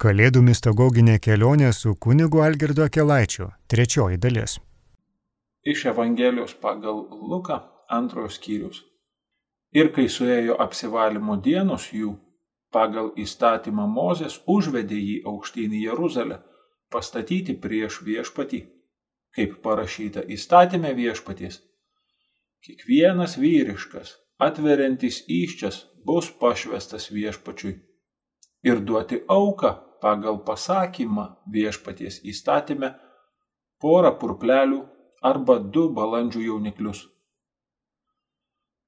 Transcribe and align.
Kalėdų 0.00 0.40
mistagoginė 0.40 1.18
kelionė 1.20 1.70
su 1.76 1.90
kunigu 2.04 2.38
Algirdu 2.40 2.86
Akelaičiu. 2.86 3.50
Trečioji 3.68 4.16
dalis. 4.16 4.54
Iš 5.72 5.82
Evangelijos 5.90 6.54
pagal 6.62 7.02
Luką 7.32 7.58
antrojo 7.96 8.30
skyrius. 8.32 8.78
Ir 9.76 9.90
kai 9.92 10.06
suėjo 10.14 10.56
apsivalymo 10.64 11.36
dienos 11.44 11.90
jų, 11.92 12.14
pagal 12.72 13.10
įstatymą 13.24 13.84
Mozės 13.96 14.38
užvedė 14.54 15.02
jį 15.02 15.18
aukštyn 15.34 15.76
į 15.76 15.82
Jeruzalę, 15.90 16.40
pastatyti 16.88 17.58
prieš 17.66 18.00
viešpatį, 18.08 18.62
kaip 19.36 19.60
parašyta 19.68 20.24
įstatymė 20.38 20.94
viešpaties. 21.02 21.60
Kiekvienas 22.64 23.36
vyriškas, 23.44 24.16
atveriantis 24.48 25.20
iščias, 25.28 25.84
bus 26.08 26.32
pašvestas 26.40 27.12
viešpačiui 27.12 27.76
ir 28.64 28.80
duoti 28.88 29.20
auką 29.28 29.76
pagal 30.02 30.40
pasakymą 30.46 31.26
viešpaties 31.54 32.20
įstatymę 32.32 32.94
porą 33.80 34.12
purplelių 34.20 34.80
arba 35.30 35.58
du 35.74 35.88
balandžių 35.96 36.42
jauniklius. 36.46 37.04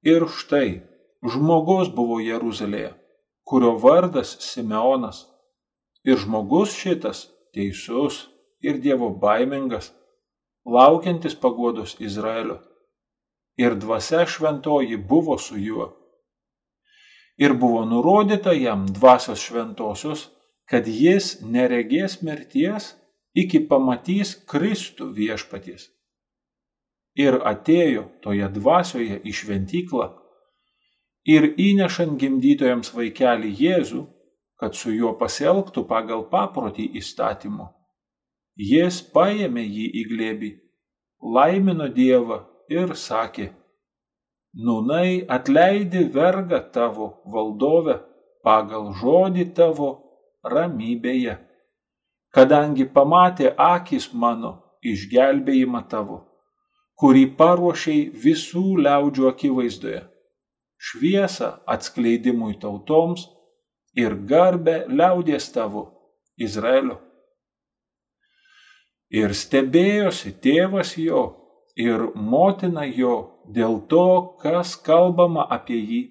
Ir 0.03 0.25
štai 0.27 0.81
žmogus 1.23 1.89
buvo 1.95 2.19
Jeruzalėje, 2.19 2.91
kurio 3.47 3.77
vardas 3.79 4.35
Simeonas. 4.43 5.23
Ir 6.03 6.19
žmogus 6.19 6.73
šitas 6.75 7.29
teisus 7.55 8.25
ir 8.59 8.81
Dievo 8.83 9.09
baimingas, 9.21 9.93
laukiantis 10.65 11.35
paguodos 11.39 11.95
Izraelio. 12.03 12.59
Ir 13.55 13.77
dvasia 13.79 14.25
šventoji 14.27 14.97
buvo 14.97 15.37
su 15.37 15.55
juo. 15.61 15.93
Ir 17.37 17.53
buvo 17.53 17.85
nurodyta 17.85 18.51
jam 18.57 18.85
dvasios 18.89 19.39
šventosios 19.39 20.27
kad 20.69 20.87
jis 20.87 21.39
neregės 21.41 22.21
mirties, 22.21 22.93
iki 23.33 23.63
pamatys 23.69 24.35
Kristų 24.49 25.09
viešpaties. 25.17 25.89
Ir 27.19 27.37
atėjo 27.45 28.07
toje 28.25 28.47
dvasioje 28.55 29.19
į 29.21 29.33
šventyklą 29.39 30.09
ir 31.29 31.49
įnešant 31.61 32.17
gimdytojams 32.19 32.93
vaikelį 32.95 33.51
Jėzų, 33.59 34.03
kad 34.59 34.75
su 34.75 34.93
juo 34.93 35.13
pasielgtų 35.19 35.85
pagal 35.89 36.25
paprotį 36.31 36.87
įstatymu. 36.99 37.67
Jis 38.57 39.01
paėmė 39.13 39.63
jį 39.65 39.85
į 40.01 40.03
glėbį, 40.09 40.51
laimino 41.35 41.89
Dievą 41.89 42.43
ir 42.69 42.95
sakė, 42.95 43.51
Nunai 44.53 45.25
atleidi 45.35 46.03
vergą 46.13 46.59
tavo 46.73 47.07
valdovę 47.25 47.95
pagal 48.45 48.91
žodį 48.99 49.45
tavo 49.57 49.87
ramybėje, 50.43 51.37
kadangi 52.35 52.85
pamatė 52.97 53.53
akis 53.57 54.09
mano 54.13 54.53
išgelbėjimą 54.83 55.83
tavo, 55.89 56.19
kurį 56.99 57.23
paruošiai 57.39 58.09
visų 58.25 58.65
liaudžių 58.85 59.29
akivaizdoje, 59.29 60.01
šviesą 60.77 61.49
atskleidimui 61.75 62.57
tautoms 62.59 63.27
ir 63.95 64.15
garbę 64.29 64.83
liaudės 64.89 65.49
tavo, 65.55 65.85
Izraelio. 66.37 66.97
Ir 69.13 69.35
stebėjosi 69.37 70.33
tėvas 70.41 70.95
jo 70.97 71.23
ir 71.77 72.07
motina 72.15 72.85
jo 72.85 73.43
dėl 73.45 73.77
to, 73.91 74.37
kas 74.41 74.73
kalbama 74.75 75.45
apie 75.57 75.77
jį. 75.77 76.01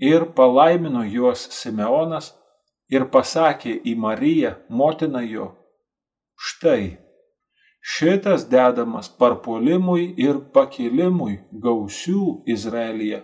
Ir 0.00 0.26
palaimino 0.36 1.02
juos 1.04 1.46
Simeonas 1.52 2.30
ir 2.90 3.06
pasakė 3.14 3.76
į 3.86 3.94
Mariją, 4.04 4.54
motiną 4.68 5.22
jo, 5.24 5.46
štai, 6.48 6.98
šitas 7.94 8.46
dedamas 8.50 9.10
parpuolimui 9.22 10.06
ir 10.18 10.40
pakilimui 10.54 11.38
gausių 11.66 12.24
Izraelyje 12.54 13.22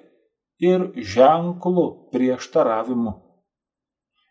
ir 0.63 0.91
ženklų 1.15 1.87
prieštaravimu. 2.13 3.15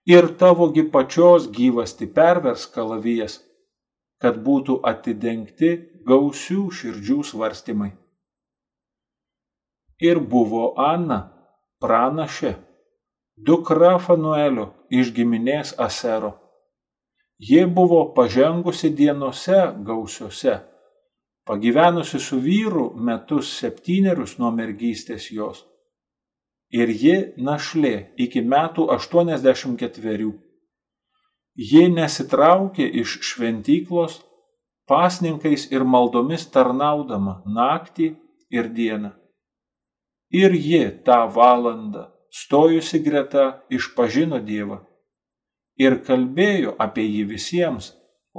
Ir 0.05 0.27
tavogi 0.39 0.83
pačios 0.93 1.47
gyvasti 1.49 2.07
pervers 2.17 2.65
kalavijas, 2.69 3.39
kad 4.21 4.37
būtų 4.47 4.79
atidengti 4.85 5.71
gausių 6.07 6.69
širdžių 6.79 7.23
svarstymai. 7.25 7.91
Ir 10.01 10.19
buvo 10.19 10.73
Ana, 10.81 11.19
pranašė, 11.81 12.53
dukra 13.35 13.97
Fanuelio 13.99 14.69
iš 14.89 15.11
giminės 15.13 15.75
Asero. 15.77 16.31
Ji 17.39 17.65
buvo 17.67 18.13
pažengusi 18.15 18.89
dienose 18.95 19.59
gausiose, 19.83 20.59
pagyvenusi 21.47 22.19
su 22.19 22.39
vyru 22.39 22.93
metus 22.95 23.51
septynerius 23.59 24.37
nuo 24.39 24.53
mergystės 24.55 25.27
jos. 25.31 25.65
Ir 26.71 26.89
ji 26.89 27.17
našlė 27.37 28.15
iki 28.17 28.41
metų 28.41 28.87
84. 28.95 30.31
Ji 31.55 31.83
nesitraukė 31.91 32.87
iš 33.01 33.19
šventyklos, 33.29 34.17
pasninkais 34.87 35.69
ir 35.71 35.83
maldomis 35.83 36.47
tarnaudama 36.51 37.41
naktį 37.45 38.15
ir 38.51 38.71
dieną. 38.71 39.11
Ir 40.31 40.55
ji 40.55 40.83
tą 41.05 41.21
valandą 41.31 42.14
stojusi 42.35 42.99
greta 42.99 43.45
išpažino 43.71 44.41
Dievą 44.43 44.81
ir 45.79 45.99
kalbėjo 46.07 46.73
apie 46.85 47.05
jį 47.05 47.23
visiems, 47.29 47.93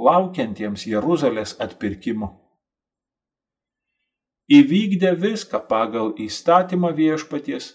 laukiantiems 0.07 0.85
Jeruzalės 0.89 1.55
atpirkimo. 1.65 2.29
Įvykdė 4.57 5.11
viską 5.21 5.63
pagal 5.69 6.13
įstatymą 6.23 6.93
viešpaties, 6.99 7.71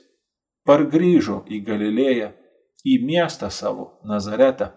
pargrįžo 0.66 1.43
į 1.50 1.59
Galilėją, 1.66 2.31
į 2.87 2.94
miestą 3.06 3.50
savo 3.50 3.88
Nazaretą. 4.09 4.71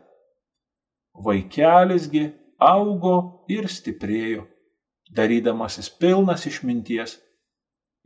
Vaikelisgi 1.25 2.25
augo 2.59 3.45
ir 3.53 3.69
stiprėjo, 3.71 4.43
darydamasis 5.15 5.89
pilnas 6.01 6.45
išminties 6.49 7.15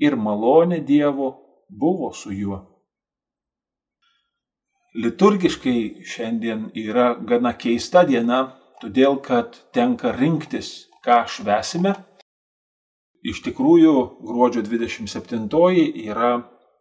ir 0.03 0.19
malonė 0.27 0.83
Dievo 0.85 1.31
buvo 1.69 2.11
su 2.13 2.35
juo 2.35 2.61
liturgiškai 4.95 6.03
šiandien 6.05 6.69
yra 6.75 7.13
gana 7.21 7.53
keista 7.57 8.03
diena, 8.07 8.39
todėl 8.81 9.19
kad 9.21 9.57
tenka 9.75 10.13
rinktis, 10.15 10.89
ką 11.05 11.23
švesime. 11.29 11.93
Iš 13.29 13.41
tikrųjų, 13.45 13.93
gruodžio 14.23 14.63
27 14.63 15.49
yra 16.07 16.31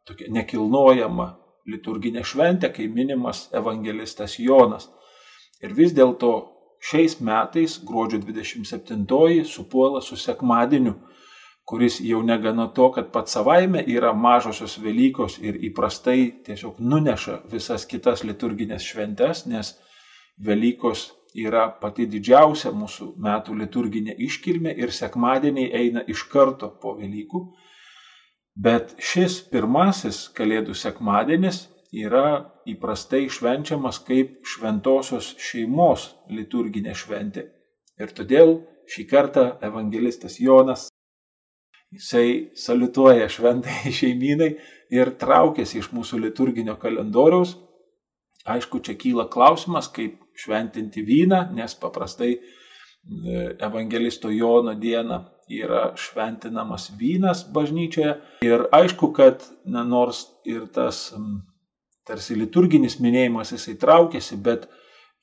tokia 0.06 0.30
nekilnojama 0.30 1.32
liturginė 1.68 2.22
šventė, 2.24 2.70
kai 2.72 2.86
minimas 2.88 3.48
evangelistas 3.52 4.38
Jonas. 4.38 4.88
Ir 5.60 5.74
vis 5.74 5.92
dėlto 5.92 6.30
šiais 6.80 7.18
metais, 7.20 7.76
gruodžio 7.84 8.22
27 8.22 9.44
supuola 9.44 10.00
su 10.00 10.16
sekmadieniu 10.16 10.94
kuris 11.68 12.00
jau 12.00 12.22
negana 12.24 12.66
to, 12.76 12.88
kad 12.96 13.10
pats 13.12 13.34
savaime 13.36 13.82
yra 13.96 14.14
mažosios 14.16 14.78
Velykos 14.80 15.36
ir 15.44 15.58
įprastai 15.68 16.20
tiesiog 16.46 16.80
nuneša 16.80 17.42
visas 17.52 17.84
kitas 17.90 18.24
liturginės 18.24 18.86
šventes, 18.88 19.44
nes 19.52 19.74
Velykos 20.48 21.04
yra 21.36 21.66
pati 21.82 22.06
didžiausia 22.08 22.72
mūsų 22.72 23.10
metų 23.20 23.58
liturginė 23.60 24.16
iškilmė 24.28 24.72
ir 24.80 24.94
sekmadieniai 24.96 25.68
eina 25.82 26.04
iš 26.08 26.24
karto 26.32 26.72
po 26.80 26.96
Velykų. 26.96 27.44
Bet 28.56 28.96
šis 28.98 29.38
pirmasis 29.52 30.24
Kalėdų 30.34 30.74
sekmadienis 30.74 31.66
yra 31.92 32.48
įprastai 32.66 33.26
švenčiamas 33.28 34.00
kaip 34.08 34.40
šventosios 34.46 35.34
šeimos 35.36 36.14
liturginė 36.32 36.97
šventė. 36.97 37.44
Ir 38.00 38.16
todėl 38.16 38.60
šį 38.88 39.04
kartą 39.10 39.50
evangelistas 39.68 40.41
Jonas 40.41 40.88
Jisai 41.94 42.50
salituoja 42.56 43.28
šventai 43.32 43.92
šeimynai 43.98 44.50
ir 44.94 45.14
traukiasi 45.20 45.80
iš 45.80 45.90
mūsų 45.96 46.20
liturginio 46.26 46.76
kalendoriaus. 46.80 47.56
Aišku, 48.48 48.80
čia 48.84 48.94
kyla 48.96 49.26
klausimas, 49.28 49.90
kaip 49.92 50.20
šventinti 50.38 51.02
vyną, 51.04 51.48
nes 51.56 51.74
paprastai 51.76 52.30
e, 52.36 52.40
evangelisto 53.64 54.30
Jono 54.32 54.72
dieną 54.78 55.18
yra 55.48 55.92
šventinamas 55.96 56.90
vynas 57.00 57.44
bažnyčioje. 57.52 58.14
Ir 58.44 58.68
aišku, 58.72 59.10
kad 59.16 59.44
na, 59.64 59.84
nors 59.84 60.26
ir 60.48 60.68
tas 60.72 61.08
tarsi 62.08 62.36
liturginis 62.38 62.98
minėjimas 63.04 63.52
jisai 63.52 63.76
traukiasi, 63.80 64.38
bet 64.40 64.68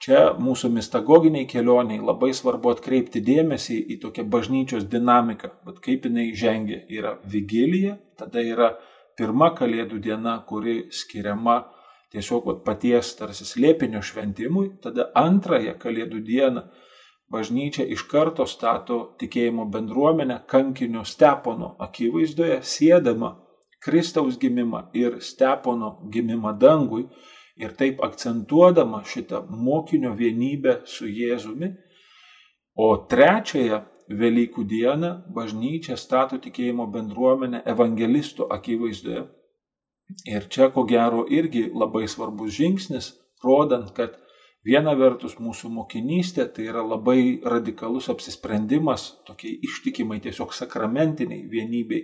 Čia 0.04 0.34
mūsų 0.38 0.70
mistagoginiai 0.76 1.48
kelioniai 1.48 2.02
labai 2.04 2.34
svarbu 2.36 2.74
atkreipti 2.76 3.22
dėmesį 3.24 3.78
į 3.96 4.00
tokią 4.04 4.26
bažnyčios 4.34 4.84
dinamiką, 4.92 5.54
bet 5.66 5.80
kaip 5.86 6.10
jinai 6.10 6.28
žengia. 6.36 6.82
Yra 6.92 7.16
vigilija, 7.32 7.96
tada 8.20 8.44
yra 8.44 8.74
pirma 9.18 9.54
kalėdų 9.56 10.02
diena, 10.04 10.36
kuri 10.50 10.90
skiriama 10.92 11.62
tiesiog 12.16 12.48
vat, 12.48 12.64
paties 12.68 13.14
tarsi 13.20 13.48
slėpinio 13.48 14.02
šventimui, 14.04 14.68
tada 14.84 15.10
antrąją 15.20 15.76
Kalėdų 15.82 16.22
dieną 16.28 16.66
bažnyčia 17.32 17.86
iš 17.96 18.06
karto 18.12 18.46
stato 18.48 19.00
tikėjimo 19.20 19.66
bendruomenę 19.74 20.42
kankinio 20.52 21.04
Stepono 21.08 21.74
akivaizdoje, 21.88 22.62
sėdama 22.62 23.34
Kristaus 23.86 24.38
gimimą 24.42 24.86
ir 24.98 25.20
Stepono 25.22 25.96
gimimą 26.14 26.54
dangui 26.62 27.08
ir 27.56 27.74
taip 27.80 28.04
akcentuodama 28.04 29.04
šitą 29.08 29.46
mokinio 29.50 30.14
vienybę 30.14 30.82
su 30.86 31.08
Jėzumi. 31.08 31.72
O 32.76 32.96
trečiąją 33.10 33.82
Velykų 34.06 34.64
dieną 34.70 35.08
bažnyčia 35.34 35.96
stato 35.98 36.38
tikėjimo 36.38 36.86
bendruomenę 36.94 37.64
evangelistų 37.66 38.46
akivaizdoje. 38.54 39.24
Ir 40.30 40.46
čia 40.54 40.68
ko 40.76 40.84
gero 40.86 41.24
irgi 41.34 41.64
labai 41.74 42.04
svarbus 42.06 42.54
žingsnis, 42.54 43.08
rodant, 43.42 43.90
kad 43.98 44.20
viena 44.66 44.94
vertus 45.00 45.40
mūsų 45.42 45.72
mokinystė 45.80 46.46
tai 46.54 46.68
yra 46.70 46.84
labai 46.86 47.42
radikalus 47.56 48.12
apsisprendimas 48.14 49.08
tokiai 49.26 49.58
ištikimai 49.66 50.20
tiesiog 50.22 50.54
sakramentiniai 50.54 51.50
vienybei 51.50 52.04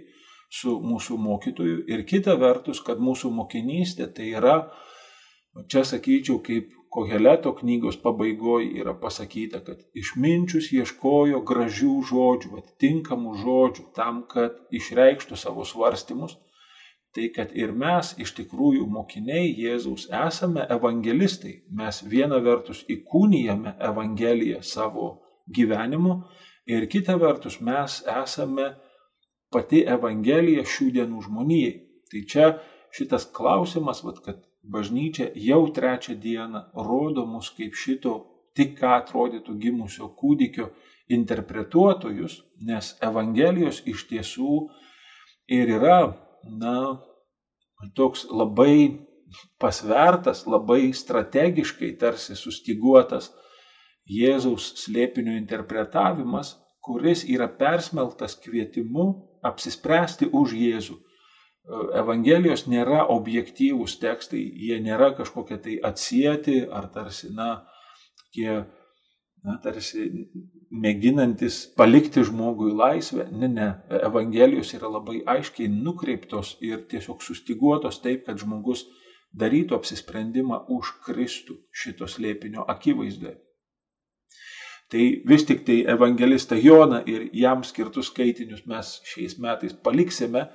su 0.50 0.80
mūsų 0.82 1.20
mokytoju 1.22 1.84
ir 1.86 2.02
kita 2.10 2.34
vertus, 2.42 2.82
kad 2.82 2.98
mūsų 2.98 3.30
mokinystė 3.38 4.10
tai 4.16 4.34
yra, 4.42 4.56
čia 5.72 5.84
sakyčiau, 5.88 6.40
kaip 6.46 6.78
Koheleto 6.92 7.54
knygos 7.56 7.96
pabaigoje 8.04 8.74
yra 8.82 8.92
pasakyta, 9.00 9.62
kad 9.68 9.80
išminčius 10.02 10.66
ieškojo 10.76 11.40
gražių 11.52 11.92
žodžių, 12.10 12.50
atitinkamų 12.62 13.36
žodžių 13.44 13.86
tam, 13.96 14.18
kad 14.34 14.58
išreikštų 14.80 15.40
savo 15.40 15.64
svarstymus. 15.70 16.36
Tai 17.16 17.30
kad 17.36 17.56
ir 17.62 17.72
mes 17.84 18.12
iš 18.26 18.34
tikrųjų 18.42 18.90
mokiniai 18.98 19.54
Jėzaus 19.64 20.10
esame 20.26 20.68
evangelistai. 20.76 21.54
Mes 21.80 22.04
viena 22.14 22.40
vertus 22.44 22.84
įkūnijame 22.98 23.76
Evangeliją 23.92 24.60
savo 24.74 25.08
gyvenimu 25.48 26.20
ir 26.76 26.88
kita 26.92 27.16
vertus 27.24 27.60
mes 27.72 28.02
esame 28.20 28.70
pati 29.52 29.86
Evangelija 29.96 30.68
šių 30.76 30.92
dienų 31.00 31.26
žmonijai. 31.28 31.74
Tai 32.12 32.28
čia 32.36 32.48
šitas 32.96 33.32
klausimas, 33.32 34.04
vat, 34.04 34.24
kad 34.24 34.40
bažnyčia 34.64 35.32
jau 35.36 35.64
trečią 35.74 36.16
dieną 36.16 36.62
rodo 36.88 37.26
mus 37.26 37.50
kaip 37.58 37.74
šito 37.76 38.14
tik 38.56 38.76
ką 38.80 38.96
atrodytų 39.00 39.56
gimusio 39.64 40.10
kūdikio 40.20 40.70
interpretuotojus, 41.12 42.42
nes 42.68 42.96
Evangelijos 43.04 43.82
iš 43.88 44.06
tiesų 44.10 44.58
ir 45.52 45.72
yra, 45.78 46.00
na, 46.62 46.76
toks 47.96 48.28
labai 48.30 49.02
pasvertas, 49.60 50.46
labai 50.48 50.92
strategiškai 50.94 51.96
tarsi 52.00 52.36
sustiguotas 52.36 53.32
Jėzaus 54.12 54.72
slėpinio 54.82 55.38
interpretavimas, 55.38 56.56
kuris 56.84 57.24
yra 57.30 57.48
persmeltas 57.48 58.36
kvietimu 58.44 59.06
apsispręsti 59.46 60.28
už 60.34 60.56
Jėzų 60.58 60.98
Evangelijos 61.70 62.64
nėra 62.68 63.04
objektyvūs 63.14 64.00
tekstai, 64.02 64.42
jie 64.68 64.80
nėra 64.82 65.12
kažkokie 65.18 65.58
tai 65.66 65.76
atsijėti 65.90 66.56
ar 66.80 66.88
tarsi, 66.96 67.30
na, 67.38 67.50
tokie, 68.22 68.64
na, 69.46 69.58
tarsi 69.64 70.08
mėginantis 70.72 71.60
palikti 71.78 72.24
žmogui 72.26 72.72
laisvę. 72.74 73.28
Ne, 73.32 73.52
ne, 73.60 73.68
Evangelijos 74.02 74.74
yra 74.78 74.90
labai 74.90 75.22
aiškiai 75.36 75.70
nukreiptos 75.76 76.56
ir 76.66 76.82
tiesiog 76.90 77.22
sustiguotos 77.22 78.02
taip, 78.02 78.26
kad 78.26 78.42
žmogus 78.42 78.88
darytų 79.38 79.78
apsisprendimą 79.78 80.64
už 80.80 80.96
Kristų 81.06 81.62
šito 81.72 82.10
slėpinio 82.10 82.66
akivaizdoje. 82.74 83.38
Tai 84.92 85.04
vis 85.24 85.46
tik 85.48 85.62
tai 85.64 85.78
evangelistą 85.94 86.58
Joną 86.60 87.06
ir 87.08 87.30
jam 87.38 87.62
skirtus 87.64 88.10
skaitinius 88.12 88.66
mes 88.68 88.98
šiais 89.08 89.38
metais 89.40 89.78
paliksime, 89.86 90.50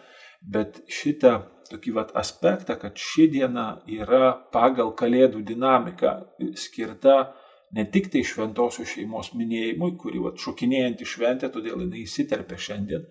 bet 0.47 0.81
šitą 0.93 1.35
tokį 1.71 1.95
vat 1.97 2.13
aspektą, 2.19 2.77
kad 2.79 2.99
ši 2.99 3.27
diena 3.33 3.67
yra 3.91 4.31
pagal 4.55 4.93
Kalėdų 4.99 5.43
dinamiką 5.47 6.13
skirta 6.59 7.17
ne 7.75 7.85
tik 7.91 8.11
tai 8.13 8.23
šventosios 8.25 8.93
šeimos 8.95 9.33
minėjimui, 9.35 9.97
kuri 9.99 10.23
vat 10.23 10.39
šokinėjanti 10.43 11.09
šventė, 11.09 11.51
todėl 11.53 11.83
jinai 11.83 12.05
įsiterpia 12.05 12.59
šiandien, 12.69 13.09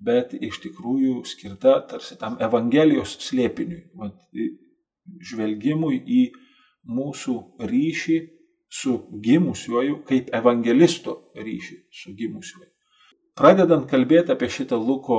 bet 0.00 0.32
iš 0.34 0.62
tikrųjų 0.64 1.20
skirta 1.28 1.76
tarsi 1.90 2.16
tam 2.20 2.38
Evangelijos 2.40 3.18
slėpiniui, 3.26 3.84
vat, 4.00 4.16
žvelgimui 5.28 6.00
į 6.00 6.22
mūsų 6.88 7.36
ryšį 7.68 8.18
su 8.72 8.96
gimusiuoju, 9.22 10.00
kaip 10.08 10.30
evangelisto 10.34 11.18
ryšį 11.36 11.76
su 11.92 12.14
gimusiuoju. 12.16 12.70
Pradedant 13.36 13.84
kalbėti 13.88 14.32
apie 14.32 14.48
šitą 14.52 14.78
Luko 14.80 15.18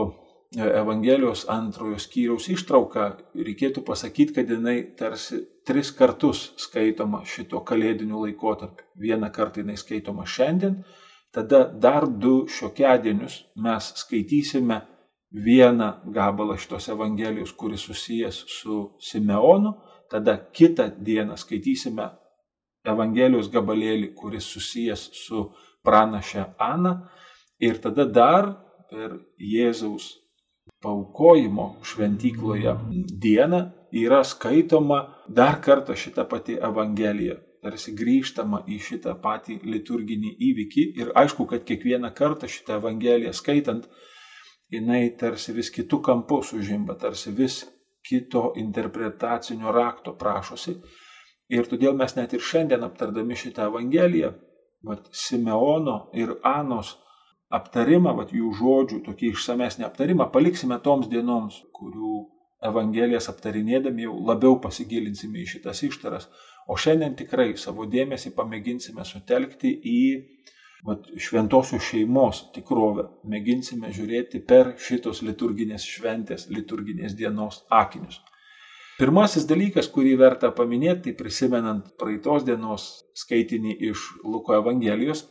Evangelijos 0.57 1.47
antrojo 1.49 1.97
skyriaus 1.97 2.45
ištrauką, 2.53 3.05
reikėtų 3.33 3.81
pasakyti, 3.87 4.35
kad 4.35 4.51
jinai 4.53 4.75
tarsi 4.97 5.39
tris 5.65 5.89
kartus 5.97 6.51
skaitoma 6.61 7.23
šito 7.25 7.63
kalėdiniu 7.65 8.21
laikotarpiu. 8.21 8.85
Vieną 9.01 9.31
kartą 9.33 9.63
jinai 9.63 9.79
skaitoma 9.81 10.27
šiandien, 10.29 10.83
tada 11.33 11.63
dar 11.65 12.05
du 12.05 12.45
šiokiadienius 12.45 13.39
mes 13.65 13.89
skaitysime 14.03 14.81
vieną 15.33 15.89
gabalą 16.13 16.59
šitos 16.61 16.91
Evangelijos, 16.93 17.55
kuris 17.57 17.87
susijęs 17.89 18.43
su 18.59 18.79
Simeonu, 19.01 19.73
tada 20.09 20.37
kitą 20.37 20.91
dieną 21.01 21.37
skaitysime 21.41 22.11
Evangelijos 22.85 23.49
gabalėlį, 23.49 24.13
kuris 24.13 24.45
susijęs 24.53 25.09
su 25.17 25.47
pranaše 25.81 26.45
Ana 26.61 26.99
ir 27.57 27.81
tada 27.81 28.05
dar 28.05 28.53
per 28.91 29.17
Jėzaus 29.39 30.22
paukojimo 30.83 31.65
šventykloje 31.89 32.75
dieną 33.23 33.59
yra 34.03 34.21
skaitoma 34.23 34.99
dar 35.39 35.61
kartą 35.61 35.95
šita 35.95 36.25
pati 36.31 36.57
Evangelija. 36.69 37.39
Tarsi 37.63 37.93
grįžtama 37.95 38.59
į 38.67 38.77
šitą 38.87 39.13
patį 39.23 39.55
liturginį 39.73 40.33
įvykį 40.49 40.83
ir 40.99 41.11
aišku, 41.21 41.45
kad 41.51 41.63
kiekvieną 41.69 42.09
kartą 42.17 42.49
šitą 42.55 42.75
Evangeliją 42.81 43.31
skaitant, 43.39 43.85
jinai 44.75 45.05
tarsi 45.21 45.55
vis 45.55 45.71
kitų 45.71 46.01
kampų 46.09 46.41
sužimba, 46.49 46.97
tarsi 46.99 47.31
vis 47.37 47.61
kito 48.03 48.49
interpretacinio 48.59 49.71
rakto 49.71 50.17
prašosi. 50.19 50.75
Ir 51.55 51.69
todėl 51.71 51.95
mes 51.95 52.17
net 52.19 52.35
ir 52.35 52.43
šiandien 52.43 52.83
aptardami 52.83 53.39
šitą 53.39 53.69
Evangeliją, 53.71 54.33
vat, 54.83 55.07
Simeono 55.15 55.97
ir 56.19 56.35
Anos 56.43 56.97
aptarimą, 57.57 58.15
vat, 58.17 58.33
jų 58.35 58.51
žodžių, 58.59 59.01
tokį 59.07 59.33
išsamesnį 59.33 59.85
aptarimą 59.87 60.29
paliksime 60.33 60.79
toms 60.85 61.09
dienoms, 61.11 61.59
kurių 61.77 62.23
Evangelijas 62.63 63.27
aptarinėdami 63.27 64.05
jau 64.05 64.13
labiau 64.29 64.55
pasigilinsime 64.63 65.41
į 65.41 65.49
šitas 65.55 65.83
ištaras. 65.83 66.29
O 66.71 66.77
šiandien 66.79 67.17
tikrai 67.19 67.49
savo 67.59 67.85
dėmesį 67.91 68.31
pamėginsime 68.37 69.03
sutelkti 69.03 69.73
į 69.93 70.03
vat, 70.87 71.09
šventosios 71.25 71.83
šeimos 71.89 72.45
tikrovę. 72.55 73.09
Mėginsime 73.33 73.91
žiūrėti 73.95 74.43
per 74.47 74.75
šitos 74.79 75.21
liturginės 75.27 75.87
šventės, 75.95 76.47
liturginės 76.55 77.17
dienos 77.19 77.65
akinius. 77.81 78.21
Pirmasis 78.93 79.47
dalykas, 79.49 79.87
kurį 79.91 80.13
verta 80.21 80.51
paminėti, 80.53 81.15
prisimenant 81.17 81.87
praeitos 81.99 82.45
dienos 82.47 82.83
skaitinį 83.17 83.73
iš 83.89 84.03
Luko 84.23 84.53
Evangelijos, 84.59 85.25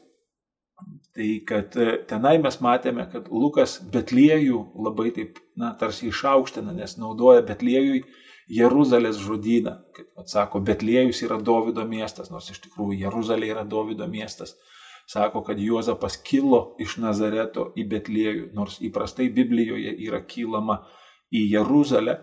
Tai 1.12 1.28
kad 1.48 1.74
e, 1.76 1.86
tenai 2.08 2.38
mes 2.40 2.56
matėme, 2.64 3.04
kad 3.12 3.26
Lukas 3.28 3.76
Betliejų 3.92 4.60
labai 4.86 5.10
taip, 5.12 5.40
na, 5.60 5.74
tarsi 5.76 6.08
išaukština, 6.08 6.72
nes 6.72 6.96
naudoja 6.96 7.42
Betliejui 7.44 8.00
Jeruzalės 8.52 9.18
žodyną. 9.20 9.74
Kaip 9.96 10.22
atsako, 10.24 10.62
Betliejus 10.64 11.20
yra 11.26 11.36
Davido 11.36 11.84
miestas, 11.88 12.32
nors 12.32 12.48
iš 12.54 12.62
tikrųjų 12.64 13.02
Jeruzalė 13.04 13.50
yra 13.52 13.64
Davido 13.68 14.08
miestas. 14.08 14.56
Sako, 15.12 15.42
kad 15.44 15.60
Juozapas 15.60 16.16
kilo 16.24 16.62
iš 16.80 16.96
Nazareto 17.02 17.68
į 17.76 17.84
Betliejų, 17.90 18.46
nors 18.56 18.78
įprastai 18.80 19.28
Biblijoje 19.34 19.92
yra 20.06 20.22
kylama 20.24 20.78
į 21.28 21.44
Jeruzalę. 21.52 22.22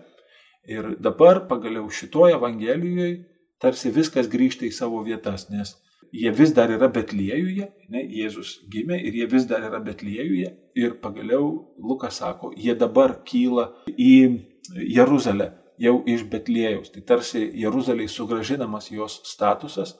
Ir 0.66 0.96
dabar 0.98 1.44
pagaliau 1.48 1.86
šitoje 1.94 2.34
Evangelijoje 2.40 3.20
tarsi 3.62 3.92
viskas 3.94 4.26
grįžta 4.32 4.66
į 4.66 4.72
savo 4.74 5.04
vietas, 5.06 5.46
nes 5.52 5.76
jie 6.12 6.30
vis 6.34 6.52
dar 6.54 6.70
yra 6.72 6.88
Betliejuje, 6.90 7.68
ne, 7.90 8.02
Jėzus 8.02 8.58
gimė 8.72 8.98
ir 9.06 9.16
jie 9.20 9.26
vis 9.30 9.46
dar 9.50 9.64
yra 9.68 9.80
Betliejuje 9.84 10.52
ir 10.74 10.96
pagaliau 11.02 11.74
Lukas 11.78 12.20
sako, 12.22 12.52
jie 12.56 12.74
dabar 12.74 13.20
kyla 13.26 13.70
į 13.94 14.14
Jeruzalę 14.96 15.52
jau 15.80 16.00
iš 16.06 16.26
Betliejaus. 16.30 16.90
Tai 16.92 17.02
tarsi 17.08 17.44
Jeruzaliai 17.62 18.08
sugražinamas 18.08 18.90
jos 18.92 19.20
statusas 19.24 19.94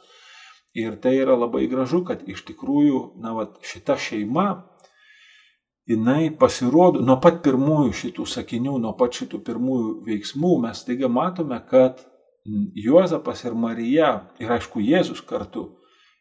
ir 0.75 0.99
tai 1.02 1.16
yra 1.19 1.37
labai 1.38 1.66
gražu, 1.71 2.04
kad 2.07 2.26
iš 2.28 2.45
tikrųjų, 2.50 3.00
na, 3.23 3.33
va, 3.35 3.47
šita 3.64 3.97
šeima, 3.99 4.49
jinai 5.90 6.30
pasirodo 6.38 7.02
nuo 7.02 7.16
pat 7.23 7.40
pirmųjų 7.47 7.97
šitų 8.02 8.26
sakinių, 8.35 8.76
nuo 8.83 8.92
pat 8.99 9.16
šitų 9.19 9.40
pirmųjų 9.47 9.97
veiksmų, 10.07 10.54
mes 10.66 10.85
taiga 10.87 11.11
matome, 11.11 11.59
kad 11.71 12.07
Juozapas 12.80 13.42
ir 13.45 13.54
Marija 13.54 14.12
ir 14.40 14.52
aišku 14.54 14.80
Jėzus 14.80 15.21
kartu, 15.26 15.66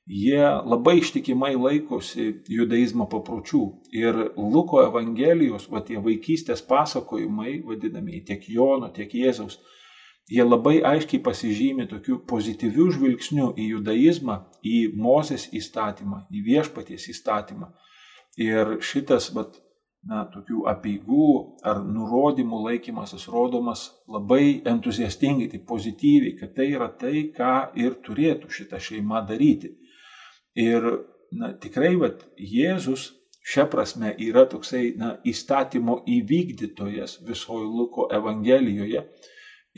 jie 0.10 0.42
labai 0.66 0.98
ištikimai 1.00 1.54
laikosi 1.56 2.42
judaizmo 2.50 3.06
papročių. 3.12 3.62
Ir 3.94 4.18
Luko 4.38 4.82
Evangelijos, 4.82 5.68
va 5.70 5.84
tie 5.86 6.00
vaikystės 6.02 6.64
pasakojimai, 6.66 7.60
vadinami 7.66 8.24
tiek 8.26 8.48
Jono, 8.50 8.90
tiek 8.96 9.14
Jėzaus, 9.14 9.60
jie 10.30 10.46
labai 10.46 10.80
aiškiai 10.86 11.22
pasižymi 11.22 11.86
tokiu 11.92 12.20
pozityviu 12.32 12.90
žvilgsniu 12.96 13.52
į 13.54 13.70
judaizmą, 13.76 14.40
į 14.66 14.78
Mozės 14.98 15.46
įstatymą, 15.54 16.26
į 16.34 16.46
viešpaties 16.48 17.06
įstatymą. 17.14 17.70
Ir 18.42 18.80
šitas, 18.86 19.30
vat, 19.36 19.60
na, 20.10 20.24
tokių 20.34 20.64
apieigų 20.72 21.30
ar 21.70 21.84
nurodymų 21.86 22.64
laikymasis 22.66 23.28
rodomas 23.30 23.90
labai 24.10 24.62
entuziastingai, 24.74 25.52
tai 25.54 25.62
pozityviai, 25.70 26.34
kad 26.40 26.56
tai 26.58 26.72
yra 26.74 26.90
tai, 26.90 27.28
ką 27.36 27.54
ir 27.78 28.00
turėtų 28.06 28.50
šita 28.58 28.82
šeima 28.82 29.22
daryti. 29.30 29.76
Ir 30.58 30.86
na, 31.32 31.54
tikrai, 31.62 31.94
vat, 32.02 32.24
Jėzus 32.38 33.10
šia 33.46 33.66
prasme 33.70 34.14
yra 34.18 34.46
toksai 34.50 34.94
na, 34.98 35.16
įstatymo 35.26 36.00
įvykdytojas 36.10 37.20
visoje 37.26 37.68
Luko 37.68 38.08
Evangelijoje. 38.14 39.04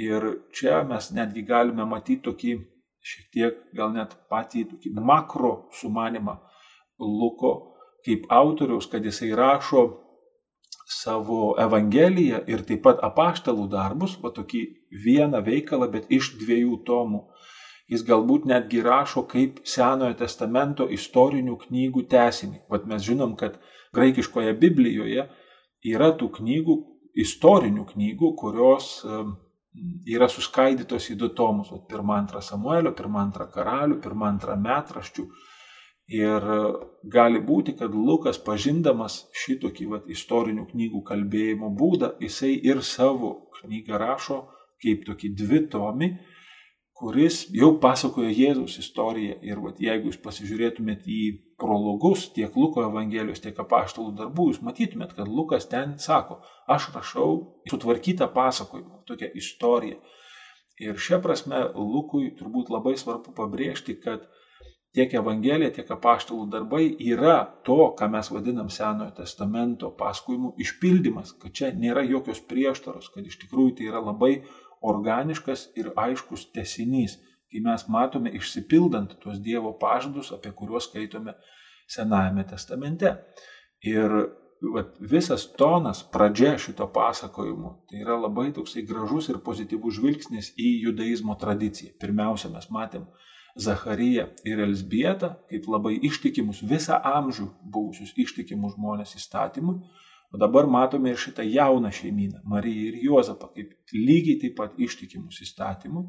Ir 0.02 0.28
čia 0.56 0.84
mes 0.88 1.12
netgi 1.12 1.44
galime 1.48 1.86
matyti 1.86 2.24
tokį 2.30 2.54
šiek 3.02 3.28
tiek 3.34 3.60
gal 3.76 3.92
net 3.96 4.14
patį 4.30 4.68
tokį 4.72 4.94
makro 5.02 5.54
sumanimą 5.80 6.38
Luko 7.02 7.54
kaip 8.06 8.26
autoriaus, 8.30 8.88
kad 8.90 9.06
jisai 9.06 9.32
rašo 9.38 9.84
savo 10.92 11.56
Evangeliją 11.62 12.42
ir 12.50 12.64
taip 12.68 12.84
pat 12.86 13.02
apaštalų 13.06 13.68
darbus, 13.72 14.18
va 14.22 14.32
tokį 14.34 14.62
vieną 15.06 15.42
veikalą, 15.46 15.88
bet 15.92 16.10
iš 16.10 16.34
dviejų 16.42 16.82
tomų. 16.88 17.24
Jis 17.92 18.06
galbūt 18.08 18.46
netgi 18.48 18.80
rašo 18.86 19.26
kaip 19.28 19.60
Senojo 19.68 20.16
testamento 20.20 20.88
istorinių 20.88 21.58
knygų 21.66 22.06
tesinį. 22.12 22.62
Vat 22.72 22.88
mes 22.88 23.04
žinom, 23.04 23.36
kad 23.40 23.58
graikiškoje 23.96 24.54
Biblijoje 24.62 25.28
yra 25.92 26.12
tų 26.16 26.30
knygų, 26.38 26.78
istorinių 27.20 27.84
knygų, 27.90 28.34
kurios 28.40 28.94
yra 30.08 30.28
suskaidytos 30.32 31.10
į 31.12 31.18
du 31.20 31.32
tomus. 31.36 31.72
Pirmą, 31.92 32.16
antrą 32.22 32.42
Samuelio, 32.44 32.94
pirmą, 32.96 33.26
antrą 33.26 33.50
karalių, 33.52 34.00
pirmą, 34.04 34.30
antrą 34.36 34.56
metraščių. 34.60 35.28
Ir 36.12 36.48
gali 37.12 37.40
būti, 37.40 37.76
kad 37.80 37.94
Lukas, 37.96 38.40
pažindamas 38.44 39.22
šitokį 39.44 39.86
vat, 39.92 40.10
istorinių 40.12 40.66
knygų 40.72 41.04
kalbėjimo 41.08 41.70
būdą, 41.80 42.16
jisai 42.24 42.58
ir 42.68 42.82
savo 42.84 43.52
knygą 43.62 44.00
rašo 44.02 44.42
kaip 44.82 45.06
tokį 45.08 45.30
dvitomi, 45.40 46.10
kuris 47.02 47.46
jau 47.58 47.72
pasakoja 47.82 48.30
Jėzaus 48.30 48.78
istoriją. 48.82 49.40
Ir 49.46 49.62
vat, 49.64 49.80
jeigu 49.82 50.12
jūs 50.12 50.20
pasižiūrėtumėt 50.22 51.08
į 51.10 51.22
prologus 51.62 52.28
tiek 52.36 52.54
Luko 52.58 52.86
Evangelijos, 52.86 53.42
tiek 53.42 53.58
apaštalų 53.64 54.14
darbų, 54.20 54.52
jūs 54.52 54.62
matytumėt, 54.66 55.16
kad 55.18 55.30
Lukas 55.30 55.66
ten 55.72 55.98
sako, 56.02 56.42
aš 56.70 56.92
rašau 56.96 57.32
sutvarkytą 57.72 58.30
pasakojimą, 58.36 59.02
tokią 59.10 59.32
istoriją. 59.42 59.98
Ir 60.82 60.98
šia 60.98 61.20
prasme 61.22 61.66
Lukui 61.78 62.32
turbūt 62.38 62.72
labai 62.74 62.96
svarbu 62.98 63.34
pabrėžti, 63.38 63.98
kad 64.02 64.24
tiek 64.96 65.14
Evangelija, 65.16 65.72
tiek 65.76 65.92
apaštalų 65.94 66.48
darbai 66.54 66.84
yra 67.12 67.38
to, 67.66 67.80
ką 67.98 68.10
mes 68.12 68.30
vadinam 68.34 68.70
Senojo 68.74 69.12
testamento 69.18 69.92
pasakojimų 69.98 70.56
išpildymas, 70.66 71.36
kad 71.42 71.54
čia 71.58 71.72
nėra 71.78 72.04
jokios 72.08 72.42
prieštaros, 72.50 73.10
kad 73.14 73.28
iš 73.28 73.40
tikrųjų 73.46 73.78
tai 73.78 73.90
yra 73.92 74.04
labai 74.04 74.34
organiškas 74.82 75.70
ir 75.78 75.92
aiškus 75.96 76.48
tesinys, 76.56 77.18
kai 77.52 77.62
mes 77.64 77.88
matome 77.92 78.32
išsipildant 78.38 79.18
tuos 79.22 79.40
Dievo 79.44 79.74
pažadus, 79.80 80.32
apie 80.32 80.54
kuriuos 80.56 80.90
skaitome 80.90 81.36
Senajame 81.92 82.46
testamente. 82.48 83.18
Ir 83.84 84.14
vat, 84.74 84.94
visas 85.00 85.48
tonas, 85.58 86.04
pradžia 86.14 86.54
šito 86.62 86.88
pasakojimo, 86.94 87.74
tai 87.90 88.04
yra 88.06 88.16
labai 88.20 88.52
toksai 88.56 88.86
gražus 88.88 89.30
ir 89.30 89.42
pozityvus 89.44 89.98
žvilgsnis 89.98 90.54
į 90.56 90.70
judaizmo 90.86 91.36
tradiciją. 91.42 91.96
Pirmiausia, 92.00 92.54
mes 92.54 92.70
matėm 92.72 93.10
Zachariją 93.60 94.30
ir 94.48 94.62
Elsbietą 94.64 95.34
kaip 95.50 95.66
labai 95.68 95.98
ištikimus 96.08 96.62
visą 96.64 97.02
amžių 97.04 97.50
buvusius 97.74 98.14
ištikimus 98.16 98.78
žmonės 98.78 99.18
įstatymui, 99.20 99.82
o 100.32 100.40
dabar 100.40 100.68
matome 100.68 101.12
ir 101.12 101.20
šitą 101.20 101.44
jauną 101.44 101.92
šeimyną, 101.92 102.42
Mariją 102.48 102.92
ir 102.92 103.00
Juozapą, 103.06 103.50
kaip 103.56 103.96
lygiai 103.96 104.38
taip 104.44 104.56
pat 104.60 104.78
ištikimus 104.80 105.42
įstatymui. 105.46 106.06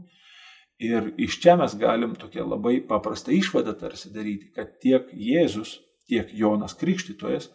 Ir 0.82 1.12
iš 1.20 1.38
čia 1.42 1.56
mes 1.58 1.74
galim 1.78 2.14
tokią 2.18 2.46
labai 2.48 2.78
paprastą 2.86 3.34
išvadą 3.34 3.74
tarsi 3.78 4.10
daryti, 4.14 4.50
kad 4.54 4.78
tiek 4.82 5.10
Jėzus, 5.14 5.76
tiek 6.10 6.30
Jonas 6.34 6.74
Krikštytojas, 6.78 7.50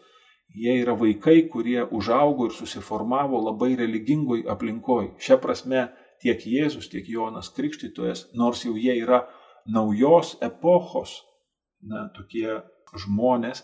jie 0.56 0.78
yra 0.82 0.96
vaikai, 0.96 1.42
kurie 1.52 1.82
užaugo 2.00 2.48
ir 2.48 2.56
susiformavo 2.56 3.42
labai 3.50 3.74
religingoj 3.80 4.46
aplinkoj. 4.54 5.12
Šia 5.24 5.40
prasme 5.44 5.90
tiek 6.24 6.46
Jėzus, 6.48 6.88
tiek 6.92 7.08
Jonas 7.10 7.52
Krikštytojas, 7.56 8.28
nors 8.34 8.64
jau 8.66 8.76
jie 8.80 8.96
yra 9.02 9.26
naujos 9.68 10.38
epochos 10.42 11.20
na, 11.84 12.08
tokie 12.16 12.62
žmonės, 12.96 13.64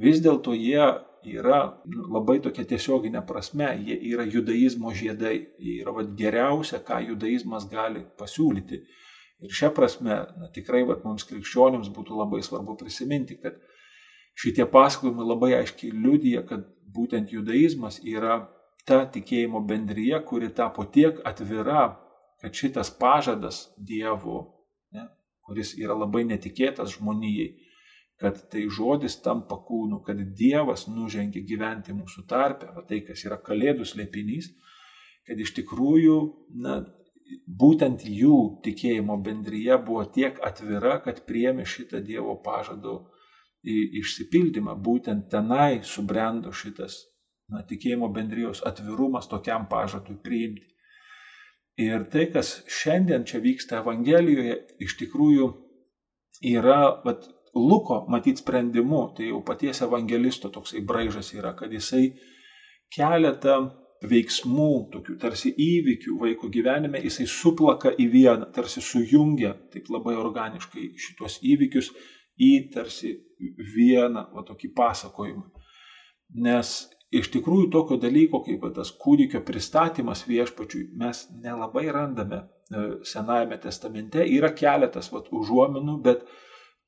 vis 0.00 0.22
dėlto 0.24 0.56
jie 0.56 0.88
yra 1.26 1.60
nu, 1.90 2.06
labai 2.14 2.38
tokia 2.44 2.64
tiesioginė 2.68 3.22
prasme, 3.26 3.68
jie 3.84 3.96
yra 4.12 4.26
judaizmo 4.26 4.92
žiedai, 4.94 5.36
jie 5.58 5.80
yra 5.82 5.94
vat, 5.98 6.12
geriausia, 6.18 6.80
ką 6.84 7.00
judaizmas 7.10 7.66
gali 7.70 8.04
pasiūlyti. 8.20 8.80
Ir 9.44 9.52
šią 9.52 9.72
prasme, 9.76 10.20
na, 10.40 10.50
tikrai 10.54 10.84
vat, 10.88 11.04
mums 11.04 11.26
krikščionims 11.28 11.90
būtų 11.92 12.16
labai 12.16 12.40
svarbu 12.44 12.76
prisiminti, 12.80 13.36
kad 13.42 13.58
šitie 14.38 14.64
pasakojimai 14.70 15.26
labai 15.26 15.52
aiškiai 15.58 15.92
liudyja, 15.92 16.44
kad 16.48 16.64
būtent 16.96 17.32
judaizmas 17.34 18.00
yra 18.04 18.40
ta 18.86 19.02
tikėjimo 19.10 19.60
bendryje, 19.66 20.18
kuri 20.24 20.52
tapo 20.54 20.86
tiek 20.96 21.18
atvira, 21.26 21.88
kad 22.40 22.54
šitas 22.54 22.92
pažadas 23.00 23.66
Dievo 23.76 24.42
ne, 24.94 25.08
kuris 25.46 25.74
yra 25.80 25.96
labai 25.96 26.24
netikėtas 26.28 26.94
žmonijai, 26.96 27.50
kad 28.20 28.38
tai 28.52 28.66
žodis 28.72 29.18
tampa 29.24 29.58
kūnu, 29.68 30.00
kad 30.06 30.20
Dievas 30.38 30.86
nužengia 30.88 31.42
gyventi 31.44 31.94
mūsų 31.96 32.24
tarpe, 32.28 32.70
o 32.72 32.84
tai, 32.88 33.02
kas 33.04 33.24
yra 33.28 33.36
kalėdų 33.36 33.84
slėpinys, 33.88 34.52
kad 35.28 35.40
iš 35.42 35.52
tikrųjų, 35.58 36.16
na, 36.64 36.78
būtent 37.46 38.06
jų 38.06 38.38
tikėjimo 38.64 39.18
bendryje 39.26 39.76
buvo 39.84 40.06
tiek 40.16 40.38
atvira, 40.46 40.96
kad 41.04 41.24
priemi 41.28 41.66
šitą 41.66 42.00
Dievo 42.04 42.38
pažado 42.44 43.02
išsipildymą, 43.66 44.76
būtent 44.78 45.26
tenai 45.32 45.82
subrendo 45.84 46.52
šitas 46.54 47.02
na, 47.52 47.62
tikėjimo 47.66 48.08
bendrijos 48.14 48.62
atvirumas 48.66 49.28
tokiam 49.30 49.66
pažadui 49.70 50.16
priimti. 50.22 50.66
Ir 51.82 52.06
tai, 52.12 52.24
kas 52.32 52.62
šiandien 52.72 53.26
čia 53.28 53.42
vyksta 53.44 53.82
Evangelijoje, 53.82 54.56
iš 54.80 54.96
tikrųjų 55.02 55.48
yra, 56.48 57.02
vat, 57.04 57.26
Luko 57.56 58.02
matyt 58.12 58.42
sprendimu, 58.42 59.06
tai 59.16 59.30
jau 59.30 59.40
paties 59.44 59.80
evangelisto 59.86 60.50
toksai 60.52 60.82
braižas 60.84 61.32
yra, 61.32 61.54
kad 61.56 61.72
jisai 61.72 62.10
keletą 62.92 63.56
veiksmų, 64.04 64.72
tokių 64.92 65.16
tarsi 65.20 65.52
įvykių 65.56 66.18
vaiko 66.20 66.50
gyvenime, 66.52 67.00
jisai 67.04 67.24
suplaka 67.30 67.94
į 67.96 68.08
vieną, 68.12 68.50
tarsi 68.52 68.82
sujungia 68.84 69.54
taip 69.72 69.88
labai 69.92 70.16
organiškai 70.20 70.90
šitos 71.00 71.38
įvykius 71.40 71.90
į 72.36 72.50
tarsi 72.74 73.14
vieną, 73.76 74.26
va 74.36 74.44
tokį 74.44 74.72
pasakojimą. 74.76 75.46
Nes 76.44 76.74
iš 77.14 77.30
tikrųjų 77.32 77.70
tokio 77.72 77.96
dalyko 78.02 78.42
kaip 78.44 78.66
tas 78.76 78.90
kūdikio 79.00 79.40
pristatymas 79.46 80.26
viešpačiui 80.28 80.90
mes 81.00 81.22
nelabai 81.42 81.86
randame 81.94 82.42
e, 82.42 82.84
Senajame 83.06 83.58
testamente. 83.62 84.24
Yra 84.26 84.50
keletas 84.52 85.08
vat, 85.14 85.30
užuominų, 85.32 86.00
bet 86.04 86.26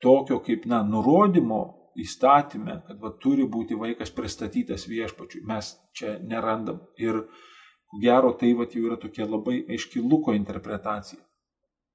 tokio 0.01 0.39
kaip 0.43 0.65
na, 0.69 0.81
nurodymo 0.87 1.61
įstatymė, 1.99 2.75
kad 2.87 2.99
vat, 3.03 3.17
turi 3.23 3.45
būti 3.49 3.77
vaikas 3.79 4.11
pristatytas 4.15 4.87
viešpačiui, 4.89 5.43
mes 5.47 5.73
čia 5.95 6.17
nerandam. 6.23 6.81
Ir 7.01 7.23
ko 7.89 8.01
gero 8.03 8.31
tai 8.39 8.53
vat, 8.57 8.75
jau 8.75 8.87
yra 8.87 8.99
tokia 9.01 9.27
labai 9.27 9.63
aiški 9.67 10.01
Luko 10.03 10.35
interpretacija. 10.37 11.19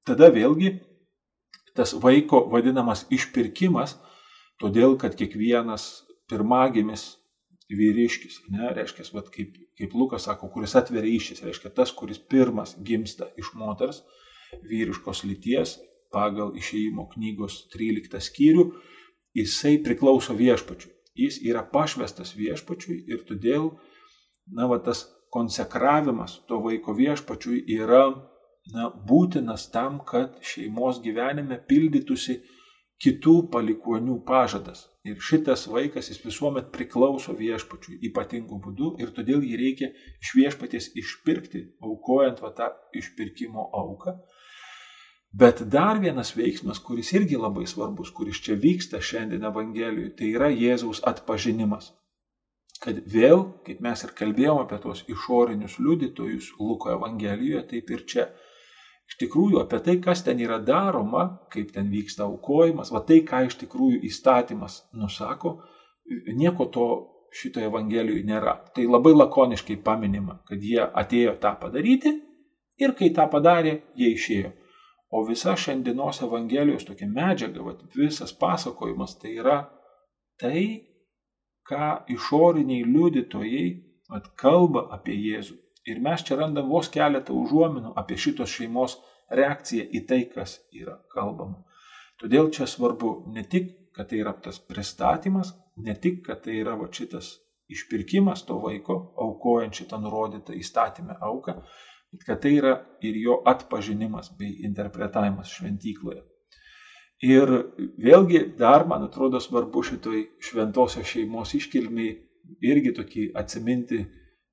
Tada 0.04 0.28
vėlgi 0.34 0.74
tas 1.74 1.94
vaiko 1.98 2.44
vadinamas 2.52 3.06
išpirkimas, 3.14 3.96
todėl 4.62 4.98
kad 5.00 5.16
kiekvienas 5.18 6.04
pirmagimis 6.30 7.14
vyriškis, 7.74 8.42
ne, 8.52 8.68
reiškia, 8.76 9.06
vat, 9.16 9.30
kaip, 9.32 9.56
kaip 9.78 9.94
Lukas 9.96 10.28
sako, 10.28 10.50
kuris 10.52 10.76
atveria 10.78 11.08
iššis, 11.16 11.42
reiškia 11.46 11.72
tas, 11.74 11.90
kuris 11.96 12.20
pirmas 12.20 12.76
gimsta 12.84 13.30
iš 13.40 13.54
moters 13.58 14.02
vyriškos 14.68 15.24
lyties 15.26 15.78
pagal 16.14 16.54
išėjimo 16.60 17.08
knygos 17.14 17.64
13 17.74 18.22
skyrių, 18.28 18.68
jisai 19.40 19.76
priklauso 19.84 20.36
viešpačiui. 20.38 20.92
Jis 21.18 21.38
yra 21.46 21.62
pašvestas 21.74 22.34
viešpačiui 22.38 23.04
ir 23.10 23.22
todėl, 23.28 23.68
na, 24.54 24.66
va, 24.70 24.80
tas 24.82 25.04
konsekravimas 25.34 26.40
to 26.48 26.58
vaiko 26.62 26.94
viešpačiui 26.98 27.62
yra 27.76 28.04
na, 28.72 28.88
būtinas 29.10 29.68
tam, 29.74 30.00
kad 30.10 30.40
šeimos 30.52 31.00
gyvenime 31.04 31.60
pildytųsi 31.68 32.40
kitų 33.04 33.34
palikonių 33.52 34.20
pažadas. 34.26 34.86
Ir 35.04 35.18
šitas 35.20 35.66
vaikas 35.68 36.08
jis 36.08 36.22
visuomet 36.24 36.70
priklauso 36.72 37.34
viešpačiui 37.36 37.98
ypatingų 38.08 38.60
būdų 38.66 38.92
ir 39.04 39.10
todėl 39.16 39.42
jį 39.44 39.58
reikia 39.60 39.90
iš 40.22 40.30
viešpaties 40.38 40.92
išpirkti, 41.02 41.64
aukojant 41.84 42.40
va 42.44 42.54
tą 42.56 42.70
išpirkimo 43.00 43.66
auką. 43.82 44.16
Bet 45.40 45.62
dar 45.66 45.98
vienas 45.98 46.30
veiksmas, 46.36 46.78
kuris 46.78 47.08
irgi 47.16 47.38
labai 47.40 47.64
svarbus, 47.66 48.12
kuris 48.14 48.38
čia 48.44 48.54
vyksta 48.64 49.00
šiandien 49.02 49.42
Evangelijoje, 49.48 50.12
tai 50.18 50.28
yra 50.36 50.50
Jėzaus 50.54 51.00
atpažinimas. 51.10 51.88
Kad 52.84 53.00
vėl, 53.10 53.42
kaip 53.66 53.80
mes 53.82 54.04
ir 54.06 54.12
kalbėjome 54.20 54.62
apie 54.62 54.78
tos 54.84 55.02
išorinius 55.10 55.80
liudytojus 55.82 56.52
Luko 56.60 56.94
Evangelijoje, 56.94 57.64
taip 57.72 57.90
ir 57.96 58.06
čia. 58.12 58.28
Iš 59.10 59.18
tikrųjų, 59.24 59.58
apie 59.64 59.82
tai, 59.82 59.98
kas 60.06 60.22
ten 60.22 60.38
yra 60.38 60.60
daroma, 60.62 61.26
kaip 61.50 61.74
ten 61.74 61.90
vyksta 61.90 62.28
aukojimas, 62.28 62.94
va 62.94 63.02
tai, 63.08 63.18
ką 63.26 63.44
iš 63.48 63.58
tikrųjų 63.64 64.04
įstatymas 64.06 64.84
nusako, 64.94 65.56
nieko 66.30 66.70
to 66.76 66.88
šitoje 67.34 67.72
Evangelijoje 67.72 68.22
nėra. 68.30 68.60
Tai 68.76 68.86
labai 68.86 69.18
lakoniškai 69.18 69.82
paminima, 69.82 70.44
kad 70.46 70.62
jie 70.62 70.84
atėjo 70.86 71.40
tą 71.42 71.56
padaryti 71.58 72.20
ir 72.78 72.94
kai 72.94 73.10
tą 73.16 73.26
padarė, 73.34 73.80
jie 73.98 74.14
išėjo. 74.14 74.60
O 75.14 75.22
visa 75.28 75.54
šiandienos 75.64 76.20
Evangelijos 76.26 76.86
tokia 76.88 77.06
medžiaga, 77.06 77.62
vat, 77.62 77.82
visas 77.94 78.32
pasakojimas 78.40 79.14
tai 79.20 79.36
yra 79.42 79.58
tai, 80.42 80.62
ką 81.68 81.90
išoriniai 82.16 82.86
liudytojai 82.88 83.66
vat, 84.10 84.32
kalba 84.40 84.88
apie 84.96 85.14
Jėzų. 85.14 85.60
Ir 85.92 86.00
mes 86.06 86.24
čia 86.26 86.38
randam 86.40 86.70
vos 86.72 86.88
keletą 86.92 87.36
užuominų 87.36 87.92
apie 88.00 88.16
šitos 88.24 88.50
šeimos 88.56 88.96
reakciją 89.38 89.86
į 89.98 90.02
tai, 90.08 90.20
kas 90.34 90.58
yra 90.72 90.96
kalbama. 91.14 91.62
Todėl 92.20 92.50
čia 92.56 92.66
svarbu 92.70 93.14
ne 93.36 93.44
tik, 93.54 93.70
kad 93.94 94.10
tai 94.10 94.20
yra 94.24 94.34
tas 94.44 94.58
pristatymas, 94.58 95.54
ne 95.76 95.94
tik, 95.94 96.22
kad 96.26 96.42
tai 96.44 96.58
yra 96.62 96.74
va 96.80 96.90
šitas 96.90 97.34
išpirkimas 97.70 98.44
to 98.48 98.58
vaiko, 98.62 98.96
aukojant 99.24 99.78
šitą 99.78 100.00
nurodytą 100.02 100.56
įstatymę 100.58 101.16
auką, 101.28 101.60
kad 102.26 102.40
tai 102.42 102.56
yra 102.58 102.74
ir 103.02 103.16
jo 103.18 103.40
atpažinimas 103.46 104.30
bei 104.38 104.60
interpretavimas 104.68 105.50
šventykloje. 105.50 106.22
Ir 107.24 107.50
vėlgi 108.04 108.40
dar, 108.58 108.84
man 108.86 109.06
atrodo, 109.06 109.40
svarbu 109.40 109.82
šitoj 109.86 110.20
šventosios 110.44 111.08
šeimos 111.08 111.54
iškilmiai 111.56 112.12
irgi 112.68 112.92
tokį 112.98 113.30
atsiminti 113.40 114.02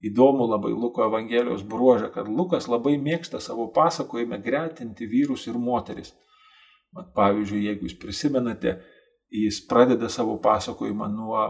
įdomų 0.08 0.48
labai 0.50 0.72
Luko 0.74 1.04
Evangelijos 1.06 1.66
bruožą, 1.68 2.10
kad 2.14 2.30
Lukas 2.30 2.68
labai 2.72 2.96
mėgsta 3.02 3.42
savo 3.44 3.68
pasakojime 3.76 4.40
gretinti 4.42 5.08
vyrus 5.10 5.48
ir 5.48 5.60
moteris. 5.62 6.14
Mat, 6.96 7.12
pavyzdžiui, 7.16 7.66
jeigu 7.68 7.88
jūs 7.88 7.98
prisimenate, 8.00 8.78
jis 9.32 9.62
pradeda 9.68 10.10
savo 10.10 10.38
pasakojimą 10.44 11.08
nuo 11.12 11.44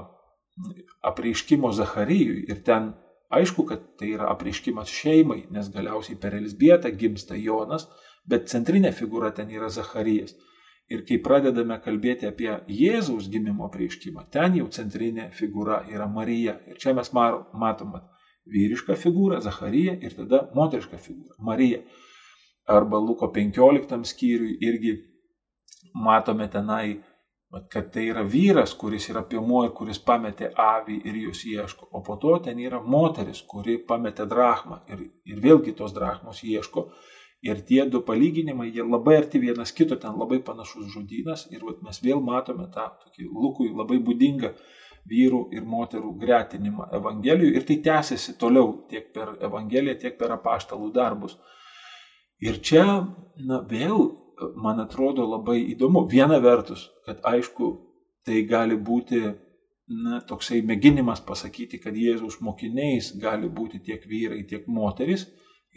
apreiškimo 1.07 1.71
Zacharijui 1.73 2.43
ir 2.49 2.59
ten 2.65 2.91
Aišku, 3.31 3.65
kad 3.69 3.83
tai 3.99 4.11
yra 4.15 4.29
apriškimas 4.33 4.91
šeimai, 4.91 5.45
nes 5.55 5.69
galiausiai 5.71 6.17
per 6.19 6.35
Elsbietą 6.35 6.91
gimsta 6.99 7.37
Jonas, 7.39 7.87
bet 8.27 8.49
centrinė 8.51 8.91
figūra 8.95 9.31
ten 9.35 9.51
yra 9.55 9.69
Zacharijas. 9.71 10.35
Ir 10.91 11.05
kai 11.07 11.21
pradedame 11.23 11.77
kalbėti 11.79 12.27
apie 12.27 12.49
Jėzaus 12.67 13.29
gimimo 13.31 13.69
prieškimą, 13.71 14.25
ten 14.35 14.57
jau 14.59 14.67
centrinė 14.75 15.29
figūra 15.37 15.85
yra 15.93 16.07
Marija. 16.11 16.57
Ir 16.67 16.81
čia 16.81 16.91
mes 16.97 17.13
matom 17.15 17.95
vyrišką 18.51 18.97
figūrą, 18.99 19.39
Zachariją 19.45 19.95
ir 20.03 20.17
tada 20.17 20.41
moterišką 20.57 20.99
figūrą, 20.99 21.37
Marija. 21.39 21.79
Arba 22.67 22.99
Luko 22.99 23.31
15 23.31 24.03
skyriui 24.11 24.57
irgi 24.67 24.97
matome 25.93 26.47
tenai 26.51 26.99
kad 27.69 27.91
tai 27.91 28.05
yra 28.07 28.23
vyras, 28.23 28.73
kuris 28.79 29.09
yra 29.11 29.23
piemuo 29.27 29.63
ir 29.67 29.71
kuris 29.75 29.99
pametė 30.07 30.51
avį 30.65 30.99
ir 31.09 31.17
jos 31.25 31.43
ieško, 31.49 31.89
o 31.91 32.01
po 32.05 32.15
to 32.21 32.37
ten 32.45 32.59
yra 32.63 32.79
moteris, 32.81 33.41
kuri 33.53 33.77
pametė 33.87 34.27
drachmą 34.33 34.81
ir, 34.91 35.01
ir 35.27 35.41
vėlgi 35.43 35.75
tos 35.75 35.95
drachmos 35.95 36.43
ieško. 36.47 36.87
Ir 37.41 37.63
tie 37.65 37.87
du 37.89 38.03
palyginimai, 38.05 38.67
jie 38.69 38.83
labai 38.85 39.15
arti 39.17 39.39
vienas 39.41 39.71
kito, 39.73 39.97
ten 39.97 40.13
labai 40.13 40.37
panašus 40.45 40.91
žudynas 40.93 41.47
ir 41.51 41.63
vat, 41.65 41.79
mes 41.81 41.97
vėl 42.03 42.21
matome 42.21 42.67
tą 42.71 42.85
tokį 43.01 43.25
Lukui 43.33 43.71
labai 43.73 43.97
būdingą 43.97 44.53
vyrų 45.09 45.47
ir 45.57 45.65
moterų 45.65 46.13
gretinimą 46.21 46.91
Evangelijų 46.93 47.55
ir 47.57 47.65
tai 47.65 47.79
tęsiasi 47.87 48.37
toliau 48.37 48.75
tiek 48.91 49.09
per 49.15 49.33
Evangeliją, 49.41 49.97
tiek 50.03 50.19
per 50.19 50.35
apaštalų 50.37 50.91
darbus. 50.93 51.39
Ir 52.45 52.61
čia, 52.61 52.85
na 53.41 53.59
vėl 53.69 54.05
man 54.55 54.79
atrodo 54.83 55.25
labai 55.27 55.59
įdomu. 55.73 56.05
Viena 56.09 56.39
vertus, 56.43 56.87
kad 57.05 57.21
aišku, 57.27 57.71
tai 58.25 58.43
gali 58.49 58.77
būti 58.77 59.21
na, 59.91 60.21
toksai 60.27 60.61
mėginimas 60.65 61.21
pasakyti, 61.25 61.79
kad 61.81 61.97
Jėzaus 61.97 62.39
mokiniais 62.45 63.11
gali 63.21 63.49
būti 63.49 63.81
tiek 63.85 64.05
vyrai, 64.07 64.43
tiek 64.47 64.67
moteris. 64.67 65.27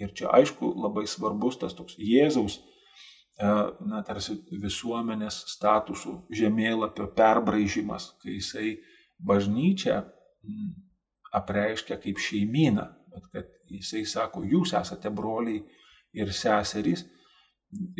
Ir 0.00 0.10
čia 0.16 0.30
aišku 0.34 0.72
labai 0.82 1.06
svarbus 1.06 1.60
tas 1.60 1.74
toks 1.76 1.94
Jėzaus, 2.02 2.58
e, 2.58 3.50
na, 3.86 4.02
tarsi 4.06 4.40
visuomenės 4.50 5.44
statusų 5.54 6.16
žemėlapio 6.34 7.06
perbraižymas, 7.14 8.10
kai 8.22 8.38
jisai 8.40 8.74
bažnyčią 9.22 10.00
apreiškia 11.34 11.98
kaip 12.02 12.18
šeimyną, 12.22 12.88
bet 13.14 13.30
kad 13.32 13.52
jisai 13.70 14.02
sako, 14.06 14.42
jūs 14.46 14.74
esate 14.78 15.10
broliai 15.14 15.62
ir 16.14 16.30
seserys 16.34 17.06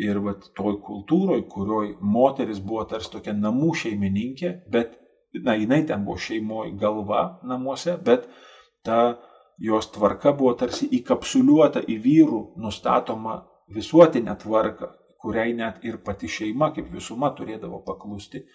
ir 0.01 0.19
vat 0.23 0.49
toj 0.57 0.77
kultūroj, 0.85 1.45
kurioj 1.51 1.95
moteris 2.15 2.59
buvo 2.63 2.83
tarsi 2.89 3.11
tokia 3.13 3.33
namų 3.37 3.73
šeimininkė, 3.81 4.51
bet, 4.71 4.97
na, 5.43 5.55
jinai 5.59 5.81
ten 5.87 6.05
buvo 6.07 6.19
šeimoji 6.27 6.75
galva 6.81 7.23
namuose, 7.43 7.97
bet 8.09 8.27
ta 8.85 8.99
jos 9.57 9.89
tvarka 9.95 10.33
buvo 10.35 10.53
tarsi 10.59 10.87
įkapsuliuota 10.99 11.85
į 11.87 11.97
vyrų 12.03 12.41
nustatomą 12.61 13.39
visuotinę 13.75 14.35
tvarką, 14.43 14.91
kuriai 15.21 15.55
net 15.57 15.83
ir 15.87 15.97
pati 16.05 16.29
šeima 16.29 16.71
kaip 16.75 16.91
visuma 16.93 17.31
turėdavo 17.37 17.81
paklusti. 17.87 18.45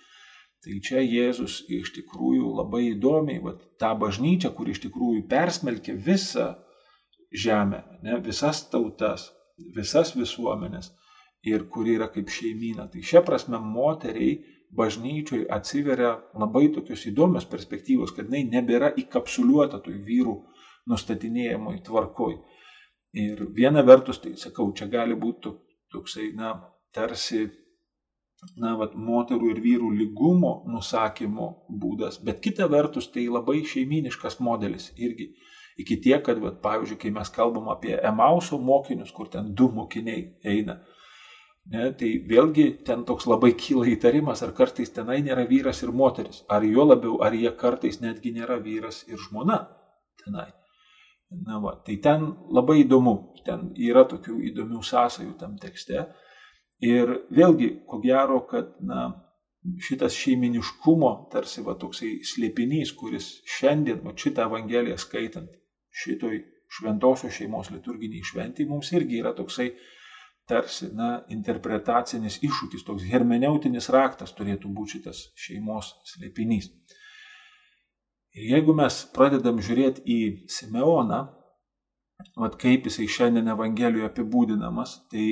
Tai 0.60 0.74
čia 0.84 1.00
Jėzus 1.00 1.62
iš 1.72 1.94
tikrųjų 1.96 2.50
labai 2.58 2.82
įdomiai, 2.90 3.40
vat, 3.40 3.62
tą 3.80 3.94
bažnyčią, 3.96 4.50
kur 4.56 4.68
iš 4.68 4.82
tikrųjų 4.82 5.22
persmelkė 5.30 5.94
visą 5.96 6.50
žemę, 7.32 7.80
ne, 8.04 8.18
visas 8.20 8.66
tautas, 8.68 9.30
visas 9.76 10.12
visuomenės, 10.18 10.90
ir 11.46 11.66
kuri 11.72 11.96
yra 11.98 12.10
kaip 12.12 12.28
šeimyna. 12.32 12.88
Tai 12.92 13.02
šia 13.02 13.22
prasme 13.24 13.60
moteriai 13.64 14.38
bažnyčiui 14.76 15.46
atsiveria 15.50 16.14
labai 16.38 16.68
tokios 16.74 17.06
įdomios 17.10 17.46
perspektyvos, 17.50 18.12
kad 18.14 18.28
jinai 18.28 18.44
nebėra 18.50 18.92
įkapsuliuota 19.02 19.80
toj 19.84 19.98
vyrų 20.06 20.36
nustatinėjimoj 20.90 21.80
tvarkoj. 21.86 22.36
Ir 23.20 23.42
viena 23.56 23.82
vertus, 23.82 24.20
tai 24.22 24.36
sakau, 24.38 24.68
čia 24.76 24.86
gali 24.90 25.16
būti 25.18 25.50
toksai, 25.90 26.28
na, 26.38 26.52
tarsi, 26.94 27.48
na, 28.56 28.76
vat, 28.78 28.94
moterų 28.94 29.50
ir 29.50 29.62
vyrų 29.64 29.90
lygumo 29.98 30.52
nusakymo 30.70 31.48
būdas, 31.82 32.20
bet 32.22 32.38
kita 32.44 32.68
vertus, 32.70 33.10
tai 33.10 33.26
labai 33.26 33.64
šeiminiškas 33.66 34.38
modelis 34.38 34.92
irgi. 34.96 35.32
Iki 35.80 35.96
tiek, 36.04 36.22
kad, 36.22 36.38
vat, 36.38 36.60
pavyzdžiui, 36.62 37.00
kai 37.02 37.10
mes 37.16 37.30
kalbam 37.34 37.70
apie 37.72 37.96
Emauso 37.98 38.58
mokinius, 38.62 39.10
kur 39.16 39.30
ten 39.32 39.50
du 39.56 39.70
mokiniai 39.74 40.22
eina, 40.44 40.78
Ne, 41.70 41.90
tai 41.94 42.08
vėlgi 42.26 42.64
ten 42.86 43.04
toks 43.06 43.28
labai 43.30 43.52
kyla 43.54 43.86
įtarimas, 43.92 44.40
ar 44.42 44.50
kartais 44.56 44.90
tenai 44.90 45.20
nėra 45.22 45.44
vyras 45.46 45.84
ir 45.84 45.92
moteris, 45.94 46.40
ar 46.50 46.66
jo 46.66 46.86
labiau, 46.88 47.20
ar 47.22 47.36
jie 47.38 47.52
kartais 47.60 48.00
netgi 48.02 48.32
nėra 48.34 48.56
vyras 48.64 49.04
ir 49.06 49.20
žmona 49.28 49.60
tenai. 50.24 50.48
Na, 51.46 51.60
va, 51.62 51.76
tai 51.86 52.00
ten 52.02 52.26
labai 52.50 52.80
įdomu, 52.82 53.14
ten 53.46 53.68
yra 53.78 54.02
tokių 54.10 54.40
įdomių 54.50 54.82
sąsajų 54.82 55.36
tam 55.38 55.54
tekste. 55.62 56.08
Ir 56.82 57.12
vėlgi, 57.30 57.68
ko 57.86 58.00
gero, 58.02 58.40
kad 58.50 58.72
na, 58.82 59.04
šitas 59.86 60.16
šeiminiškumo 60.16 61.12
tarsi 61.30 61.62
va 61.62 61.76
toksai 61.78 62.16
slėpinys, 62.26 62.96
kuris 62.98 63.30
šiandien, 63.58 64.02
va 64.02 64.16
šitą 64.16 64.48
Evangeliją 64.50 64.98
skaitant, 64.98 65.54
šitoj 66.02 66.40
šventosios 66.70 67.34
šeimos 67.36 67.70
liturginiai 67.70 68.26
šventiai, 68.26 68.66
mums 68.66 68.90
irgi 68.96 69.20
yra 69.22 69.34
toksai 69.38 69.70
tarsi, 70.50 70.90
na, 70.96 71.10
interpretacinis 71.32 72.40
iššūkis, 72.46 72.84
toks 72.86 73.06
hermeneutinis 73.10 73.90
raktas 73.94 74.34
turėtų 74.36 74.72
būti 74.74 74.98
šitas 74.98 75.28
šeimos 75.38 75.94
slėpinys. 76.12 76.70
Ir 78.34 78.50
jeigu 78.54 78.74
mes 78.78 79.00
pradedam 79.14 79.58
žiūrėti 79.62 80.04
į 80.06 80.18
Simeoną, 80.50 81.20
vat 82.38 82.56
kaip 82.60 82.86
jisai 82.86 83.08
šiandien 83.10 83.50
Evangelijoje 83.50 84.06
apibūdinamas, 84.10 84.98
tai 85.10 85.24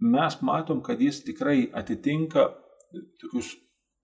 mes 0.00 0.38
matom, 0.46 0.82
kad 0.82 1.00
jis 1.02 1.22
tikrai 1.26 1.66
atitinka 1.80 2.48
tokius 3.20 3.54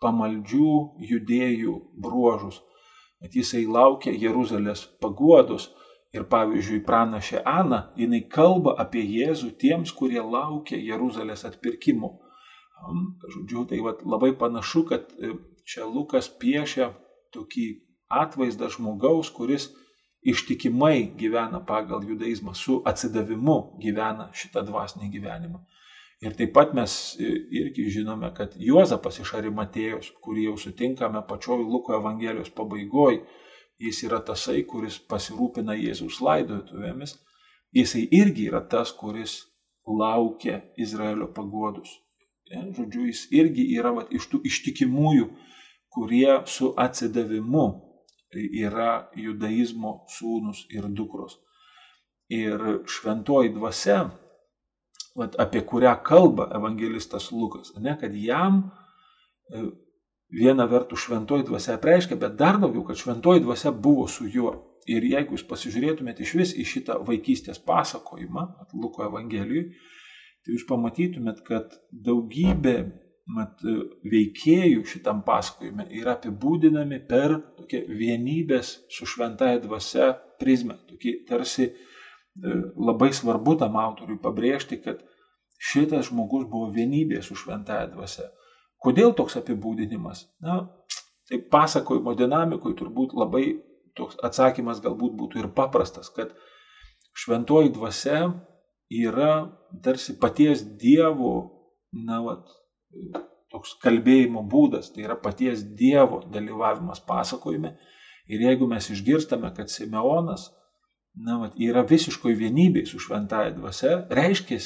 pamaldžių 0.02 0.72
judėjų 1.10 1.76
bruožus, 2.02 2.58
kad 3.22 3.36
jisai 3.38 3.62
laukia 3.70 4.14
Jeruzalės 4.18 4.84
paguodos 5.02 5.68
Ir 6.12 6.26
pavyzdžiui, 6.28 6.82
pranašė 6.84 7.40
Ana, 7.48 7.78
jinai 7.96 8.20
kalba 8.34 8.74
apie 8.84 9.00
Jėzų 9.00 9.54
tiems, 9.62 9.94
kurie 9.96 10.20
laukia 10.20 10.76
Jeruzalės 10.76 11.46
atpirkimo. 11.48 12.18
Žodžiu, 13.34 13.64
tai 13.70 13.78
vat, 13.80 14.02
labai 14.04 14.32
panašu, 14.36 14.82
kad 14.90 15.14
e, 15.16 15.32
čia 15.64 15.86
Lukas 15.88 16.28
piešia 16.42 16.90
tokį 17.32 17.66
atvaizdą 18.12 18.68
žmogaus, 18.74 19.30
kuris 19.32 19.70
ištikimai 20.22 21.14
gyvena 21.18 21.62
pagal 21.66 22.04
judaizmą, 22.06 22.52
su 22.54 22.80
atsidavimu 22.86 23.78
gyvena 23.82 24.28
šitą 24.36 24.66
dvasinį 24.68 25.08
gyvenimą. 25.14 25.62
Ir 26.22 26.36
taip 26.38 26.52
pat 26.54 26.74
mes 26.76 26.92
irgi 27.18 27.88
žinome, 27.90 28.28
kad 28.36 28.52
Juozapas 28.54 29.18
iš 29.24 29.32
Arimatėjos, 29.40 30.12
kurį 30.22 30.44
jau 30.50 30.58
sutinkame 30.64 31.22
pačioj 31.26 31.64
Luko 31.64 31.96
Evangelijos 31.96 32.52
pabaigoje, 32.54 33.24
jis 33.82 34.02
yra 34.06 34.20
tasai, 34.24 34.62
kuris 34.68 34.98
pasirūpina 35.10 35.74
Jėzaus 35.78 36.20
laidotuvėmis, 36.22 37.16
jisai 37.74 38.06
irgi 38.20 38.48
yra 38.50 38.62
tas, 38.74 38.92
kuris 38.94 39.40
laukia 39.86 40.60
Izraelio 40.78 41.28
pagodus. 41.34 41.90
Žodžiu, 42.52 43.06
jis 43.08 43.26
irgi 43.32 43.64
yra 43.78 43.94
va, 43.96 44.04
iš 44.12 44.28
tų 44.30 44.42
ištikimųjų, 44.48 45.28
kurie 45.92 46.42
su 46.48 46.72
atsidavimu 46.78 47.66
yra 48.32 49.08
judaizmo 49.16 50.02
sūnus 50.12 50.66
ir 50.72 50.88
dukros. 50.88 51.38
Ir 52.32 52.84
šventoji 52.88 53.52
dvasia, 53.56 54.02
vat, 55.16 55.34
apie 55.40 55.60
kurią 55.68 55.94
kalba 56.04 56.48
evangelistas 56.56 57.30
Lukas, 57.32 57.74
ne, 57.80 57.96
kad 58.00 58.14
jam 58.16 58.62
viena 60.32 60.66
vertus 60.68 61.04
šventoji 61.06 61.46
dvasia 61.48 61.78
reiškia, 61.82 62.16
bet 62.20 62.36
dar 62.40 62.58
daugiau, 62.60 62.84
kad 62.88 63.00
šventoji 63.00 63.44
dvasia 63.44 63.72
buvo 63.72 64.08
su 64.08 64.26
juo. 64.28 64.54
Ir 64.90 65.04
jeigu 65.06 65.36
jūs 65.36 65.44
pasižiūrėtumėte 65.46 66.24
iš 66.24 66.32
vis 66.34 66.52
į 66.58 66.64
šitą 66.66 66.96
vaikystės 67.06 67.60
pasakojimą, 67.62 68.48
Luko 68.74 69.04
Evangelijoje, 69.06 69.68
tai 70.42 70.56
jūs 70.56 70.64
pamatytumėt, 70.66 71.44
kad 71.46 71.76
daugybė 71.92 72.76
mat, 73.30 73.62
veikėjų 74.02 74.82
šitam 74.88 75.22
pasakojime 75.26 75.86
yra 76.00 76.16
apibūdinami 76.16 76.98
per 77.06 77.36
tokią 77.60 77.84
vienybės 77.86 78.74
su 78.90 79.06
šventąją 79.06 79.62
dvasia 79.68 80.10
prizmę. 80.42 80.80
Tokį 80.90 81.14
tarsi 81.28 81.68
e, 81.68 81.74
labai 82.74 83.12
svarbu 83.14 83.54
tam 83.62 83.78
autoriui 83.78 84.18
pabrėžti, 84.22 84.80
kad 84.82 85.04
šitas 85.62 86.10
žmogus 86.10 86.48
buvo 86.50 86.72
vienybė 86.74 87.22
su 87.22 87.38
šventąją 87.38 87.92
dvasia. 87.94 88.32
Kodėl 88.82 89.12
toks 89.18 89.36
apibūdinimas? 89.38 90.24
Na, 90.42 90.62
tai 91.30 91.38
pasakojimo 91.52 92.14
dinamikoje 92.18 92.76
turbūt 92.80 93.14
labai 93.16 93.44
toks 93.98 94.18
atsakymas 94.24 94.80
galbūt 94.82 95.14
būtų 95.18 95.42
ir 95.42 95.50
paprastas, 95.56 96.10
kad 96.12 96.32
šventoji 97.18 97.72
dvasia 97.76 98.24
yra 98.92 99.32
tarsi 99.84 100.16
paties 100.20 100.64
Dievo, 100.80 101.34
na, 101.92 102.20
vat, 102.24 102.48
toks 103.52 103.76
kalbėjimo 103.84 104.42
būdas, 104.48 104.90
tai 104.92 105.06
yra 105.06 105.16
paties 105.20 105.62
Dievo 105.78 106.22
dalyvavimas 106.32 107.02
pasakojime. 107.06 107.76
Ir 108.32 108.44
jeigu 108.46 108.68
mes 108.70 108.86
išgirstame, 108.92 109.50
kad 109.56 109.70
Simeonas 109.70 110.48
na, 111.14 111.38
vat, 111.42 111.56
yra 111.60 111.84
visiškoje 111.88 112.38
vienybėje 112.38 112.92
su 112.92 113.00
šventąją 113.02 113.56
dvasia, 113.58 113.96
reiškia, 114.14 114.58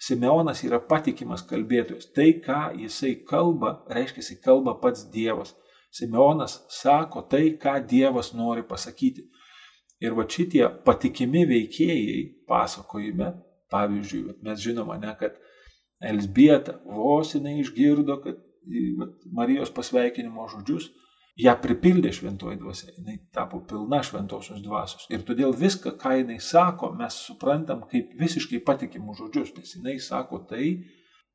Simeonas 0.00 0.62
yra 0.64 0.80
patikimas 0.80 1.42
kalbėtojas. 1.48 2.08
Tai, 2.16 2.28
ką 2.44 2.60
jisai 2.80 3.14
kalba, 3.28 3.74
reiškia, 3.92 4.38
kalba 4.44 4.78
pats 4.80 5.04
Dievas. 5.12 5.52
Simeonas 5.92 6.56
sako 6.72 7.26
tai, 7.30 7.56
ką 7.60 7.76
Dievas 7.90 8.32
nori 8.32 8.64
pasakyti. 8.66 9.26
Ir 10.00 10.16
va 10.16 10.24
šitie 10.24 10.64
patikimi 10.86 11.44
veikėjai 11.50 12.22
pasakojime, 12.48 13.34
pavyzdžiui, 13.70 14.38
mes 14.46 14.62
žinome, 14.64 14.96
ne, 15.02 15.12
kad 15.20 15.36
Elsbieta 16.00 16.78
vos 16.86 17.34
jinai 17.34 17.58
išgirdo, 17.60 18.16
kad 18.24 18.38
Marijos 19.36 19.72
pasveikinimo 19.76 20.46
žodžius, 20.48 20.88
ją 21.40 21.54
pripildė 21.62 22.12
šventoji 22.14 22.58
dvasia, 22.60 22.92
jinai 22.96 23.16
tapo 23.34 23.60
pilna 23.68 24.00
šventosios 24.06 24.62
dvasios. 24.64 25.06
Ir 25.12 25.24
todėl 25.26 25.54
viską, 25.56 25.94
ką 26.00 26.14
jinai 26.20 26.38
sako, 26.44 26.92
mes 26.98 27.16
suprantam 27.26 27.84
kaip 27.90 28.14
visiškai 28.20 28.62
patikimus 28.66 29.20
žodžius, 29.22 29.54
nes 29.58 29.76
jinai 29.76 29.98
sako 30.02 30.42
tai, 30.50 30.72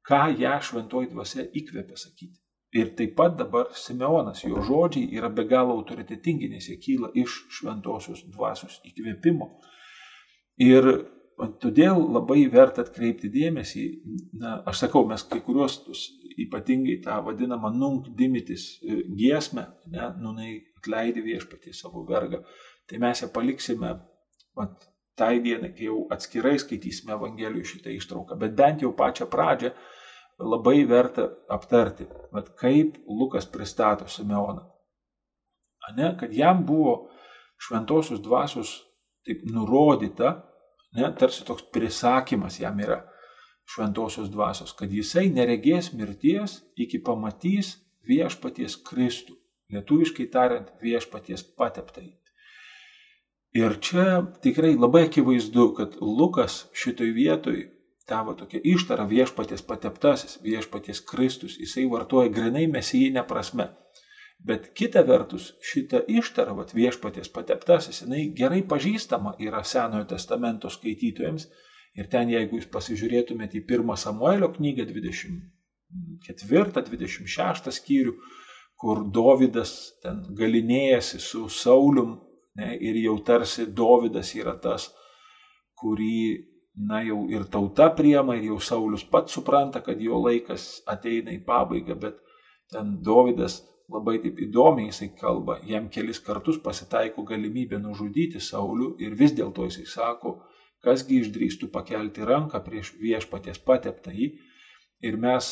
ką 0.06 0.22
ją 0.42 0.58
šventoji 0.70 1.12
dvasia 1.14 1.48
įkvėpė 1.62 1.98
sakyti. 2.00 2.38
Ir 2.76 2.92
taip 2.98 3.16
pat 3.16 3.38
dabar 3.40 3.70
Simeonas, 3.80 4.44
jo 4.44 4.62
žodžiai 4.68 5.08
yra 5.16 5.30
be 5.32 5.46
galo 5.48 5.78
autoritetingi, 5.80 6.50
nes 6.52 6.68
jie 6.70 6.76
kyla 6.82 7.14
iš 7.16 7.38
šventosios 7.60 8.26
dvasios 8.34 8.82
įkvėpimo. 8.90 9.54
Ir 10.66 10.90
Todėl 11.36 11.98
labai 12.16 12.46
verta 12.48 12.86
atkreipti 12.86 13.28
dėmesį, 13.28 13.82
na, 14.40 14.54
aš 14.72 14.86
sakau, 14.86 15.02
mes 15.08 15.24
kai 15.28 15.42
kuriuos 15.44 15.82
ypatingai 16.42 16.98
tą 17.04 17.20
vadinamą 17.26 17.72
nunk 17.74 18.10
dimitis 18.18 18.68
e, 18.82 19.02
giesmę, 19.20 19.66
ne, 19.92 20.10
nunai 20.22 20.52
atleidė 20.80 21.24
viešpatį 21.26 21.74
savo 21.74 22.04
vergą, 22.10 22.42
tai 22.90 23.00
mes 23.02 23.24
ją 23.24 23.30
paliksime 23.34 23.94
vat, 24.58 24.88
tai 25.20 25.40
dienai, 25.44 25.72
kai 25.76 25.88
jau 25.90 26.06
atskirai 26.12 26.58
skaitysime 26.60 27.16
Evangelijų 27.16 27.70
šitą 27.72 27.94
ištrauką, 27.96 28.40
bet 28.40 28.56
bent 28.58 28.84
jau 28.84 28.92
pačią 28.96 29.30
pradžią 29.32 29.72
labai 30.44 30.82
verta 30.90 31.30
aptarti, 31.50 32.08
vat, 32.36 32.52
kaip 32.60 32.98
Lukas 33.08 33.48
pristato 33.48 34.08
Simeoną. 34.12 34.66
Ne, 35.96 36.16
kad 36.20 36.34
jam 36.34 36.66
buvo 36.66 36.96
šventosios 37.62 38.20
dvasios 38.26 38.74
taip 39.26 39.46
nurodyta, 39.48 40.34
Ne, 40.96 41.10
tarsi 41.20 41.44
toks 41.44 41.66
prisakymas 41.76 42.60
jam 42.62 42.80
yra 42.80 43.02
šventosios 43.66 44.30
dvasios, 44.34 44.74
kad 44.78 44.92
jisai 44.94 45.30
neregės 45.34 45.92
mirties 45.94 46.60
iki 46.78 47.00
pamatys 47.02 47.76
viešpaties 48.08 48.78
Kristų. 48.86 49.38
Lietuviškai 49.74 50.28
tariant, 50.30 50.70
viešpaties 50.82 51.42
pateptai. 51.58 52.12
Ir 53.56 53.78
čia 53.82 54.20
tikrai 54.44 54.76
labai 54.76 55.06
akivaizdu, 55.08 55.72
kad 55.78 55.96
Lukas 56.02 56.66
šitoj 56.76 57.14
vietoj 57.16 57.64
tavo 58.06 58.34
tokia 58.38 58.60
ištara 58.64 59.06
viešpaties 59.10 59.64
pateptasis, 59.66 60.38
viešpaties 60.44 61.02
Kristus, 61.10 61.58
jisai 61.60 61.88
vartoja 61.90 62.30
grinai 62.30 62.68
mesijinę 62.68 63.24
prasme. 63.28 63.70
Bet 64.46 64.68
kita 64.78 65.02
vertus, 65.08 65.54
šita 65.64 66.04
ištara, 66.08 66.54
vat, 66.54 66.74
viešpaties 66.76 67.32
pateptasis, 67.34 68.04
jinai 68.04 68.28
gerai 68.38 68.62
pažįstama 68.68 69.38
yra 69.42 69.64
Senojo 69.64 70.06
testamento 70.12 70.70
skaitytojams. 70.70 71.48
Ir 71.96 72.06
ten, 72.12 72.30
jeigu 72.30 72.58
jūs 72.60 72.68
pasižiūrėtumėte 72.72 73.58
į 73.62 73.64
1 73.78 73.96
Samuelio 74.00 74.48
knygą 74.56 74.84
24-26 74.90 77.72
skyrių, 77.80 78.14
kur 78.76 78.98
Dovydas 79.16 79.72
ten 80.04 80.16
galinėjasi 80.36 81.20
su 81.24 81.50
Saulium 81.50 82.20
ne, 82.60 82.76
ir 82.76 82.96
jau 83.00 83.16
tarsi 83.28 83.66
Dovydas 83.72 84.36
yra 84.36 84.60
tas, 84.62 84.90
kurį, 85.80 86.38
na 86.90 87.02
jau 87.04 87.28
ir 87.32 87.44
tauta 87.52 87.90
priema, 87.96 88.36
ir 88.36 88.44
jau 88.52 88.60
Saulis 88.60 89.04
pats 89.12 89.34
supranta, 89.38 89.82
kad 89.84 90.02
jo 90.02 90.20
laikas 90.24 90.82
ateina 90.92 91.32
į 91.36 91.44
pabaigą, 91.48 91.96
bet 92.00 92.20
ten 92.74 92.86
Dovydas 93.04 93.62
labai 93.92 94.18
taip 94.24 94.40
įdomiai 94.42 94.90
jisai 94.90 95.12
kalba, 95.20 95.60
jam 95.70 95.90
kelis 95.94 96.20
kartus 96.20 96.58
pasitaiko 96.64 97.24
galimybė 97.28 97.78
nužudyti 97.80 98.40
Saulių 98.42 98.96
ir 99.06 99.16
vis 99.20 99.36
dėlto 99.38 99.68
jisai 99.70 99.86
sako, 99.92 100.40
kasgi 100.86 101.22
išdrįstų 101.24 101.70
pakelti 101.74 102.26
ranką 102.30 102.62
prieš 102.66 102.94
viešpaties 103.02 103.62
pateptą 103.68 104.14
jį. 104.16 104.32
Ir 105.06 105.18
mes 105.22 105.50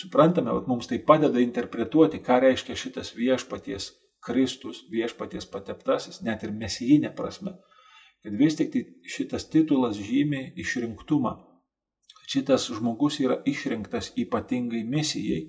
suprantame, 0.00 0.54
kad 0.56 0.68
mums 0.70 0.88
tai 0.90 0.98
padeda 1.10 1.42
interpretuoti, 1.42 2.22
ką 2.24 2.38
reiškia 2.46 2.76
šitas 2.78 3.12
viešpaties 3.18 3.90
Kristus, 4.24 4.80
viešpaties 4.90 5.46
pateptasis, 5.52 6.22
net 6.26 6.42
ir 6.42 6.54
mesijinė 6.62 7.12
prasme. 7.16 7.54
Kad 8.24 8.34
vis 8.40 8.56
tik 8.58 8.72
tai 8.72 8.82
šitas 9.06 9.46
titulas 9.52 10.00
žymi 10.00 10.48
išrinktumą. 10.58 11.36
Šitas 12.28 12.66
žmogus 12.74 13.20
yra 13.24 13.38
išrinktas 13.48 14.10
ypatingai 14.20 14.82
misijai 14.84 15.46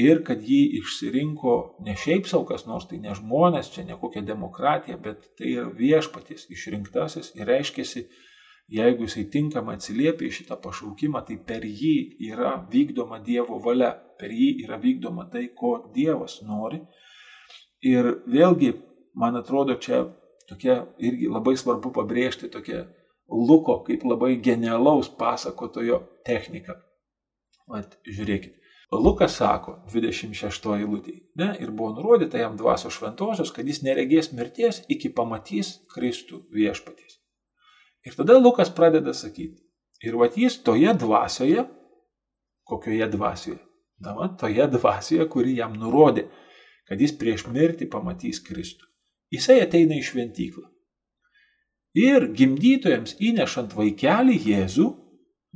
ir 0.00 0.22
kad 0.24 0.40
jį 0.46 0.60
išsirinko 0.80 1.56
ne 1.84 1.96
šiaip 1.98 2.28
savo 2.30 2.46
kas 2.48 2.64
nors, 2.68 2.86
tai 2.88 3.00
ne 3.02 3.14
žmonės, 3.16 3.72
čia 3.74 3.84
ne 3.88 3.98
kokia 4.00 4.22
demokratija, 4.24 4.96
bet 4.96 5.26
tai 5.36 5.52
yra 5.56 5.68
viešpaties 5.76 6.46
išrinktasis 6.54 7.34
ir 7.36 7.50
reiškiasi, 7.50 8.06
jeigu 8.70 9.06
jisai 9.06 9.24
tinkamai 9.32 9.76
atsiliepia 9.78 10.28
į 10.28 10.36
šitą 10.38 10.58
pašaukimą, 10.62 11.24
tai 11.26 11.36
per 11.46 11.66
jį 11.66 11.94
yra 12.30 12.54
vykdoma 12.70 13.18
Dievo 13.26 13.58
valia, 13.64 13.90
per 14.20 14.30
jį 14.34 14.50
yra 14.64 14.78
vykdoma 14.82 15.26
tai, 15.32 15.48
ko 15.56 15.74
Dievas 15.94 16.38
nori. 16.46 16.80
Ir 17.86 18.12
vėlgi, 18.30 18.74
man 19.18 19.40
atrodo, 19.40 19.76
čia 19.80 20.04
tokia 20.50 20.84
irgi 20.98 21.30
labai 21.30 21.56
svarbu 21.58 21.92
pabrėžti 21.96 22.50
tokia 22.52 22.84
Luko 23.30 23.76
kaip 23.86 24.02
labai 24.04 24.36
genialaus 24.42 25.10
pasakotojo 25.18 26.00
technika. 26.26 26.74
Vat, 27.70 27.94
žiūrėkit. 28.06 28.56
Lukas 28.90 29.36
sako 29.38 29.76
26 29.92 30.72
eilutė, 30.74 31.12
ne, 31.38 31.52
ir 31.62 31.70
buvo 31.70 31.92
nurodyta 31.94 32.40
jam 32.42 32.56
dvasios 32.58 32.96
šventosios, 32.96 33.52
kad 33.54 33.68
jis 33.70 33.84
neregės 33.86 34.32
mirties 34.34 34.82
iki 34.90 35.12
pamatys 35.14 35.76
Kristų 35.94 36.42
viešpaties. 36.50 37.19
Ir 38.06 38.16
tada 38.16 38.38
Lukas 38.38 38.70
pradeda 38.72 39.12
sakyti, 39.16 39.60
ir 40.02 40.16
vat 40.16 40.36
jis 40.38 40.56
toje 40.64 40.92
dvasioje, 40.96 41.66
kokioje 42.64 43.08
dvasioje, 43.12 43.60
na, 44.00 44.14
va, 44.16 44.30
toje 44.40 44.66
dvasioje, 44.72 45.26
kuri 45.28 45.56
jam 45.58 45.74
nurodė, 45.76 46.28
kad 46.88 47.00
jis 47.00 47.12
prieš 47.18 47.46
mirtį 47.52 47.90
pamatys 47.92 48.40
Kristų. 48.46 48.88
Jisai 49.30 49.60
ateina 49.62 49.94
į 49.98 50.06
šventyklą. 50.06 50.66
Ir 52.00 52.28
gimdytojams 52.38 53.16
įnešant 53.18 53.74
vaikelį 53.74 54.36
Jėzų, 54.46 54.86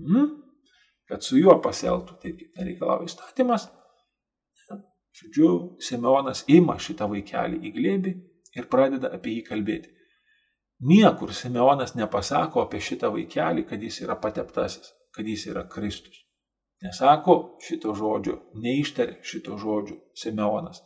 hmm, 0.02 0.28
kad 1.10 1.22
su 1.22 1.38
juo 1.38 1.56
pasieltų 1.62 2.18
taip, 2.22 2.38
kaip 2.40 2.60
nereikalauja 2.60 3.08
įstatymas. 3.08 3.68
Žodžiu, 5.14 5.48
Simeonas 5.78 6.42
ima 6.50 6.74
šitą 6.82 7.06
vaikelį 7.10 7.60
į 7.68 7.70
glėbį 7.76 8.14
ir 8.58 8.66
pradeda 8.70 9.12
apie 9.14 9.36
jį 9.36 9.44
kalbėti. 9.46 9.93
Niekur 10.80 11.32
Simeonas 11.34 11.94
nepasako 11.94 12.64
apie 12.64 12.80
šitą 12.80 13.10
vaikelį, 13.14 13.64
kad 13.68 13.82
jis 13.82 14.00
yra 14.02 14.16
pateptasis, 14.20 14.90
kad 15.14 15.26
jis 15.26 15.46
yra 15.52 15.68
Kristus. 15.70 16.24
Nesako 16.82 17.36
šito 17.64 17.94
žodžio, 17.96 18.40
neištarė 18.60 19.20
šito 19.22 19.56
žodžio 19.58 20.00
Simeonas. 20.18 20.82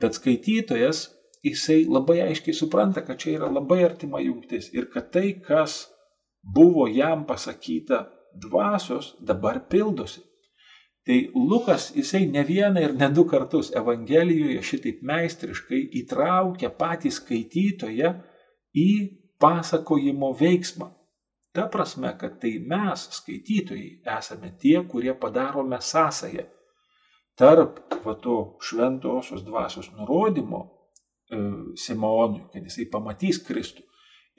Bet 0.00 0.16
skaitytojas, 0.18 1.04
jisai 1.44 1.84
labai 1.86 2.22
aiškiai 2.24 2.56
supranta, 2.56 3.04
kad 3.06 3.20
čia 3.22 3.36
yra 3.36 3.50
labai 3.52 3.84
artima 3.84 4.20
jungtis 4.22 4.72
ir 4.72 4.88
kad 4.90 5.12
tai, 5.14 5.36
kas 5.46 5.84
buvo 6.42 6.88
jam 6.88 7.26
pasakyta 7.26 8.06
dvasios 8.34 9.14
dabar 9.20 9.60
pildosi. 9.68 10.24
Tai 11.06 11.18
Lukas 11.34 11.90
jisai 11.94 12.26
ne 12.30 12.44
vieną 12.46 12.82
ir 12.82 12.92
ne 12.94 13.08
du 13.10 13.24
kartus 13.26 13.72
Evangelijoje 13.76 14.62
šitaip 14.62 15.00
meistriškai 15.02 15.80
įtraukia 16.02 16.70
patį 16.78 17.10
skaitytoją 17.10 18.12
į 18.76 18.88
pasakojimo 19.42 20.32
veiksmą. 20.38 20.88
Ta 21.52 21.66
prasme, 21.68 22.14
kad 22.18 22.38
tai 22.40 22.54
mes, 22.64 23.08
skaitytojai, 23.18 24.02
esame 24.18 24.54
tie, 24.60 24.78
kurie 24.88 25.12
padarome 25.14 25.80
sąsąją 25.80 26.46
tarp 27.36 27.80
va, 28.04 28.14
to 28.14 28.58
šventosios 28.60 29.42
dvasios 29.44 29.90
nurodymo 29.96 30.60
e, 30.62 31.38
Simonui, 31.76 32.44
kad 32.52 32.64
jisai 32.68 32.86
pamatys 32.92 33.40
Kristų 33.46 33.84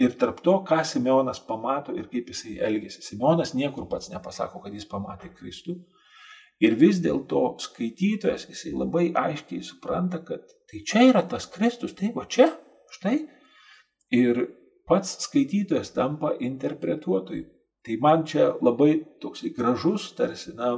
ir 0.02 0.16
tarp 0.20 0.42
to, 0.46 0.56
ką 0.68 0.82
Simeonas 0.86 1.42
pamato 1.48 1.94
ir 1.98 2.08
kaip 2.12 2.32
jisai 2.34 2.58
elgesi. 2.68 3.04
Simeonas 3.06 3.54
niekur 3.58 3.88
pats 3.90 4.10
nepasako, 4.14 4.64
kad 4.64 4.74
jis 4.74 4.88
pamatė 4.90 5.34
Kristų. 5.38 5.78
Ir 6.64 6.78
vis 6.80 7.02
dėlto 7.04 7.58
skaitytojas, 7.62 8.48
jisai 8.50 8.72
labai 8.78 9.08
aiškiai 9.20 9.64
supranta, 9.66 10.22
kad 10.26 10.46
tai 10.70 10.84
čia 10.88 11.08
yra 11.10 11.24
tas 11.30 11.50
Kristus, 11.52 11.96
tai 11.98 12.14
va 12.16 12.26
čia, 12.30 12.48
štai. 12.94 13.18
Ir 14.14 14.46
pats 14.88 15.18
skaitytojas 15.26 15.94
tampa 15.96 16.34
interpretuotoju. 16.40 17.46
Tai 17.84 17.98
man 18.02 18.24
čia 18.30 18.54
labai 18.64 18.96
toksai 19.22 19.52
gražus, 19.58 20.12
tarsi, 20.16 20.54
na, 20.56 20.78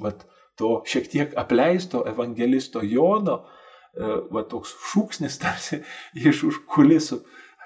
vat, 0.00 0.24
to 0.56 0.80
šiek 0.88 1.08
tiek 1.12 1.34
apleisto 1.36 2.04
evangelisto 2.08 2.80
Jono, 2.84 3.42
e, 3.42 4.12
va 4.32 4.44
toks 4.48 4.72
šūksnis 4.92 5.36
tarsi 5.42 5.82
iš 6.30 6.46
už 6.48 6.62
kulisų 6.70 7.20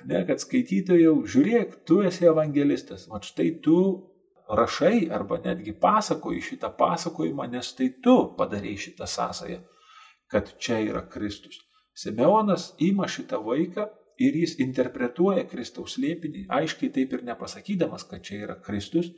ne, 0.09 0.23
kad 0.27 0.41
skaitytojau, 0.43 1.15
žiūrėk, 1.29 1.81
tu 1.89 2.01
esi 2.07 2.27
evangelistas, 2.29 3.07
o 3.11 3.21
štai 3.25 3.51
tu 3.65 3.77
rašai 4.51 5.11
arba 5.15 5.39
netgi 5.45 5.75
pasakoji 5.79 6.43
šitą 6.49 6.73
pasakojimą, 6.79 7.47
nes 7.53 7.75
tai 7.79 7.91
tu 8.03 8.17
padarai 8.39 8.77
šitą 8.81 9.07
sąsąją, 9.07 9.61
kad 10.31 10.55
čia 10.59 10.81
yra 10.89 11.05
Kristus. 11.07 11.61
Simeonas 11.95 12.73
ima 12.79 13.09
šitą 13.09 13.43
vaiką 13.45 13.87
ir 14.21 14.37
jis 14.43 14.57
interpretuoja 14.63 15.47
Kristaus 15.51 15.97
liepinį, 16.03 16.47
aiškiai 16.61 16.93
taip 16.97 17.17
ir 17.17 17.25
nepasakydamas, 17.29 18.05
kad 18.11 18.25
čia 18.27 18.43
yra 18.47 18.57
Kristus, 18.67 19.11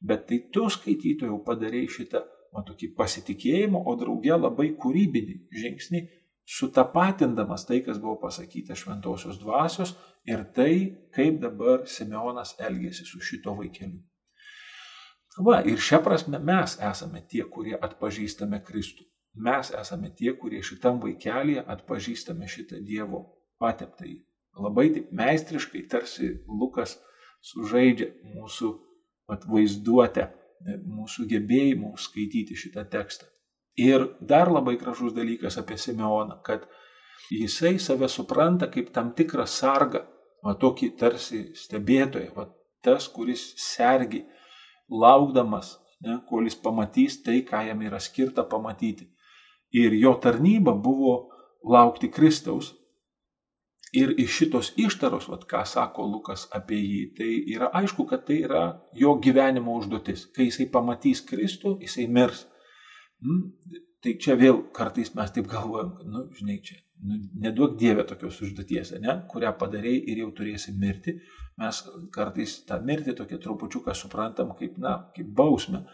bet 0.00 0.26
tai 0.28 0.40
tu 0.54 0.66
skaitytojau 0.70 1.40
padarai 1.46 1.86
šitą, 1.90 2.24
o 2.56 2.62
tokį 2.64 2.92
pasitikėjimo, 2.96 3.82
o 3.86 3.94
drauge 4.00 4.34
labai 4.34 4.70
kūrybinį 4.82 5.36
žingsnį 5.62 6.04
sutapatindamas 6.48 7.66
tai, 7.68 7.82
kas 7.84 7.98
buvo 8.00 8.16
pasakyta 8.22 8.76
šventosios 8.78 9.36
dvasios 9.42 9.92
ir 10.24 10.46
tai, 10.56 10.72
kaip 11.14 11.42
dabar 11.42 11.84
Simeonas 11.86 12.54
elgėsi 12.68 13.04
su 13.04 13.20
šito 13.20 13.52
vaikeliu. 13.58 14.00
Va, 15.44 15.60
ir 15.70 15.78
šią 15.78 16.00
prasme 16.02 16.40
mes 16.42 16.78
esame 16.82 17.20
tie, 17.30 17.44
kurie 17.52 17.76
atpažįstame 17.76 18.62
Kristų. 18.64 19.04
Mes 19.44 19.70
esame 19.80 20.10
tie, 20.18 20.32
kurie 20.40 20.64
šitam 20.66 20.98
vaikelėje 21.04 21.62
atpažįstame 21.74 22.48
šitą 22.50 22.80
Dievo 22.82 23.20
pateptąjį. 23.62 24.16
Labai 24.58 24.88
taip 24.94 25.10
meistriškai, 25.14 25.84
tarsi 25.90 26.32
Lukas 26.48 26.96
sužaidžia 27.44 28.10
mūsų 28.34 28.72
vaizduotę, 29.28 30.28
mūsų 30.98 31.26
gebėjimų 31.30 31.92
skaityti 32.00 32.56
šitą 32.58 32.84
tekstą. 32.90 33.28
Ir 33.78 34.08
dar 34.20 34.50
labai 34.50 34.74
gražus 34.80 35.12
dalykas 35.14 35.58
apie 35.60 35.76
Simeoną, 35.78 36.40
kad 36.42 36.64
jisai 37.30 37.76
save 37.78 38.08
supranta 38.10 38.66
kaip 38.66 38.90
tam 38.94 39.12
tikrą 39.14 39.46
sargą, 39.46 40.02
va 40.42 40.54
tokį 40.58 40.88
tarsi 40.98 41.44
stebėtoją, 41.54 42.32
va 42.34 42.48
tas, 42.82 43.06
kuris 43.08 43.52
sergi, 43.62 44.24
laukdamas, 44.90 45.76
ne, 46.02 46.18
kol 46.28 46.46
jis 46.48 46.58
pamatys 46.62 47.20
tai, 47.22 47.42
ką 47.46 47.62
jam 47.68 47.82
yra 47.86 48.00
skirta 48.02 48.44
pamatyti. 48.48 49.08
Ir 49.74 49.94
jo 50.00 50.14
tarnyba 50.22 50.72
buvo 50.72 51.14
laukti 51.62 52.10
Kristaus. 52.10 52.72
Ir 53.96 54.12
iš 54.20 54.34
šitos 54.36 54.72
ištaros, 54.76 55.30
vat, 55.32 55.46
ką 55.48 55.62
sako 55.64 56.04
Lukas 56.10 56.44
apie 56.52 56.78
jį, 56.82 57.02
tai 57.16 57.28
yra 57.54 57.70
aišku, 57.80 58.04
kad 58.10 58.26
tai 58.28 58.42
yra 58.44 58.62
jo 58.92 59.14
gyvenimo 59.24 59.78
užduotis. 59.80 60.26
Kai 60.36 60.50
jisai 60.50 60.66
pamatys 60.72 61.22
Kristų, 61.24 61.78
jisai 61.80 62.04
mirs. 62.12 62.42
Mm, 63.24 63.78
tai 64.04 64.12
čia 64.20 64.36
vėl 64.36 64.60
kartais 64.76 65.14
mes 65.16 65.32
taip 65.32 65.48
galvojam, 65.48 65.94
kad, 65.96 66.10
nu, 66.12 66.26
žinai, 66.36 66.58
čia, 66.66 66.76
nu, 67.08 67.16
neduok 67.46 67.78
dievę 67.80 68.04
tokios 68.10 68.42
užduoties, 68.44 68.92
ne, 69.00 69.14
kurią 69.30 69.54
padarėjai 69.62 70.02
ir 70.12 70.20
jau 70.24 70.28
turėsi 70.36 70.74
mirti. 70.76 71.16
Mes 71.58 71.80
kartais 72.14 72.58
tą 72.68 72.78
mirtį 72.84 73.16
tokia 73.22 73.40
trupučiuką 73.42 73.94
suprantam 73.96 74.52
kaip, 74.58 74.76
na, 74.84 74.98
kaip 75.16 75.32
bausmę. 75.40 75.86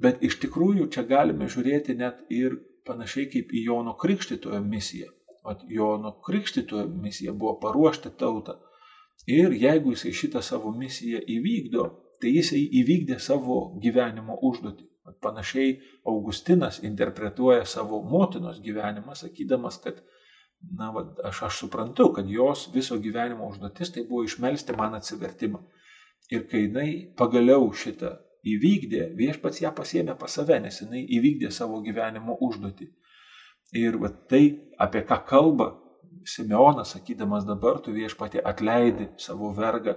Bet 0.00 0.20
iš 0.26 0.36
tikrųjų 0.44 0.90
čia 0.92 1.06
galime 1.08 1.48
žiūrėti 1.50 1.96
net 1.96 2.20
ir 2.28 2.60
panašiai 2.86 3.26
kaip 3.32 3.50
į 3.56 3.64
Jono 3.66 3.96
Krikštitojo 3.98 4.60
misiją. 4.68 5.08
O 5.42 5.54
Jono 5.68 6.12
Krikštitojo 6.26 6.88
misija 7.04 7.32
buvo 7.32 7.58
paruošti 7.62 8.10
tautą. 8.18 8.58
Ir 9.26 9.52
jeigu 9.62 9.94
jisai 9.94 10.12
šitą 10.16 10.42
savo 10.42 10.72
misiją 10.76 11.20
įvykdo, 11.36 11.84
tai 12.20 12.32
jisai 12.36 12.60
įvykdė 12.82 13.18
savo 13.20 13.58
gyvenimo 13.84 14.36
užduotį. 14.50 14.86
Panašiai 15.24 15.70
Augustinas 16.12 16.78
interpretuoja 16.86 17.64
savo 17.64 18.02
motinos 18.14 18.60
gyvenimą, 18.66 19.16
sakydamas, 19.18 19.80
kad 19.84 20.02
na, 20.78 20.90
va, 20.94 21.04
aš, 21.24 21.42
aš 21.48 21.58
suprantu, 21.64 22.10
kad 22.16 22.28
jos 22.30 22.68
viso 22.74 22.98
gyvenimo 23.06 23.48
užduotis 23.50 23.92
tai 23.94 24.04
buvo 24.08 24.24
išmelsti 24.28 24.76
man 24.78 24.96
atsivertimą. 24.98 25.62
Ir 26.30 26.46
kai 26.50 26.66
jinai 26.66 26.90
pagaliau 27.18 27.72
šitą 27.82 28.12
įvykdė, 28.54 29.06
viešpats 29.18 29.64
ją 29.64 29.72
pasėmė 29.76 30.16
pas 30.20 30.36
save, 30.38 30.60
nes 30.64 30.80
jinai 30.82 31.02
įvykdė 31.18 31.50
savo 31.52 31.80
gyvenimo 31.86 32.36
užduotį. 32.48 32.90
Ir 33.76 34.00
va, 34.02 34.10
tai, 34.30 34.44
apie 34.78 35.04
ką 35.06 35.20
kalba 35.26 35.72
Simeonas, 36.26 36.94
sakydamas 36.96 37.46
dabar 37.48 37.78
tu 37.84 37.94
viešpatė 37.94 38.42
atleidi 38.44 39.06
savo 39.16 39.52
vergą, 39.56 39.94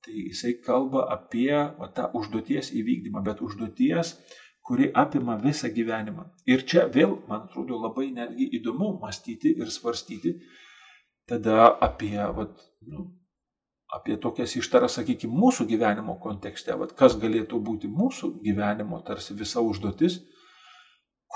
Tai 0.00 0.14
jisai 0.16 0.54
kalba 0.64 1.02
apie 1.12 1.52
va, 1.78 1.88
tą 1.96 2.06
užduoties 2.16 2.70
įvykdymą, 2.80 3.20
bet 3.26 3.42
užduoties, 3.44 4.14
kuri 4.64 4.88
apima 5.02 5.36
visą 5.42 5.68
gyvenimą. 5.76 6.24
Ir 6.48 6.64
čia 6.72 6.86
vėl, 6.94 7.18
man 7.28 7.44
atrodo, 7.48 7.76
labai 7.84 8.06
netgi 8.16 8.46
įdomu 8.58 8.94
mąstyti 9.02 9.52
ir 9.60 9.72
svarstyti 9.74 10.32
tada 11.28 11.68
apie, 11.88 12.16
va, 12.38 12.46
nu, 12.92 13.04
apie 13.98 14.16
tokias 14.24 14.56
ištaras, 14.56 14.96
sakykime, 14.96 15.36
mūsų 15.42 15.68
gyvenimo 15.74 16.16
kontekste, 16.24 16.78
va, 16.80 16.88
kas 17.02 17.18
galėtų 17.20 17.60
būti 17.68 17.92
mūsų 18.00 18.32
gyvenimo 18.46 19.02
tarsi 19.04 19.36
visa 19.36 19.60
užduotis, 19.60 20.16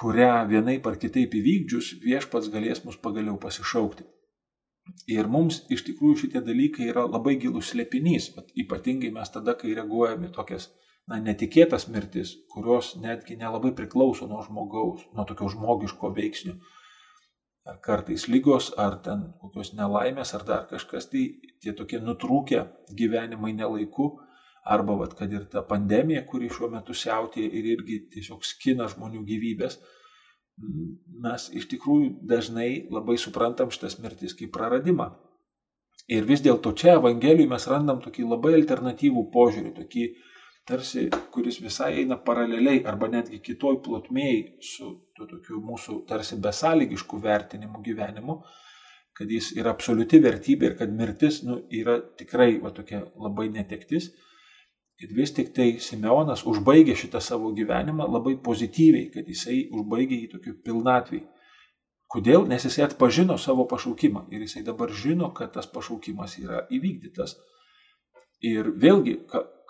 kurią 0.01 0.33
vienai 0.51 0.77
par 0.85 0.99
kitaip 1.03 1.35
įvykdžius 1.41 1.91
viešpats 2.05 2.51
galės 2.55 2.85
mus 2.87 2.97
pagaliau 3.07 3.37
pasišaukti. 3.45 4.07
Ir 5.17 5.29
mums 5.35 5.63
iš 5.75 5.85
tikrųjų 5.87 6.17
šitie 6.23 6.41
dalykai 6.45 6.89
yra 6.93 7.05
labai 7.09 7.37
gilus 7.45 7.71
slėpinys, 7.73 8.33
ypatingai 8.65 9.13
mes 9.15 9.31
tada, 9.37 9.55
kai 9.61 9.73
reaguojame 9.79 10.29
tokias 10.35 10.69
na, 11.09 11.21
netikėtas 11.29 11.87
mirtis, 11.95 12.35
kurios 12.53 12.95
netgi 13.01 13.39
nelabai 13.41 13.73
priklauso 13.79 14.29
nuo 14.29 14.43
žmogaus, 14.45 15.07
nuo 15.17 15.25
tokio 15.29 15.49
žmogiško 15.55 16.11
veiksnio. 16.19 16.59
Ar 17.65 17.79
kartais 17.87 18.27
lygos, 18.29 18.71
ar 18.77 18.99
ten 19.07 19.23
kokios 19.41 19.73
nelaimės, 19.79 20.35
ar 20.37 20.45
dar 20.51 20.67
kažkas, 20.69 21.09
tai 21.13 21.25
tie 21.65 21.73
tokie 21.73 22.01
nutrūkę 22.05 22.67
gyvenimai 22.99 23.55
nelaiku, 23.57 24.11
arba 24.65 24.97
vat, 24.97 25.13
kad 25.19 25.33
ir 25.33 25.45
ta 25.53 25.63
pandemija, 25.69 26.25
kuri 26.27 26.49
šiuo 26.53 26.71
metu 26.73 26.97
siautė 26.97 27.45
ir 27.45 27.69
irgi 27.75 28.01
tiesiog 28.15 28.45
skina 28.49 28.89
žmonių 28.89 29.23
gyvybės, 29.29 29.79
mes 31.25 31.49
iš 31.59 31.67
tikrųjų 31.73 32.11
dažnai 32.31 32.87
labai 32.95 33.17
suprantam 33.21 33.73
šitas 33.75 33.99
mirtis 34.01 34.37
kaip 34.39 34.53
praradimą. 34.55 35.11
Ir 36.15 36.27
vis 36.29 36.43
dėlto 36.45 36.75
čia 36.77 36.99
Evangelijoje 36.99 37.51
mes 37.51 37.67
randam 37.71 38.01
tokį 38.05 38.27
labai 38.29 38.55
alternatyvų 38.59 39.25
požiūrį, 39.35 39.73
tokį 39.79 40.05
tarsi, 40.69 41.07
kuris 41.33 41.61
visai 41.65 41.91
eina 42.03 42.17
paraleliai 42.27 42.83
arba 42.89 43.09
netgi 43.13 43.41
kitoj 43.45 43.79
plotmėjai 43.85 44.43
su 44.65 44.91
tuo 45.17 45.27
tokiu 45.31 45.61
mūsų 45.65 46.03
tarsi 46.09 46.39
besąlygišku 46.45 47.21
vertinimu 47.25 47.81
gyvenimu, 47.85 48.39
kad 49.17 49.31
jis 49.31 49.53
yra 49.57 49.73
absoliuti 49.75 50.21
vertybė 50.25 50.71
ir 50.71 50.77
kad 50.79 50.93
mirtis 50.93 51.43
nu, 51.47 51.61
yra 51.71 51.99
tikrai 52.19 52.57
va, 52.63 52.73
tokia 52.75 53.05
labai 53.17 53.49
netektis. 53.53 54.11
Ir 55.03 55.11
vis 55.15 55.33
tik 55.35 55.51
tai 55.57 55.81
Simeonas 55.83 56.45
užbaigė 56.47 56.95
šitą 56.95 57.21
savo 57.21 57.51
gyvenimą 57.57 58.07
labai 58.07 58.37
pozityviai, 58.49 59.09
kad 59.15 59.27
jisai 59.29 59.65
užbaigė 59.75 60.21
jį 60.21 60.29
tokiu 60.37 60.55
pilnatvį. 60.67 61.25
Kodėl? 62.15 62.47
Nes 62.47 62.63
jisai 62.63 62.85
atpažino 62.87 63.35
savo 63.43 63.65
pašaukimą 63.71 64.29
ir 64.31 64.45
jisai 64.47 64.63
dabar 64.63 64.93
žino, 64.95 65.33
kad 65.35 65.51
tas 65.57 65.67
pašaukimas 65.67 66.39
yra 66.39 66.63
įvykdytas. 66.71 67.35
Ir 68.45 68.71
vėlgi, 68.79 69.17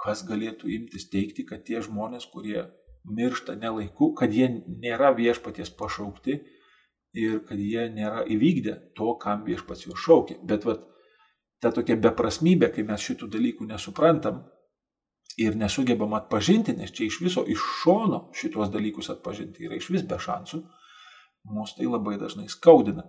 kas 0.05 0.25
galėtų 0.29 0.69
imtis 0.77 1.09
teikti, 1.09 1.47
kad 1.49 1.65
tie 1.65 1.81
žmonės, 1.81 2.27
kurie 2.29 2.67
miršta 3.05 3.57
nelaiku, 3.57 4.13
kad 4.19 4.33
jie 4.33 4.51
nėra 4.67 5.15
viešpaties 5.17 5.73
pašaukti 5.79 6.37
ir 7.15 7.41
kad 7.49 7.61
jie 7.61 7.89
nėra 7.95 8.27
įvykdę 8.29 8.75
to, 8.99 9.15
kam 9.23 9.45
viešpats 9.49 9.87
juos 9.87 10.05
šaukia. 10.05 10.37
Bet 10.45 10.67
vat, 10.69 10.85
ta 11.63 11.73
tokia 11.73 11.97
beprasmybė, 11.97 12.69
kai 12.75 12.85
mes 12.85 13.01
šitų 13.01 13.31
dalykų 13.39 13.71
nesuprantam, 13.71 14.43
ir 15.41 15.57
nesugebam 15.59 16.15
atpažinti, 16.15 16.75
nes 16.79 16.93
čia 16.95 17.09
iš 17.09 17.21
viso 17.25 17.45
iš 17.51 17.63
šono 17.83 18.29
šitos 18.39 18.71
dalykus 18.75 19.11
atpažinti 19.11 19.67
yra 19.69 19.79
iš 19.79 19.91
vis 19.91 20.05
be 20.07 20.19
šansų, 20.21 20.61
mus 21.55 21.75
tai 21.79 21.89
labai 21.91 22.17
dažnai 22.21 22.49
skaudina. 22.53 23.05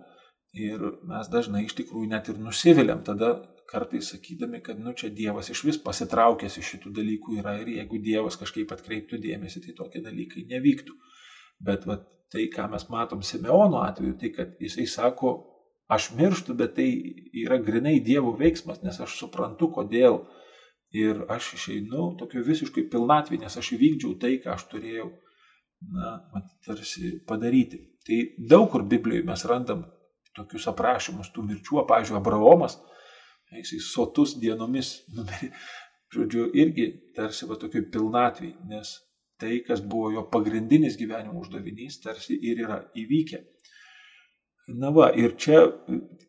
Ir 0.56 0.80
mes 1.04 1.28
dažnai 1.28 1.66
iš 1.66 1.76
tikrųjų 1.76 2.08
net 2.10 2.30
ir 2.32 2.38
nusiviliam 2.40 3.02
tada 3.04 3.34
kartais 3.68 4.08
sakydami, 4.12 4.62
kad 4.62 4.78
nu 4.80 4.94
čia 4.96 5.10
Dievas 5.12 5.50
iš 5.52 5.64
vis 5.66 5.78
pasitraukęs 5.82 6.58
iš 6.60 6.70
šitų 6.74 6.92
dalykų 6.96 7.38
yra 7.40 7.56
ir 7.60 7.72
jeigu 7.74 8.00
Dievas 8.02 8.38
kažkaip 8.40 8.72
atkreiptų 8.72 9.18
dėmesį, 9.22 9.64
tai 9.66 9.74
tokie 9.80 10.02
dalykai 10.04 10.46
nevyktų. 10.52 10.94
Bet 11.66 11.84
va, 11.88 11.98
tai, 12.32 12.46
ką 12.52 12.68
mes 12.72 12.86
matom 12.92 13.24
Simeono 13.26 13.82
atveju, 13.82 14.16
tai 14.20 14.30
kad 14.36 14.54
jisai 14.62 14.86
sako, 14.90 15.34
aš 15.92 16.12
mirštu, 16.18 16.54
bet 16.58 16.76
tai 16.78 16.88
yra 17.42 17.58
grinai 17.62 17.98
Dievo 18.04 18.34
veiksmas, 18.38 18.82
nes 18.86 19.00
aš 19.02 19.18
suprantu, 19.20 19.70
kodėl 19.74 20.22
ir 20.94 21.24
aš 21.32 21.52
išeinu 21.56 22.12
tokio 22.20 22.42
visiškai 22.46 22.86
pilnatvį, 22.92 23.40
nes 23.42 23.56
aš 23.58 23.72
įvykdžiau 23.76 24.16
tai, 24.22 24.36
ką 24.42 24.54
aš 24.54 24.66
turėjau, 24.70 25.10
na, 25.92 26.16
tarsi 26.66 27.16
padaryti. 27.28 27.82
Tai 28.06 28.20
daug 28.52 28.68
kur 28.72 28.86
Biblijoje 28.86 29.26
mes 29.26 29.44
randam 29.50 29.84
tokius 30.36 30.68
aprašymus 30.70 31.32
tų 31.34 31.46
mirčių, 31.48 31.82
pavyzdžiui, 31.88 32.18
Abraomas, 32.20 32.78
jisai 33.56 33.80
sotus 33.82 34.36
dienomis 34.40 34.92
numerį, 35.16 35.50
žodžiu, 36.14 36.46
irgi 36.54 36.90
tarsi 37.16 37.48
va 37.50 37.58
tokioj 37.60 37.88
pilnatvį, 37.92 38.52
nes 38.70 38.94
tai, 39.40 39.58
kas 39.66 39.82
buvo 39.84 40.12
jo 40.14 40.24
pagrindinis 40.32 40.96
gyvenimo 40.96 41.42
uždavinys, 41.42 42.00
tarsi 42.04 42.38
ir 42.50 42.62
yra 42.64 42.80
įvykę. 42.96 43.42
Na 44.66 44.90
va, 44.90 45.12
ir 45.14 45.36
čia, 45.38 45.60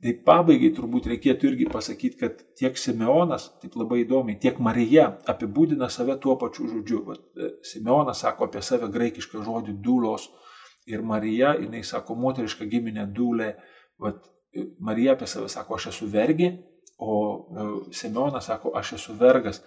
tai 0.03 0.11
pabaigai 0.25 0.69
turbūt 0.77 1.07
reikėtų 1.09 1.47
irgi 1.49 1.65
pasakyti, 1.73 2.19
kad 2.19 2.43
tiek 2.59 2.75
Simeonas, 2.77 3.47
taip 3.63 3.73
labai 3.79 4.03
įdomiai, 4.03 4.37
tiek 4.37 4.59
Marija 4.61 5.07
apibūdina 5.33 5.89
save 5.89 6.19
tuo 6.21 6.35
pačiu 6.37 6.67
žodžiu. 6.69 6.99
Vat, 7.07 7.23
e, 7.33 7.49
Simeonas 7.65 8.21
sako 8.21 8.45
apie 8.45 8.61
save 8.61 8.91
graikišką 8.93 9.41
žodį 9.47 9.73
dūlos 9.81 10.29
ir 10.85 11.01
Marija, 11.01 11.55
jinai 11.57 11.81
sako 11.81 12.13
moterišką 12.21 12.69
giminę 12.69 13.07
dūlė. 13.17 13.49
Vat, 14.05 14.29
e, 14.53 14.67
Marija 14.85 15.17
apie 15.17 15.25
save 15.33 15.49
sako, 15.49 15.81
aš 15.81 15.89
esu 15.95 16.13
vergė, 16.13 16.53
o 17.01 17.17
e, 17.17 17.67
Simeonas 18.03 18.51
sako, 18.51 18.75
aš 18.77 18.99
esu 18.99 19.17
vergas. 19.17 19.63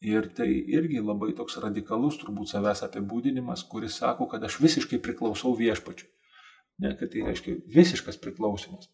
Ir 0.00 0.30
tai 0.32 0.48
irgi 0.48 1.04
labai 1.04 1.34
toks 1.36 1.60
radikalus 1.60 2.16
turbūt 2.22 2.54
savęs 2.54 2.86
apibūdinimas, 2.88 3.68
kuris 3.68 4.00
sako, 4.00 4.30
kad 4.32 4.48
aš 4.48 4.62
visiškai 4.64 5.02
priklausau 5.04 5.52
viešpačiu. 5.58 6.08
Ne, 6.78 6.94
kad 6.98 7.10
tai 7.10 7.24
reiškia 7.26 7.58
visiškas 7.74 8.20
priklausimas. 8.22 8.90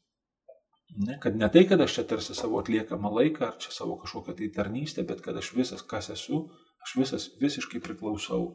Ne, 1.06 1.18
kad 1.20 1.36
ne 1.36 1.48
tai, 1.52 1.64
kad 1.68 1.80
aš 1.80 1.96
čia 1.96 2.04
tarsi 2.08 2.36
savo 2.36 2.60
atliekamą 2.60 3.10
laiką 3.18 3.48
ar 3.48 3.58
čia 3.60 3.72
savo 3.74 3.96
kažkokią 4.02 4.36
tai 4.38 4.50
tarnystę, 4.56 5.04
bet 5.08 5.20
kad 5.24 5.36
aš 5.40 5.50
visas, 5.56 5.82
kas 5.90 6.10
esu, 6.14 6.44
aš 6.84 6.94
visas 7.00 7.26
visiškai 7.42 7.82
priklausau 7.82 8.46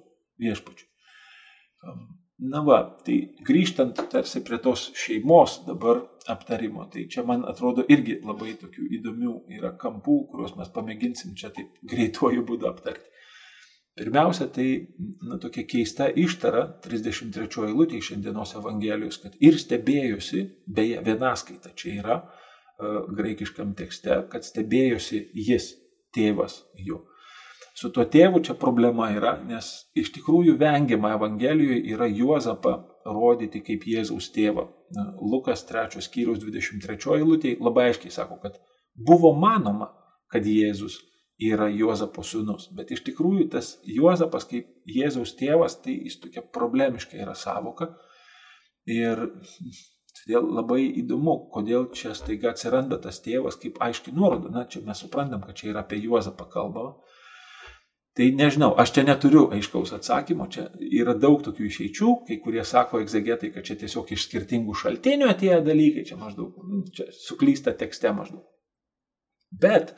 viešpačiui. 0.42 0.88
Na 2.39 2.62
va, 2.63 2.78
tai 3.04 3.18
grįžtant 3.48 4.00
tarsi 4.13 4.39
prie 4.48 4.62
tos 4.63 4.86
šeimos 4.96 5.58
dabar 5.68 6.00
aptarimo, 6.32 6.86
tai 6.94 7.04
čia 7.12 7.26
man 7.28 7.44
atrodo 7.52 7.84
irgi 7.92 8.15
labai 8.24 8.54
tokių 8.62 8.86
įdomių 9.00 9.34
yra 9.58 9.74
kampų, 9.82 10.15
kuriuos 10.32 10.56
mes 10.60 10.72
pamėginsim 10.76 11.36
čia 11.39 11.52
taip 11.56 11.76
greituoju 11.92 12.46
būdu 12.48 12.70
aptarti. 12.72 13.12
Pirmiausia, 13.99 14.47
tai 14.55 14.67
na, 15.27 15.35
tokia 15.43 15.65
keista 15.67 16.05
ištara 16.23 16.62
33 16.85 17.65
eilutė 17.67 17.99
iš 17.99 18.13
šiandienos 18.13 18.55
Evangelijos, 18.55 19.19
kad 19.19 19.35
ir 19.43 19.57
stebėjosi, 19.59 20.45
beje, 20.77 21.01
vienaskaita 21.03 21.73
čia 21.75 21.97
yra 21.97 22.15
uh, 22.21 23.09
graikiškam 23.17 23.73
tekste, 23.75 24.21
kad 24.31 24.47
stebėjosi 24.47 25.25
jis, 25.49 25.73
tėvas 26.15 26.62
jo. 26.79 27.01
Su 27.75 27.91
tuo 27.95 28.05
tėvu 28.07 28.41
čia 28.43 28.55
problema 28.59 29.09
yra, 29.15 29.35
nes 29.51 29.67
iš 29.99 30.13
tikrųjų 30.15 30.55
vengiama 30.59 31.13
Evangelijoje 31.15 31.83
yra 31.93 32.07
Juozapą 32.07 32.73
rodyti 33.05 33.62
kaip 33.67 33.83
Jėzaus 33.88 34.31
tėvą. 34.35 34.65
Lukas 35.19 35.63
3 35.67 36.01
skyriaus 36.07 36.39
23 36.43 37.19
eilutė 37.19 37.57
labai 37.59 37.89
aiškiai 37.91 38.15
sako, 38.15 38.39
kad 38.43 38.57
buvo 38.95 39.35
manoma, 39.35 39.91
kad 40.31 40.47
Jėzus 40.47 41.01
yra 41.39 41.69
Juozapo 41.71 42.23
sūnus. 42.25 42.67
Bet 42.75 42.91
iš 42.91 43.04
tikrųjų 43.08 43.47
tas 43.54 43.78
Juozapas 43.88 44.47
kaip 44.49 44.67
Jėzaus 44.89 45.36
tėvas, 45.39 45.80
tai 45.84 45.95
jis 45.95 46.19
tokia 46.23 46.43
problemiška 46.43 47.19
yra 47.19 47.36
savoka. 47.38 47.93
Ir 48.89 49.30
todėl 50.19 50.49
labai 50.60 50.82
įdomu, 51.02 51.38
kodėl 51.54 51.88
čia 51.95 52.15
staiga 52.17 52.52
atsiranda 52.52 52.99
tas 53.02 53.21
tėvas 53.23 53.60
kaip 53.62 53.80
aiškiai 53.84 54.15
nuoroda. 54.15 54.52
Na, 54.52 54.65
čia 54.65 54.84
mes 54.86 54.99
suprantam, 55.06 55.45
kad 55.45 55.56
čia 55.60 55.71
yra 55.71 55.86
apie 55.86 56.02
Juozapą 56.04 56.49
kalbama. 56.52 56.97
Tai 58.19 58.25
nežinau, 58.36 58.73
aš 58.82 58.91
čia 58.97 59.06
neturiu 59.08 59.45
aiškaus 59.56 59.93
atsakymo, 59.95 60.49
čia 60.52 60.65
yra 60.84 61.13
daug 61.15 61.39
tokių 61.45 61.67
išeičių, 61.69 62.13
kai 62.28 62.39
kurie 62.43 62.65
sako 62.67 62.99
egzegetai, 62.99 63.52
kad 63.54 63.63
čia 63.63 63.78
tiesiog 63.80 64.10
iš 64.12 64.25
skirtingų 64.25 64.75
šaltinių 64.75 65.30
atėję 65.32 65.60
dalykai, 65.63 66.04
čia 66.10 66.17
maždaug, 66.19 66.58
nu, 66.67 66.82
čia 66.91 67.06
suklysta 67.15 67.71
tekste 67.80 68.12
maždaug. 68.17 68.43
Bet 69.62 69.93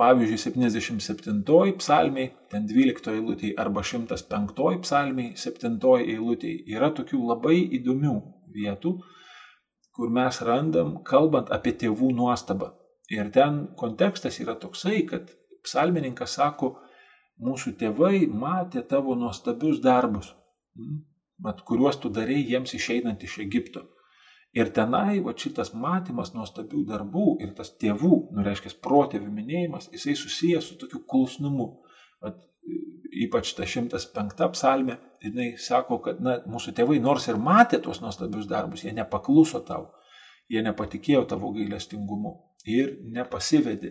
Pavyzdžiui, 0.00 0.38
77 0.42 1.74
psalmiai, 1.78 2.30
ten 2.50 2.64
12 2.70 3.12
eilutėje 3.12 3.54
arba 3.64 3.84
105 3.86 4.80
psalmiai, 4.86 5.36
7 5.38 5.76
eilutėje 5.98 6.64
yra 6.74 6.88
tokių 6.96 7.20
labai 7.28 7.60
įdomių 7.78 8.14
vietų, 8.56 8.94
kur 9.94 10.10
mes 10.16 10.40
randam, 10.48 10.96
kalbant 11.10 11.52
apie 11.54 11.76
tėvų 11.84 12.10
nuostabą. 12.18 12.72
Ir 13.14 13.30
ten 13.30 13.60
kontekstas 13.78 14.40
yra 14.42 14.56
toksai, 14.58 15.04
kad 15.06 15.30
psalmininkas 15.62 16.34
sako, 16.40 16.74
mūsų 17.46 17.76
tėvai 17.78 18.26
matė 18.26 18.82
tavo 18.90 19.14
nuostabius 19.20 19.78
darbus, 19.84 20.34
mat, 21.38 21.62
kuriuos 21.68 22.00
tu 22.02 22.10
darėjai 22.18 22.48
jiems 22.54 22.74
išeinant 22.80 23.22
iš 23.22 23.38
Egipto. 23.46 23.86
Ir 24.54 24.70
tenai, 24.74 25.18
va 25.24 25.32
šitas 25.34 25.72
matymas 25.74 26.30
nuostabių 26.34 26.84
darbų 26.86 27.24
ir 27.42 27.54
tas 27.58 27.72
tėvų, 27.82 28.18
nu 28.36 28.42
reiškia, 28.46 28.70
protėvių 28.84 29.32
minėjimas, 29.34 29.88
jisai 29.90 30.14
susijęs 30.18 30.68
su 30.70 30.76
tokiu 30.78 31.00
klusnumu. 31.10 31.66
Vat, 32.22 32.38
ypač 33.24 33.50
ta 33.58 33.66
105 33.66 34.46
psalmė, 34.54 34.98
jinai 35.24 35.48
sako, 35.58 35.98
kad 36.04 36.22
na, 36.22 36.36
mūsų 36.50 36.74
tėvai 36.78 37.00
nors 37.02 37.26
ir 37.26 37.40
matė 37.48 37.80
tuos 37.82 37.98
nuostabius 38.04 38.46
darbus, 38.50 38.84
jie 38.86 38.94
nepakluso 38.94 39.58
tau, 39.66 39.88
jie 40.50 40.62
nepatikėjo 40.62 41.24
tavo 41.34 41.50
gailestingumu 41.56 42.36
ir 42.70 42.94
nepasivedė 43.16 43.90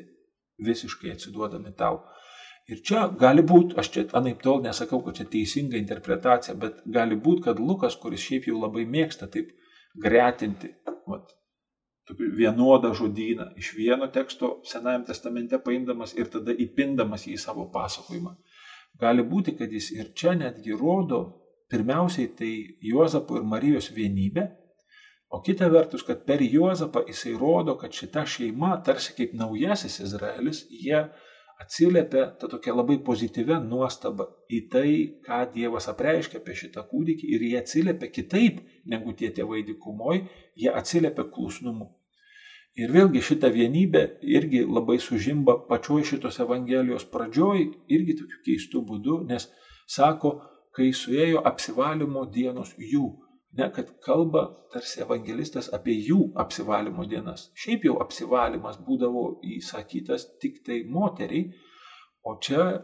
visiškai 0.63 1.11
atsiduodami 1.17 1.73
tau. 1.75 2.05
Ir 2.71 2.79
čia 2.87 3.09
gali 3.19 3.43
būti, 3.43 3.75
aš 3.75 3.89
čia 3.91 4.05
anaip 4.15 4.39
tol 4.45 4.61
nesakau, 4.63 5.01
kad 5.03 5.17
čia 5.19 5.27
teisinga 5.27 5.75
interpretacija, 5.75 6.55
bet 6.55 6.79
gali 6.87 7.19
būti, 7.19 7.43
kad 7.49 7.59
Lukas, 7.59 7.99
kuris 7.99 8.23
šiaip 8.23 8.47
jau 8.47 8.61
labai 8.61 8.85
mėgsta 8.87 9.27
taip 9.27 9.51
gretinti 9.93 10.73
vat, 11.07 11.29
vienodą 12.37 12.93
žodyną 12.93 13.53
iš 13.57 13.73
vieno 13.77 14.07
teksto 14.07 14.59
Senajame 14.67 15.05
testamente 15.07 15.59
paimdamas 15.59 16.15
ir 16.17 16.27
tada 16.33 16.51
įpindamas 16.65 17.27
į 17.29 17.37
savo 17.37 17.69
pasakojimą. 17.71 18.35
Gali 18.99 19.23
būti, 19.23 19.55
kad 19.57 19.71
jis 19.71 19.91
ir 19.95 20.11
čia 20.13 20.33
netgi 20.37 20.75
rodo 20.77 21.21
pirmiausiai 21.71 22.27
tai 22.37 22.51
Juozapo 22.81 23.39
ir 23.39 23.47
Marijos 23.49 23.89
vienybė, 23.95 24.43
o 25.33 25.39
kita 25.41 25.69
vertus, 25.73 26.03
kad 26.05 26.25
per 26.27 26.43
Juozapą 26.45 27.05
jisai 27.07 27.33
rodo, 27.39 27.77
kad 27.81 27.93
šita 27.93 28.25
šeima, 28.29 28.75
tarsi 28.85 29.15
kaip 29.17 29.33
naujasis 29.33 29.99
Izraelis, 30.03 30.65
jie 30.69 31.07
atsiliepia 31.63 32.27
ta 32.39 32.47
tokia 32.51 32.75
labai 32.75 32.99
pozityvia 33.07 33.57
nuostaba 33.63 34.27
į 34.51 34.59
tai, 34.73 34.91
ką 35.25 35.39
Dievas 35.55 35.89
apreiškia 35.91 36.41
apie 36.41 36.55
šitą 36.59 36.85
kūdikį 36.91 37.31
ir 37.35 37.47
jie 37.47 37.57
atsiliepia 37.61 38.11
kitaip 38.19 38.61
negu 38.93 39.15
tie 39.17 39.31
tėvai 39.33 39.63
dykumoje, 39.67 40.25
jie 40.59 40.71
atsiliepia 40.81 41.25
klusnumu. 41.33 41.89
Ir 42.73 42.89
vėlgi 42.89 43.21
šita 43.21 43.51
vienybė 43.53 44.01
irgi 44.35 44.63
labai 44.65 44.97
sužimba 45.01 45.59
pačioj 45.67 46.07
šitos 46.09 46.39
Evangelijos 46.41 47.05
pradžioj, 47.11 47.67
irgi 47.97 48.15
tokiu 48.21 48.39
keistu 48.47 48.81
būdu, 48.87 49.19
nes 49.29 49.45
sako, 49.95 50.31
kai 50.73 50.89
suėjo 50.97 51.43
apsivalymo 51.45 52.25
dienos 52.33 52.73
jų, 52.93 53.11
ne, 53.57 53.69
kad 53.75 53.91
kalba 54.05 54.43
tarsi 54.73 55.01
evangelistas 55.05 55.69
apie 55.77 55.95
jų 56.07 56.19
apsivalymo 56.43 57.05
dienas. 57.09 57.49
Šiaip 57.63 57.85
jau 57.87 57.99
apsivalymas 58.03 58.79
būdavo 58.87 59.25
įsakytas 59.57 60.27
tik 60.41 60.63
tai 60.65 60.81
moteriai, 60.89 61.51
o 62.25 62.37
čia 62.41 62.81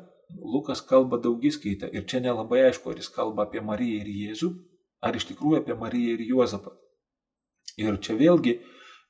Lukas 0.53 0.81
kalba 0.85 1.17
daugiskaitą 1.17 1.89
ir 1.89 2.05
čia 2.05 2.19
nelabai 2.21 2.67
aišku, 2.67 2.91
ar 2.91 2.99
jis 3.01 3.09
kalba 3.15 3.47
apie 3.47 3.63
Mariją 3.65 4.03
ir 4.03 4.09
Jėzų, 4.13 4.49
ar 5.01 5.15
iš 5.17 5.25
tikrųjų 5.31 5.63
apie 5.63 5.77
Mariją 5.79 6.17
ir 6.17 6.27
Juozapą. 6.27 6.75
Ir 7.81 7.97
čia 8.05 8.13
vėlgi, 8.19 8.59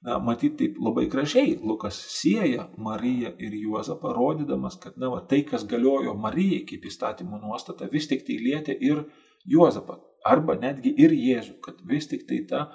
na, 0.07 0.15
matyti 0.23 0.55
taip 0.61 0.77
labai 0.79 1.09
gražiai 1.11 1.57
Lukas 1.59 1.97
sieja 2.15 2.69
Mariją 2.77 3.33
ir 3.35 3.57
Juozapą, 3.65 4.13
rodydamas, 4.15 4.79
kad 4.79 4.95
na, 4.95 5.11
va, 5.11 5.25
tai, 5.27 5.41
kas 5.49 5.67
galiojo 5.67 6.15
Marijai 6.15 6.63
kaip 6.69 6.87
įstatymo 6.87 7.41
nuostata, 7.43 7.89
vis 7.91 8.07
tik 8.07 8.23
tai 8.27 8.39
lietė 8.39 8.77
ir 8.79 9.03
Juozapą 9.03 9.28
arba 10.27 10.55
netgi 10.59 10.93
ir 10.99 11.15
Jėzų, 11.15 11.59
kad 11.63 11.81
vis 11.87 12.07
tik 12.11 12.27
tai 12.29 12.43
ta 12.49 12.65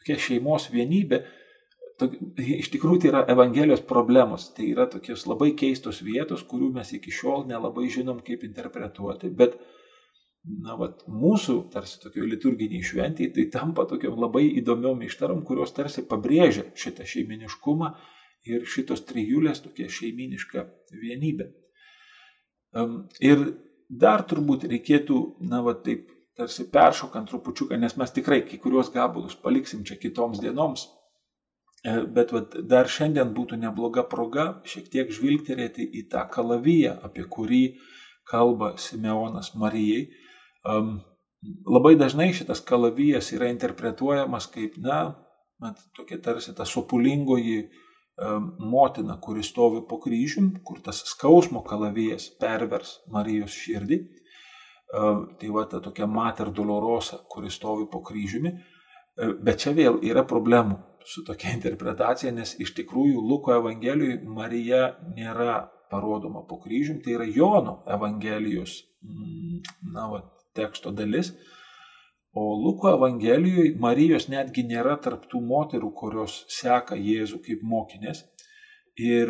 tokia 0.00 0.18
šeimos 0.18 0.68
vienybė, 0.72 1.22
to, 2.00 2.08
iš 2.38 2.70
tikrųjų 2.72 3.02
tai 3.02 3.10
yra 3.12 3.22
Evangelijos 3.34 3.82
problemos, 3.86 4.48
tai 4.56 4.70
yra 4.72 4.88
tokios 4.90 5.26
labai 5.28 5.52
keistos 5.58 6.02
vietos, 6.06 6.44
kurių 6.48 6.72
mes 6.78 6.92
iki 6.96 7.12
šiol 7.14 7.46
nelabai 7.50 7.88
žinom, 7.92 8.22
kaip 8.26 8.44
interpretuoti, 8.48 9.30
bet 9.42 9.58
na, 10.44 10.74
vat, 10.78 11.04
mūsų 11.06 11.58
tarsi 11.74 12.00
tokio 12.02 12.26
liturginiai 12.26 12.82
šventiai, 12.86 13.30
tai 13.34 13.46
tampa 13.54 13.86
tokiam 13.90 14.18
labai 14.18 14.48
įdomiom 14.62 15.04
ištarom, 15.06 15.44
kurios 15.46 15.74
tarsi 15.76 16.02
pabrėžia 16.08 16.66
šitą 16.78 17.06
šeiminiškumą 17.06 17.92
ir 18.50 18.64
šitos 18.66 19.04
trijulės 19.06 19.62
tokia 19.62 19.86
šeiminiška 19.92 20.66
vienybė. 20.98 21.52
Ir 23.22 23.44
dar 24.02 24.24
turbūt 24.26 24.66
reikėtų, 24.72 25.20
na, 25.46 25.60
va 25.62 25.76
taip 25.84 26.08
tarsi 26.38 26.66
peršokant 26.72 27.28
trupučiuką, 27.28 27.76
nes 27.80 27.96
mes 28.00 28.14
tikrai 28.16 28.40
kai 28.48 28.58
kuriuos 28.62 28.90
gabalus 28.94 29.36
paliksim 29.44 29.84
čia 29.88 29.98
kitoms 30.00 30.40
dienoms. 30.40 30.86
E, 31.82 31.96
bet 32.16 32.32
vat, 32.32 32.56
dar 32.70 32.88
šiandien 32.88 33.32
būtų 33.36 33.58
nebloga 33.60 34.04
proga 34.08 34.46
šiek 34.72 34.88
tiek 34.92 35.12
žvilgterėti 35.12 35.88
į 36.00 36.06
tą 36.12 36.24
kalaviją, 36.32 36.94
apie 37.08 37.26
kurį 37.36 37.62
kalba 38.28 38.76
Simeonas 38.78 39.52
Marijai. 39.58 40.06
Um, 40.62 41.00
labai 41.66 41.96
dažnai 41.98 42.30
šitas 42.38 42.62
kalavijas 42.64 43.32
yra 43.34 43.50
interpretuojamas 43.50 44.46
kaip, 44.52 44.78
na, 44.78 45.00
mat, 45.60 45.82
tokia 45.98 46.20
tarsi 46.22 46.54
ta 46.54 46.64
sopulingoji 46.64 47.58
um, 47.66 48.52
motina, 48.72 49.18
kuri 49.20 49.42
stovi 49.42 49.82
po 49.88 49.98
kryžium, 50.00 50.52
kur 50.64 50.78
tas 50.86 51.02
skausmo 51.10 51.64
kalavijas 51.66 52.30
pervers 52.40 53.00
Marijos 53.10 53.58
širdį 53.58 54.00
tai 54.92 55.48
va 55.48 55.64
ta 55.64 55.80
tokia 55.80 56.06
mater 56.06 56.50
dolorosa, 56.52 57.22
kuris 57.28 57.56
stovi 57.56 57.86
po 57.90 58.02
kryžiumi. 58.04 58.52
Bet 59.16 59.64
čia 59.64 59.72
vėl 59.76 59.98
yra 60.04 60.24
problemų 60.28 60.76
su 61.08 61.24
tokia 61.24 61.52
interpretacija, 61.56 62.32
nes 62.32 62.54
iš 62.60 62.74
tikrųjų 62.76 63.22
Luko 63.28 63.56
Evangelijoje 63.56 64.20
Marija 64.28 64.82
nėra 65.16 65.62
parodoma 65.92 66.44
po 66.48 66.60
kryžium, 66.60 67.00
tai 67.04 67.16
yra 67.18 67.26
Jono 67.28 67.82
Evangelijos 67.88 68.78
mm, 69.04 69.58
na, 69.92 70.06
va, 70.12 70.22
teksto 70.56 70.92
dalis. 70.92 71.32
O 72.32 72.54
Luko 72.56 72.88
Evangelijoje 72.94 73.74
Marijos 73.80 74.28
netgi 74.32 74.64
nėra 74.68 74.96
tarptų 75.04 75.40
moterų, 75.48 75.90
kurios 75.96 76.38
seka 76.52 76.96
Jėzų 76.96 77.42
kaip 77.44 77.64
mokinės. 77.64 78.24
Ir 79.00 79.28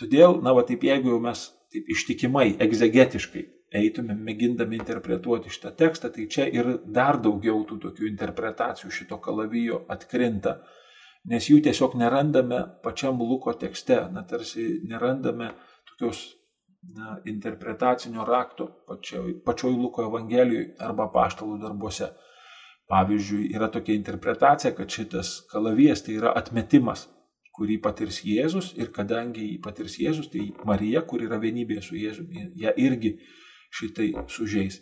todėl, 0.00 0.40
na, 0.44 0.52
va 0.56 0.64
taip 0.68 0.84
jeigu 0.84 1.14
jau 1.14 1.20
mes 1.20 1.46
taip 1.72 1.88
ištikimai, 1.96 2.50
egzegetiškai 2.60 3.46
eitume 3.70 4.16
mėgindami 4.18 4.80
interpretuoti 4.80 5.52
šitą 5.54 5.70
tekstą, 5.78 6.10
tai 6.14 6.26
čia 6.26 6.46
ir 6.50 6.72
dar 6.86 7.20
daugiau 7.22 7.62
tų 7.68 7.78
tokių 7.84 8.08
interpretacijų 8.10 8.90
šito 8.94 9.20
kalavijo 9.22 9.84
atkrinta, 9.94 10.56
nes 11.30 11.46
jų 11.50 11.60
tiesiog 11.66 11.94
nerandame 12.00 12.64
pačiam 12.84 13.20
Luko 13.22 13.54
tekste, 13.54 14.02
na 14.12 14.24
tarsi 14.26 14.66
nerandame 14.90 15.52
tokios 15.92 16.24
na, 16.96 17.20
interpretacinio 17.30 18.24
rakto 18.24 18.66
pačioj, 18.88 19.38
pačioj 19.46 19.76
Luko 19.76 20.08
Evangelijoje 20.08 20.74
arba 20.80 21.10
paštalų 21.14 21.60
darbuose. 21.62 22.10
Pavyzdžiui, 22.90 23.52
yra 23.54 23.68
tokia 23.70 23.94
interpretacija, 23.94 24.72
kad 24.74 24.90
šitas 24.90 25.36
kalavijas 25.52 26.00
tai 26.02 26.16
yra 26.18 26.32
atmetimas, 26.34 27.04
kurį 27.54 27.76
patirs 27.84 28.18
Jėzus 28.26 28.72
ir 28.80 28.90
kadangi 28.96 29.44
jį 29.44 29.60
patirs 29.62 29.94
Jėzus, 30.00 30.26
tai 30.32 30.48
Marija, 30.66 31.04
kur 31.06 31.22
yra 31.22 31.38
vienybėje 31.38 31.84
su 31.86 31.98
Jėzumi, 32.00 32.48
ją 32.58 32.72
irgi 32.82 33.12
šitai 33.70 34.12
sužeis. 34.28 34.80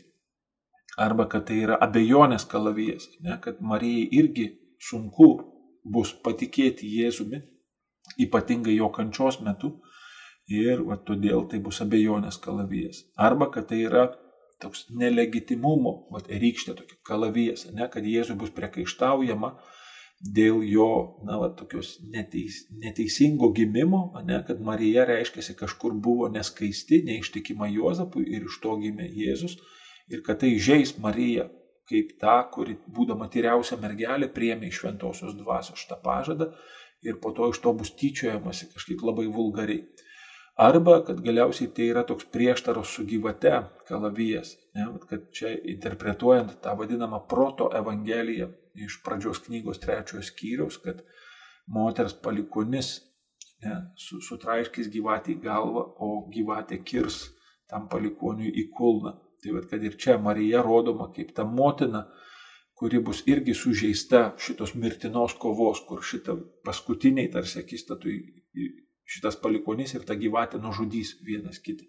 Arba 0.98 1.28
kad 1.30 1.46
tai 1.46 1.60
yra 1.64 1.76
abejonės 1.84 2.46
kalavijas, 2.50 3.06
ne, 3.22 3.36
kad 3.42 3.60
Marijai 3.60 4.08
irgi 4.20 4.48
sunku 4.82 5.28
bus 5.84 6.12
patikėti 6.24 6.88
Jėzumi, 6.98 7.42
ypatingai 8.24 8.74
jo 8.74 8.88
kančios 8.94 9.38
metu, 9.44 9.76
ir 10.48 10.82
va, 10.88 10.96
todėl 10.96 11.44
tai 11.50 11.60
bus 11.64 11.80
abejonės 11.84 12.40
kalavijas. 12.42 13.04
Arba 13.28 13.50
kad 13.54 13.68
tai 13.70 13.82
yra 13.84 14.08
toks 14.62 14.86
nelegitimumo, 14.90 15.92
va, 16.12 16.22
rykštė 16.44 16.74
tokia 16.80 16.98
kalavijas, 17.06 17.68
ne, 17.72 17.86
kad 17.92 18.04
Jėzui 18.04 18.38
bus 18.40 18.50
priekaištaujama, 18.56 19.52
dėl 20.18 20.62
jo, 20.66 20.88
na, 21.26 21.36
va, 21.38 21.48
tokios 21.54 21.96
neteis, 22.10 22.64
neteisingo 22.82 23.52
gimimo, 23.54 24.00
ne, 24.26 24.40
kad 24.46 24.60
Marija 24.60 25.04
reiškia 25.06 25.54
kažkur 25.58 25.94
buvo 25.94 26.28
neskaisti, 26.32 27.04
neištikima 27.06 27.68
Juozapui 27.70 28.24
ir 28.26 28.48
iš 28.48 28.58
to 28.64 28.74
gimė 28.82 29.06
Jėzus 29.06 29.58
ir 30.10 30.24
kad 30.26 30.40
tai 30.42 30.56
žais 30.58 30.96
Mariją 30.98 31.46
kaip 31.88 32.18
tą, 32.20 32.34
kuri 32.52 32.76
būdama 32.92 33.30
tyriausia 33.32 33.78
mergelė 33.80 34.28
priemė 34.34 34.68
iš 34.68 34.82
šventosios 34.82 35.36
dvasios 35.38 35.80
šitą 35.84 36.00
pažadą 36.04 36.50
ir 37.06 37.16
po 37.22 37.32
to 37.36 37.48
iš 37.52 37.62
to 37.64 37.72
bus 37.78 37.94
tyčiojamasi 37.96 38.72
kažkaip 38.74 39.04
labai 39.06 39.28
vulgariai. 39.32 39.86
Arba, 40.58 40.96
kad 41.06 41.20
galiausiai 41.22 41.70
tai 41.70 41.84
yra 41.92 42.02
toks 42.06 42.26
prieštaros 42.34 42.90
su 42.96 43.04
gyvate 43.06 43.52
kalavijas, 43.86 44.56
ne, 44.74 44.88
kad 45.10 45.28
čia 45.30 45.52
interpretuojant 45.74 46.56
tą 46.64 46.72
vadinamą 46.80 47.20
proto 47.30 47.68
evangeliją 47.78 48.48
iš 48.86 48.96
pradžios 49.04 49.38
knygos 49.44 49.78
trečiojo 49.84 50.24
skyriaus, 50.26 50.80
kad 50.82 51.04
moters 51.76 52.16
palikonis 52.24 52.88
ne, 53.62 53.76
su, 54.02 54.18
sutraiškis 54.28 54.90
gyvatį 54.96 55.36
į 55.36 55.40
galvą, 55.46 55.84
o 56.02 56.10
gyvatė 56.34 56.80
kirs 56.90 57.20
tam 57.70 57.86
palikoniui 57.92 58.50
į 58.62 58.68
kulną. 58.74 59.14
Tai 59.38 59.54
vad, 59.54 59.68
kad 59.70 59.86
ir 59.86 59.94
čia 59.94 60.18
Marija 60.18 60.64
rodoma 60.66 61.06
kaip 61.14 61.30
ta 61.38 61.46
motina, 61.46 62.02
kuri 62.78 62.98
bus 63.02 63.22
irgi 63.30 63.54
sužeista 63.54 64.32
šitos 64.42 64.74
mirtinos 64.74 65.38
kovos, 65.38 65.84
kur 65.86 66.02
šitą 66.02 66.34
paskutiniai 66.66 67.30
tarsi 67.30 67.62
akistatui 67.62 68.18
šitas 69.08 69.38
palikonys 69.40 69.94
ir 69.96 70.04
ta 70.08 70.16
gyvatė 70.18 70.60
nužudys 70.62 71.16
vienas 71.24 71.60
kitą. 71.64 71.88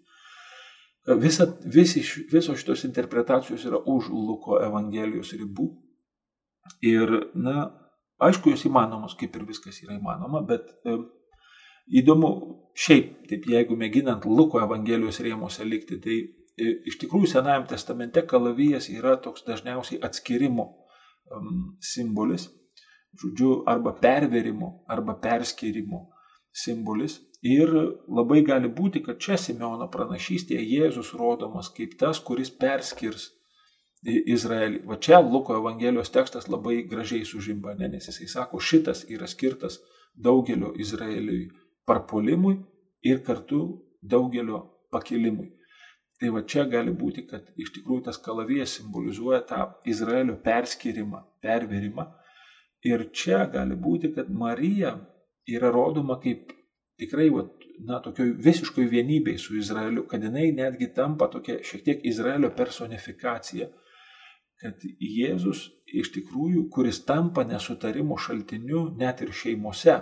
Visa, 1.20 1.46
visi, 1.64 2.02
visos 2.32 2.60
šitos 2.60 2.84
interpretacijos 2.88 3.64
yra 3.68 3.80
už 3.88 4.10
Luko 4.12 4.58
Evangelijos 4.60 5.32
ribų. 5.36 5.70
Ir, 6.84 7.12
na, 7.34 7.70
aišku, 8.20 8.52
jos 8.52 8.66
įmanomos, 8.68 9.16
kaip 9.20 9.36
ir 9.36 9.46
viskas 9.48 9.80
yra 9.82 9.96
įmanoma, 9.96 10.42
bet 10.46 10.68
e, 10.84 10.98
įdomu, 12.00 12.30
šiaip, 12.76 13.24
taip 13.30 13.48
jeigu 13.48 13.78
mėginant 13.80 14.28
Luko 14.28 14.60
Evangelijos 14.62 15.22
rėmose 15.24 15.64
likti, 15.66 15.98
tai 16.04 16.18
e, 16.20 16.76
iš 16.92 17.00
tikrųjų 17.00 17.32
Senajame 17.32 17.68
testamente 17.72 18.22
kalavijas 18.28 18.90
yra 18.92 19.16
toks 19.24 19.48
dažniausiai 19.48 20.02
atskirimo 20.04 20.68
um, 20.68 21.74
simbolis, 21.80 22.50
žodžiu, 23.24 23.62
arba 23.72 23.96
perverimo, 24.04 24.84
arba 24.88 25.16
perskirimo 25.24 26.10
simbolis. 26.52 27.20
Ir 27.42 27.70
labai 28.08 28.42
gali 28.44 28.68
būti, 28.68 29.00
kad 29.04 29.20
čia 29.24 29.38
Simeono 29.40 29.86
pranašystėje 29.92 30.60
Jėzus 30.60 31.14
rodomas 31.16 31.70
kaip 31.76 31.94
tas, 32.00 32.20
kuris 32.20 32.50
perskirs 32.50 33.30
Izraelį. 34.04 34.82
Va 34.88 34.96
čia 34.96 35.20
Luko 35.20 35.56
Evangelijos 35.56 36.12
tekstas 36.12 36.48
labai 36.48 36.82
gražiai 36.90 37.24
sužimba, 37.24 37.74
ne, 37.78 37.88
nes 37.88 38.08
jisai 38.08 38.28
sako, 38.28 38.60
šitas 38.60 39.06
yra 39.08 39.28
skirtas 39.28 39.78
daugelio 40.16 40.74
Izraeliui 40.76 41.48
parpolimui 41.86 42.58
ir 43.02 43.22
kartu 43.24 43.62
daugelio 44.02 44.62
pakilimui. 44.92 45.50
Tai 46.20 46.30
va 46.34 46.42
čia 46.44 46.66
gali 46.68 46.92
būti, 46.92 47.24
kad 47.28 47.46
iš 47.56 47.72
tikrųjų 47.76 48.04
tas 48.08 48.18
kalavijas 48.20 48.74
simbolizuoja 48.76 49.40
tą 49.48 49.60
Izraelio 49.88 50.36
perskirimą, 50.44 51.22
perverimą. 51.40 52.04
Ir 52.84 53.06
čia 53.16 53.46
gali 53.52 53.76
būti, 53.76 54.12
kad 54.16 54.28
Marija 54.28 54.98
yra 55.58 55.70
rodoma 55.74 56.18
kaip 56.22 56.52
tikrai, 57.00 57.28
va, 57.34 57.46
na, 57.88 58.00
tokioj 58.04 58.34
visiškoj 58.44 58.88
vienybei 58.92 59.38
su 59.40 59.56
Izraeliu, 59.56 60.04
kad 60.08 60.22
jinai 60.24 60.50
netgi 60.56 60.90
tampa 60.96 61.30
tokia 61.32 61.60
šiek 61.64 61.84
tiek 61.86 62.04
Izraelio 62.06 62.50
personifikacija, 62.56 63.70
kad 64.60 64.82
Jėzus 64.84 65.64
iš 66.00 66.12
tikrųjų, 66.16 66.66
kuris 66.74 67.00
tampa 67.08 67.46
nesutarimo 67.48 68.18
šaltiniu 68.20 68.90
net 69.00 69.22
ir 69.24 69.32
šeimose, 69.32 69.96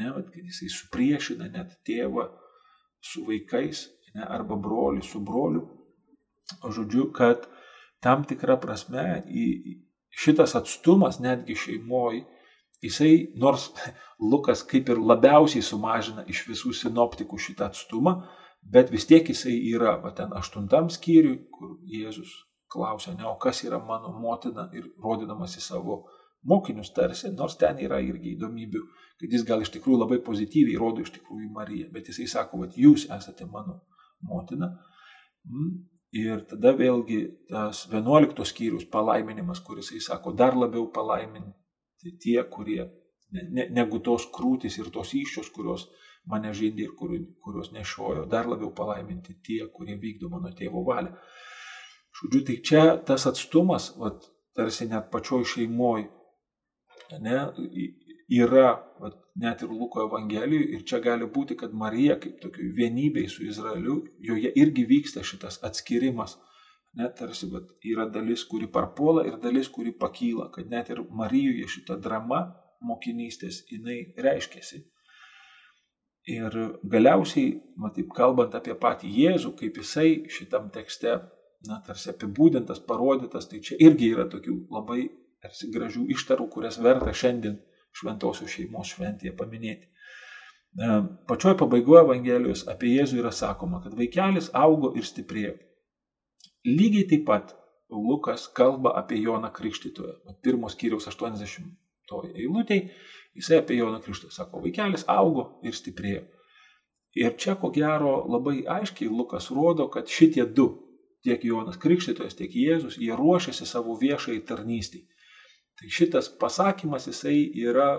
ne, 0.00 0.10
vat, 0.16 0.30
kad 0.34 0.42
jisai 0.42 0.70
supriešina 0.74 1.48
net 1.54 1.78
tėvą 1.86 2.26
su 3.04 3.22
vaikais, 3.28 3.86
ne, 4.16 4.26
arba 4.26 4.58
brolį 4.58 5.04
su 5.06 5.22
broliu, 5.22 5.68
žodžiu, 6.64 7.10
kad 7.14 7.46
tam 8.02 8.24
tikrą 8.28 8.58
prasme 8.60 9.22
šitas 10.14 10.54
atstumas 10.58 11.20
netgi 11.22 11.56
šeimoji, 11.58 12.24
jisai, 12.84 13.12
nors 13.40 13.70
Lukas 14.30 14.62
kaip 14.70 14.88
ir 14.92 15.00
labiausiai 15.00 15.64
sumažina 15.64 16.24
iš 16.30 16.44
visų 16.48 16.72
sinoptikų 16.80 17.38
šitą 17.46 17.68
atstumą, 17.70 18.16
bet 18.74 18.92
vis 18.94 19.06
tiek 19.10 19.28
jisai 19.28 19.54
yra, 19.74 19.96
va 20.02 20.12
ten 20.16 20.32
aštuntam 20.36 20.90
skyriui, 20.92 21.38
kur 21.52 21.76
Jėzus 21.90 22.32
klausia, 22.74 23.14
ne, 23.14 23.26
o 23.28 23.36
kas 23.40 23.62
yra 23.66 23.78
mano 23.78 24.12
motina 24.18 24.68
ir 24.74 24.86
rodydamas 25.02 25.56
į 25.58 25.64
savo 25.64 26.02
mokinius 26.48 26.92
tarsi, 26.96 27.30
nors 27.32 27.56
ten 27.60 27.78
yra 27.80 28.00
irgi 28.04 28.34
įdomybių, 28.34 28.82
kad 29.20 29.34
jis 29.36 29.46
gal 29.48 29.64
iš 29.64 29.72
tikrųjų 29.76 30.00
labai 30.02 30.20
pozityviai 30.26 30.80
rodo 30.80 31.04
iš 31.04 31.12
tikrųjų 31.16 31.50
Mariją, 31.54 31.90
bet 31.94 32.10
jisai 32.10 32.28
sako, 32.30 32.64
kad 32.64 32.78
jūs 32.78 33.08
esate 33.14 33.48
mano 33.50 33.80
motina. 34.28 34.74
Mm. 35.48 35.74
Ir 36.14 36.44
tada 36.46 36.70
vėlgi 36.78 37.16
tas 37.50 37.80
11 37.90 38.44
skyrius 38.46 38.84
palaiminimas, 38.92 39.58
kuris 39.66 39.88
jis 39.90 40.06
sako, 40.06 40.30
dar 40.38 40.54
labiau 40.54 40.84
palaiminti 40.94 41.63
tie, 42.20 42.38
kurie, 42.50 42.84
ne, 43.34 43.46
ne, 43.56 43.68
negu 43.78 44.00
tos 44.04 44.26
krūtis 44.34 44.78
ir 44.80 44.90
tos 44.94 45.14
iššios, 45.16 45.50
kurios 45.54 45.88
mane 46.30 46.52
žindė 46.56 46.86
ir 46.88 46.94
kur, 46.98 47.14
kurios 47.44 47.72
nešiojo, 47.72 48.26
dar 48.30 48.48
labiau 48.48 48.72
palaiminti 48.76 49.38
tie, 49.44 49.64
kurie 49.72 49.96
vykdo 50.00 50.30
mano 50.32 50.52
tėvo 50.56 50.84
valią. 50.86 51.12
Žodžiu, 52.14 52.44
tai 52.46 52.56
čia 52.68 52.84
tas 53.08 53.26
atstumas, 53.26 53.90
vat, 53.98 54.28
tarsi 54.56 54.86
net 54.88 55.10
pačioj 55.12 55.44
šeimoje, 55.50 56.06
ne, 57.24 57.38
yra 58.30 58.68
vat, 59.02 59.18
net 59.34 59.62
ir 59.62 59.72
Luko 59.74 60.04
Evangelijoje 60.06 60.76
ir 60.76 60.84
čia 60.88 61.00
gali 61.04 61.26
būti, 61.26 61.56
kad 61.58 61.74
Marija 61.74 62.16
kaip 62.22 62.40
tokiu 62.42 62.70
vienybei 62.76 63.28
su 63.28 63.44
Izraeliu, 63.44 64.04
joje 64.18 64.52
irgi 64.54 64.86
vyksta 64.88 65.24
šitas 65.26 65.60
atskirimas. 65.66 66.38
Net 66.98 67.16
tarsi 67.18 67.48
vat, 67.50 67.70
yra 67.90 68.06
dalis, 68.06 68.44
kuri 68.46 68.68
parpuola 68.70 69.24
ir 69.26 69.38
dalis, 69.42 69.68
kuri 69.76 69.92
pakyla, 69.98 70.50
kad 70.54 70.68
net 70.70 70.92
ir 70.94 71.00
Marijoje 71.20 71.66
šita 71.76 71.96
drama 72.02 72.44
mokinystės 72.86 73.64
jinai 73.70 73.98
reiškėsi. 74.26 74.84
Ir 76.34 76.54
galiausiai, 76.92 77.50
matyt, 77.76 78.08
kalbant 78.16 78.54
apie 78.56 78.76
patį 78.80 79.10
Jėzų, 79.18 79.50
kaip 79.58 79.80
jisai 79.82 80.08
šitam 80.36 80.70
tekste, 80.72 81.18
na, 81.68 81.80
tarsi 81.84 82.08
apibūdintas, 82.12 82.80
parodytas, 82.86 83.48
tai 83.50 83.60
čia 83.66 83.76
irgi 83.88 84.12
yra 84.14 84.24
tokių 84.32 84.56
labai 84.72 85.08
tarsi 85.44 85.68
gražių 85.74 86.06
ištarų, 86.14 86.48
kurias 86.54 86.78
verta 86.80 87.12
šiandien 87.12 87.58
šventosios 87.98 88.54
šeimos 88.54 88.94
šventėje 88.94 89.34
paminėti. 89.36 89.90
E, 90.80 90.94
pačioj 91.28 91.58
pabaigoje 91.60 92.06
Evangelijos 92.06 92.64
apie 92.72 92.94
Jėzų 92.94 93.20
yra 93.20 93.32
sakoma, 93.34 93.82
kad 93.84 93.98
vaikelis 93.98 94.48
augo 94.64 94.94
ir 94.98 95.04
stiprėjo. 95.06 95.58
Lygiai 96.64 97.04
taip 97.04 97.24
pat 97.28 97.56
Lukas 97.90 98.48
kalba 98.48 98.94
apie 98.96 99.18
Joną 99.20 99.50
Krikštytoją. 99.52 100.14
Pirmos 100.42 100.76
kiriaus 100.80 101.08
80 101.10 101.66
eilutėje 102.34 102.88
jisai 103.36 103.58
apie 103.60 103.76
Joną 103.76 104.00
Krikštytoją 104.00 104.32
sako, 104.32 104.62
vaikelis 104.64 105.04
augo 105.16 105.44
ir 105.68 105.76
stiprėjo. 105.76 106.22
Ir 107.20 107.36
čia 107.36 107.54
ko 107.60 107.70
gero 107.74 108.14
labai 108.32 108.64
aiškiai 108.76 109.12
Lukas 109.12 109.50
rodo, 109.52 109.90
kad 109.92 110.08
šitie 110.08 110.46
du, 110.56 110.66
tiek 111.22 111.44
Jonas 111.44 111.76
Krikštytojas, 111.84 112.34
tiek 112.40 112.56
Jėzus, 112.56 112.96
jie 112.96 113.12
ruošiasi 113.12 113.68
savo 113.68 113.98
viešai 114.00 114.40
tarnystį. 114.48 115.04
Tai 115.76 115.92
šitas 115.98 116.32
pasakymas 116.40 117.10
jisai 117.12 117.38
yra 117.68 117.90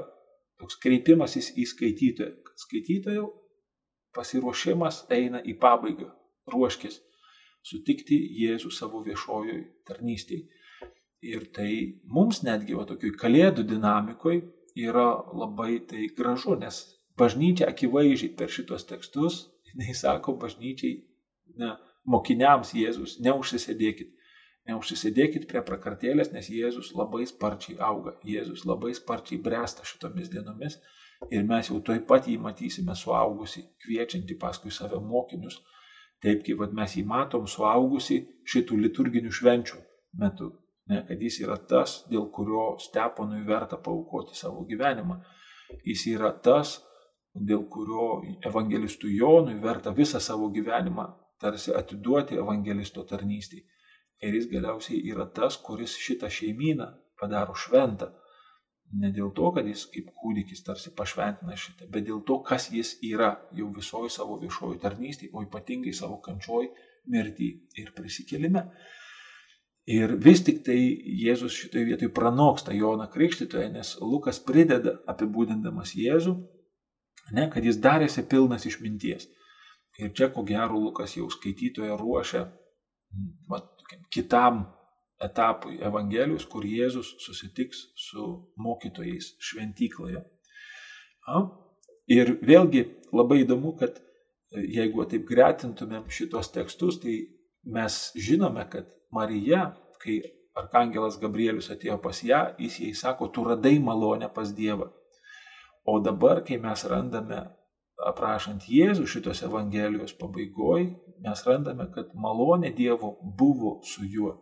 toks 0.59 0.81
kreipimasis 0.81 1.53
į 1.53 1.69
skaitytoją, 1.69 2.33
skaitytojų 2.65 3.31
pasiruošimas 4.15 5.03
eina 5.13 5.41
į 5.45 5.59
pabaigą, 5.61 6.09
ruoškis 6.49 7.04
sutikti 7.69 8.17
Jėzų 8.41 8.71
savo 8.77 9.01
viešojoj 9.05 9.61
tarnystėje. 9.89 10.45
Ir 11.25 11.47
tai 11.55 11.71
mums 12.17 12.43
netgi 12.45 12.77
va 12.77 12.85
tokioj 12.89 13.15
kalėdų 13.21 13.65
dinamikoje 13.71 14.43
yra 14.87 15.07
labai 15.41 15.79
tai 15.89 16.09
gražu, 16.17 16.57
nes 16.61 16.81
bažnyčia 17.17 17.69
akivaizdžiai 17.71 18.35
per 18.37 18.51
šitos 18.57 18.85
tekstus, 18.91 19.39
jinai 19.71 19.95
sako 19.97 20.35
bažnyčiai, 20.43 20.99
ne, 21.61 21.71
mokiniams 22.05 22.75
Jėzus, 22.77 23.17
neužsisėdėkit, 23.25 24.11
Neužsisėdėkit 24.69 25.43
prie 25.49 25.61
prakartėlės, 25.65 26.31
nes 26.35 26.47
Jėzus 26.49 26.87
labai 26.99 27.25
sparčiai 27.29 27.75
auga, 27.87 28.15
Jėzus 28.25 28.63
labai 28.65 28.93
sparčiai 28.97 29.37
bręsta 29.47 29.85
šitomis 29.85 30.31
dienomis 30.33 30.79
ir 31.37 31.45
mes 31.51 31.69
jau 31.69 31.77
toj 31.89 31.99
pat 32.09 32.29
jį 32.31 32.39
matysime 32.45 32.95
suaugusi, 33.01 33.61
kviečianti 33.85 34.37
paskui 34.41 34.73
save 34.77 35.01
mokinius, 35.11 35.59
taip 36.23 36.43
kaip 36.45 36.61
vat, 36.61 36.73
mes 36.79 36.95
jį 36.97 37.03
matom 37.09 37.47
suaugusi 37.47 38.21
šitų 38.53 38.79
liturginių 38.85 39.31
švenčių 39.39 39.81
metu, 40.21 40.51
ne, 40.91 41.01
kad 41.07 41.21
jis 41.21 41.41
yra 41.43 41.57
tas, 41.71 41.97
dėl 42.11 42.29
kurio 42.35 42.65
Steponui 42.81 43.43
verta 43.47 43.77
paukoti 43.77 44.37
savo 44.37 44.65
gyvenimą. 44.69 45.19
Jis 45.85 46.05
yra 46.13 46.31
tas, 46.47 46.77
dėl 47.35 47.65
kurio 47.69 48.09
evangelistui 48.47 49.15
Jonui 49.19 49.57
verta 49.61 49.91
visą 49.91 50.21
savo 50.23 50.49
gyvenimą 50.55 51.07
tarsi 51.41 51.73
atiduoti 51.75 52.37
evangelisto 52.41 53.03
tarnystį. 53.09 53.63
Ir 54.23 54.37
jis 54.37 54.47
galiausiai 54.51 55.01
yra 55.11 55.25
tas, 55.37 55.57
kuris 55.65 55.97
šitą 55.99 56.29
šeimyną 56.31 56.87
padaro 57.19 57.55
šventą. 57.63 58.13
Ne 58.93 59.09
dėl 59.11 59.31
to, 59.35 59.49
kad 59.51 59.65
jis 59.67 59.87
kaip 59.91 60.11
kūdikis 60.21 60.61
tarsi 60.63 60.91
pašventina 60.95 61.55
šitą, 61.57 61.87
bet 61.91 62.05
dėl 62.07 62.21
to, 62.27 62.37
kas 62.45 62.69
jis 62.71 62.93
yra 63.03 63.31
jau 63.57 63.71
visoji 63.73 64.13
savo 64.13 64.37
viešoji 64.39 64.79
tarnystė, 64.83 65.31
o 65.33 65.41
ypatingai 65.43 65.93
savo 65.93 66.19
kančioj, 66.23 66.69
mirtį 67.11 67.49
ir 67.81 67.91
prisikėlime. 67.97 68.65
Ir 69.95 70.15
vis 70.17 70.41
tik 70.45 70.63
tai 70.65 70.77
Jėzus 71.21 71.53
šitoje 71.53 71.85
vietoje 71.89 72.13
pranoksta 72.13 72.73
Joną 72.73 73.05
Krikštytoje, 73.13 73.67
nes 73.73 73.95
Lukas 74.01 74.39
prideda 74.41 74.95
apibūdindamas 75.11 75.93
Jėzų, 75.97 76.35
ne, 77.37 77.49
kad 77.53 77.65
jis 77.65 77.81
darėsi 77.81 78.25
pilnas 78.29 78.65
išminties. 78.65 79.27
Ir 80.01 80.13
čia 80.17 80.29
ko 80.33 80.43
gero 80.43 80.79
Lukas 80.79 81.13
jau 81.17 81.27
skaitytoje 81.31 81.93
ruošia 81.99 82.47
vat, 83.49 83.69
kitam 84.11 84.65
etapui 85.23 85.79
Evangelijos, 85.83 86.45
kur 86.51 86.65
Jėzus 86.67 87.13
susitiks 87.23 87.85
su 88.07 88.25
mokytojais 88.59 89.33
šventykloje. 89.39 90.23
Ir 92.15 92.35
vėlgi 92.45 92.83
labai 93.15 93.41
įdomu, 93.43 93.73
kad 93.79 93.97
e, 93.97 94.61
jeigu 94.77 95.07
taip 95.09 95.25
gretintumėm 95.29 96.09
šitos 96.11 96.51
tekstus, 96.53 96.99
tai 97.01 97.15
mes 97.65 98.11
žinome, 98.27 98.67
kad 98.69 98.91
Marija, 99.15 99.71
kai 100.03 100.19
Arkangelas 100.55 101.17
Gabrielius 101.19 101.71
atėjo 101.73 101.97
pas 102.03 102.21
ją, 102.23 102.43
jis 102.61 102.77
jai 102.83 102.93
sako, 102.95 103.31
tu 103.33 103.43
radai 103.47 103.79
malonę 103.83 104.29
pas 104.35 104.53
Dievą. 104.55 104.91
O 105.85 105.99
dabar, 105.99 106.43
kai 106.45 106.59
mes 106.61 106.85
randame 106.89 107.41
aprašant 108.11 108.67
Jėzų 108.69 109.07
šitos 109.09 109.41
Evangelijos 109.47 110.13
pabaigoje, 110.19 110.91
mes 111.25 111.43
randame, 111.47 111.89
kad 111.95 112.13
malonė 112.13 112.71
Dievo 112.75 113.15
buvo 113.39 113.79
su 113.83 114.05
juo. 114.05 114.35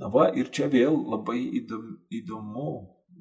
Na 0.00 0.10
va, 0.12 0.26
ir 0.40 0.50
čia 0.56 0.68
vėl 0.72 0.96
labai 1.12 1.38
įdomu, 2.18 2.70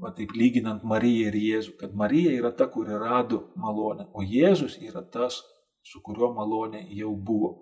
va 0.01 0.11
taip 0.17 0.35
lyginant 0.35 0.83
Mariją 0.91 1.29
ir 1.31 1.37
Jėzų, 1.39 1.75
kad 1.81 1.95
Marija 2.01 2.33
yra 2.39 2.51
ta, 2.51 2.67
kuri 2.71 2.97
rado 2.99 3.45
malonę, 3.65 4.09
o 4.13 4.25
Jėzus 4.35 4.75
yra 4.83 5.03
tas, 5.15 5.39
su 5.85 6.01
kuriuo 6.03 6.33
malonė 6.35 6.83
jau 6.99 7.13
buvo. 7.29 7.53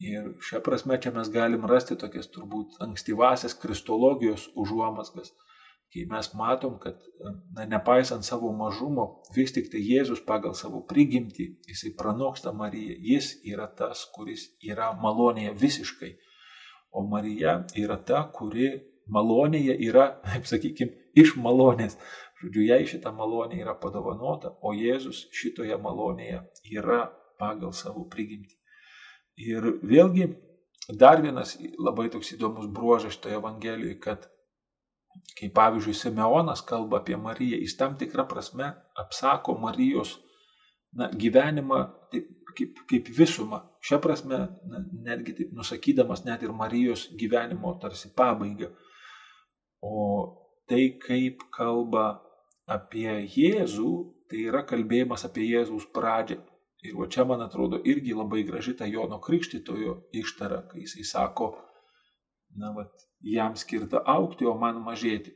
Ir 0.00 0.32
šią 0.48 0.60
prasme 0.64 0.96
čia 1.00 1.12
mes 1.16 1.28
galim 1.32 1.64
rasti 1.68 1.96
tokias 2.02 2.28
turbūt 2.34 2.78
ankstyvasias 2.84 3.56
kristologijos 3.62 4.48
užuomasgas 4.56 5.32
kai 5.92 6.06
mes 6.10 6.28
matom, 6.38 6.78
kad 6.78 6.98
na, 7.54 7.64
nepaisant 7.66 8.24
savo 8.24 8.52
mažumo, 8.54 9.06
vis 9.34 9.52
tik 9.54 9.70
tai 9.72 9.82
Jėzus 9.82 10.22
pagal 10.26 10.54
savo 10.58 10.82
prigimtį, 10.92 11.46
jisai 11.70 11.90
pranoksta 11.98 12.52
Mariją, 12.54 12.94
jis 13.12 13.32
yra 13.52 13.66
tas, 13.80 14.04
kuris 14.14 14.46
yra 14.62 14.92
malonėje 15.02 15.56
visiškai. 15.64 16.12
O 16.92 17.04
Marija 17.06 17.60
yra 17.78 17.96
ta, 18.06 18.24
kuri 18.34 18.70
malonėje 19.10 19.76
yra, 19.88 20.06
kaip 20.32 20.48
sakykime, 20.50 20.96
iš 21.22 21.36
malonės. 21.44 21.96
Žodžiu, 22.40 22.66
jai 22.70 22.80
šita 22.88 23.12
malonė 23.12 23.60
yra 23.60 23.74
padovanota, 23.76 24.54
o 24.64 24.72
Jėzus 24.72 25.26
šitoje 25.36 25.76
malonėje 25.82 26.40
yra 26.72 27.02
pagal 27.40 27.74
savo 27.76 28.06
prigimtį. 28.12 28.56
Ir 29.40 29.66
vėlgi 29.86 30.30
dar 31.00 31.20
vienas 31.22 31.56
labai 31.78 32.08
toks 32.12 32.32
įdomus 32.36 32.68
bruožas 32.72 33.16
šitoje 33.16 33.38
Evangelijoje, 33.40 33.98
kad 34.00 34.28
Kai 35.38 35.48
pavyzdžiui 35.56 35.96
Simeonas 35.96 36.62
kalba 36.70 37.00
apie 37.00 37.16
Mariją, 37.16 37.58
jis 37.64 37.76
tam 37.78 37.96
tikrą 38.00 38.26
prasme 38.30 38.68
apsako 39.02 39.56
Marijos 39.64 40.12
na, 40.98 41.08
gyvenimą 41.22 41.80
taip, 42.12 42.28
kaip, 42.58 42.82
kaip 42.90 43.10
visumą. 43.18 43.60
Šią 43.80 44.00
prasme, 44.04 44.38
na, 44.68 44.82
netgi 45.06 45.34
taip 45.38 45.52
nusakydamas 45.56 46.24
net 46.26 46.42
ir 46.44 46.52
Marijos 46.52 47.06
gyvenimo 47.20 47.72
tarsi 47.80 48.10
pabaigą. 48.16 48.68
O 49.80 50.00
tai, 50.68 50.98
kaip 51.00 51.46
kalba 51.56 52.04
apie 52.70 53.08
Jėzų, 53.24 53.92
tai 54.30 54.44
yra 54.50 54.62
kalbėjimas 54.68 55.24
apie 55.26 55.48
Jėzaus 55.48 55.88
pradžią. 55.96 56.38
Ir 56.86 56.96
va 56.96 57.08
čia, 57.12 57.26
man 57.28 57.42
atrodo, 57.44 57.80
irgi 57.92 58.14
labai 58.16 58.42
graži 58.48 58.72
ta 58.76 58.86
Jono 58.88 59.18
Krikštitojo 59.20 59.96
ištara, 60.16 60.62
kai 60.70 60.84
jisai 60.84 61.04
sako, 61.04 61.50
na, 62.56 62.70
va, 62.76 62.86
jam 63.20 63.56
skirta 63.56 64.00
aukti, 64.14 64.46
o 64.48 64.54
man 64.60 64.80
mažėti. 64.84 65.34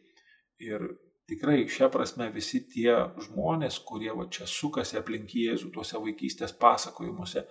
Ir 0.64 0.86
tikrai 1.28 1.64
šią 1.68 1.90
prasme 1.92 2.30
visi 2.32 2.62
tie 2.70 2.95
žmonės, 3.26 3.80
kurie 3.88 4.12
va 4.16 4.28
čia 4.32 4.49
sukasi 4.49 4.97
aplink 5.01 5.34
Jėzų 5.36 5.72
tuose 5.74 6.01
vaikystės 6.01 6.57
pasakojimuose, 6.61 7.45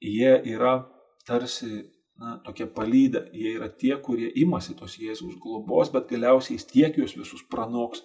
jie 0.00 0.32
yra 0.54 0.74
tarsi 1.26 1.84
na, 2.20 2.36
tokie 2.44 2.66
palyda, 2.66 3.24
jie 3.32 3.54
yra 3.56 3.68
tie, 3.82 3.94
kurie 4.04 4.30
imasi 4.42 4.76
tos 4.76 4.98
Jėzaus 5.00 5.38
globos, 5.40 5.92
bet 5.94 6.10
galiausiai 6.10 6.58
jis 6.58 6.66
tiek 6.72 6.98
juos 7.00 7.16
visus 7.16 7.44
pranoks, 7.52 8.02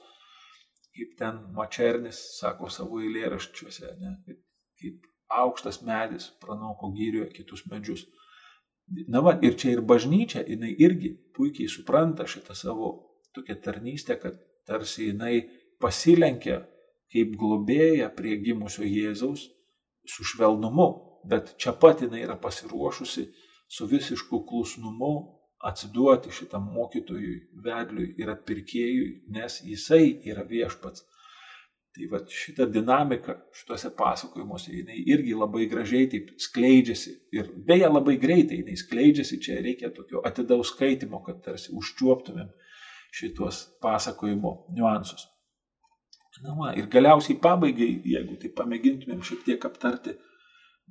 kaip 0.95 1.15
ten 1.19 1.41
Mačernis 1.55 2.21
sako 2.39 2.69
savo 2.71 3.01
eilėraščiuose, 3.03 3.95
ne, 3.99 4.13
kaip, 4.27 4.39
kaip 4.81 5.09
aukštas 5.41 5.81
medis 5.83 6.29
pranoko 6.43 6.91
gyrioje 6.95 7.33
kitus 7.35 7.65
medžius. 7.71 8.05
Na 9.11 9.19
va, 9.25 9.33
ir 9.41 9.57
čia 9.59 9.73
ir 9.73 9.81
bažnyčia, 9.81 10.45
jinai 10.47 10.71
irgi 10.87 11.15
puikiai 11.35 11.71
supranta 11.71 12.27
šitą 12.29 12.55
savo 12.55 12.91
tokią 13.35 13.57
tarnystę, 13.65 14.15
kad 14.21 14.37
tarsi 14.69 15.09
jinai 15.09 15.41
pasilenkia 15.81 16.61
kaip 17.11 17.35
globėja 17.39 18.11
prie 18.15 18.37
gimusio 18.43 18.85
Jėzaus 18.85 19.47
su 20.05 20.23
švelnumu, 20.23 20.87
bet 21.29 21.55
čia 21.61 21.73
pat 21.81 22.03
jinai 22.05 22.23
yra 22.25 22.37
pasiruošusi 22.41 23.25
su 23.67 23.87
visišku 23.89 24.45
klusnumu 24.49 25.13
atsiduoti 25.65 26.31
šitam 26.31 26.67
mokytojui, 26.75 27.35
vedliui 27.65 28.13
ir 28.21 28.29
atpirkėjui, 28.35 29.09
nes 29.33 29.61
jisai 29.65 30.05
yra 30.29 30.43
viešpats. 30.47 31.05
Tai 31.95 32.09
va 32.11 32.19
šita 32.27 32.65
dinamika 32.67 33.37
šituose 33.55 33.89
pasakojimuose, 33.97 34.73
jinai 34.75 34.97
irgi 35.13 35.35
labai 35.37 35.69
gražiai 35.71 36.09
taip 36.11 36.33
skleidžiasi. 36.43 37.13
Ir 37.37 37.53
beje, 37.69 37.87
labai 37.87 38.17
greitai 38.19 38.59
jinai 38.59 38.75
skleidžiasi, 38.81 39.39
čia 39.45 39.61
reikia 39.63 39.93
tokio 39.95 40.21
atidaus 40.27 40.73
skaitimo, 40.73 41.21
kad 41.23 41.39
tarsi 41.45 41.71
užčiuoptumėm 41.71 42.51
šitos 43.15 43.61
pasakojimo 43.81 44.53
niuansus. 44.75 45.23
Na, 46.43 46.51
va, 46.59 46.73
ir 46.75 46.89
galiausiai 46.91 47.39
pabaigai, 47.39 47.87
jeigu 48.11 48.35
tai 48.41 48.51
pamėgintumėm 48.57 49.21
šiek 49.23 49.45
tiek 49.47 49.67
aptarti, 49.69 50.17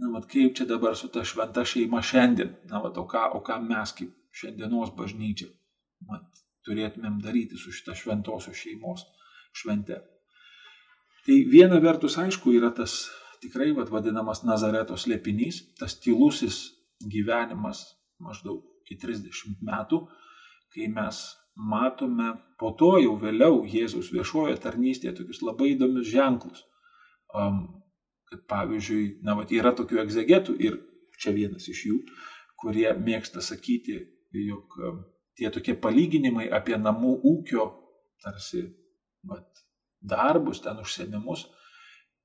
na, 0.01 0.11
va, 0.15 0.23
kaip 0.31 0.57
čia 0.59 0.67
dabar 0.71 0.97
su 0.99 1.11
ta 1.15 1.25
šventa 1.27 1.65
šeima 1.69 2.03
šiandien, 2.03 2.55
na, 2.71 2.81
va, 2.85 2.91
o 2.91 3.07
ką, 3.11 3.27
o 3.39 3.43
ką 3.47 3.61
mes 3.67 3.95
kaip 3.99 4.15
šiandienos 4.35 4.95
bažnyčia 4.99 5.51
va, 6.09 6.21
turėtumėm 6.67 7.21
daryti 7.25 7.61
su 7.61 7.73
šita 7.75 7.97
šventosios 7.99 8.59
šeimos 8.59 9.05
švente. 9.55 10.01
Tai 11.25 11.37
viena 11.49 11.79
vertus, 11.81 12.19
aišku, 12.21 12.53
yra 12.59 12.73
tas 12.75 13.05
tikrai 13.45 13.71
va, 13.77 13.87
vadinamas 13.91 14.43
Nazareto 14.49 14.99
slėpinys, 15.01 15.63
tas 15.79 15.97
tylusis 16.01 16.61
gyvenimas 17.15 17.85
maždaug 18.25 18.65
iki 18.85 18.99
30 19.01 19.63
metų, 19.65 20.05
kai 20.75 20.91
mes 20.93 21.23
matome 21.55 22.35
po 22.59 22.73
to 22.79 22.97
jau 22.99 23.15
vėliau 23.21 23.63
Jėzaus 23.71 24.11
viešojoje 24.13 24.59
tarnystėje 24.65 25.15
tokius 25.21 25.43
labai 25.47 25.75
įdomius 25.75 26.11
ženklus. 26.11 26.65
Um, 27.35 27.84
kad 28.31 28.45
pavyzdžiui, 28.51 29.05
na, 29.27 29.37
vat, 29.39 29.53
yra 29.53 29.75
tokių 29.77 30.01
egzegetų 30.05 30.57
ir 30.63 30.79
čia 31.21 31.35
vienas 31.37 31.69
iš 31.71 31.85
jų, 31.89 31.99
kurie 32.61 32.89
mėgsta 32.97 33.43
sakyti, 33.45 34.01
jog 34.35 34.79
um, 34.81 35.03
tie 35.39 35.51
tokie 35.55 35.75
palyginimai 35.79 36.49
apie 36.53 36.79
namų 36.81 37.19
ūkio 37.31 37.69
tarsi 38.25 38.65
vat, 39.29 39.47
darbus, 40.05 40.63
ten 40.65 40.81
užsiemimus, 40.83 41.47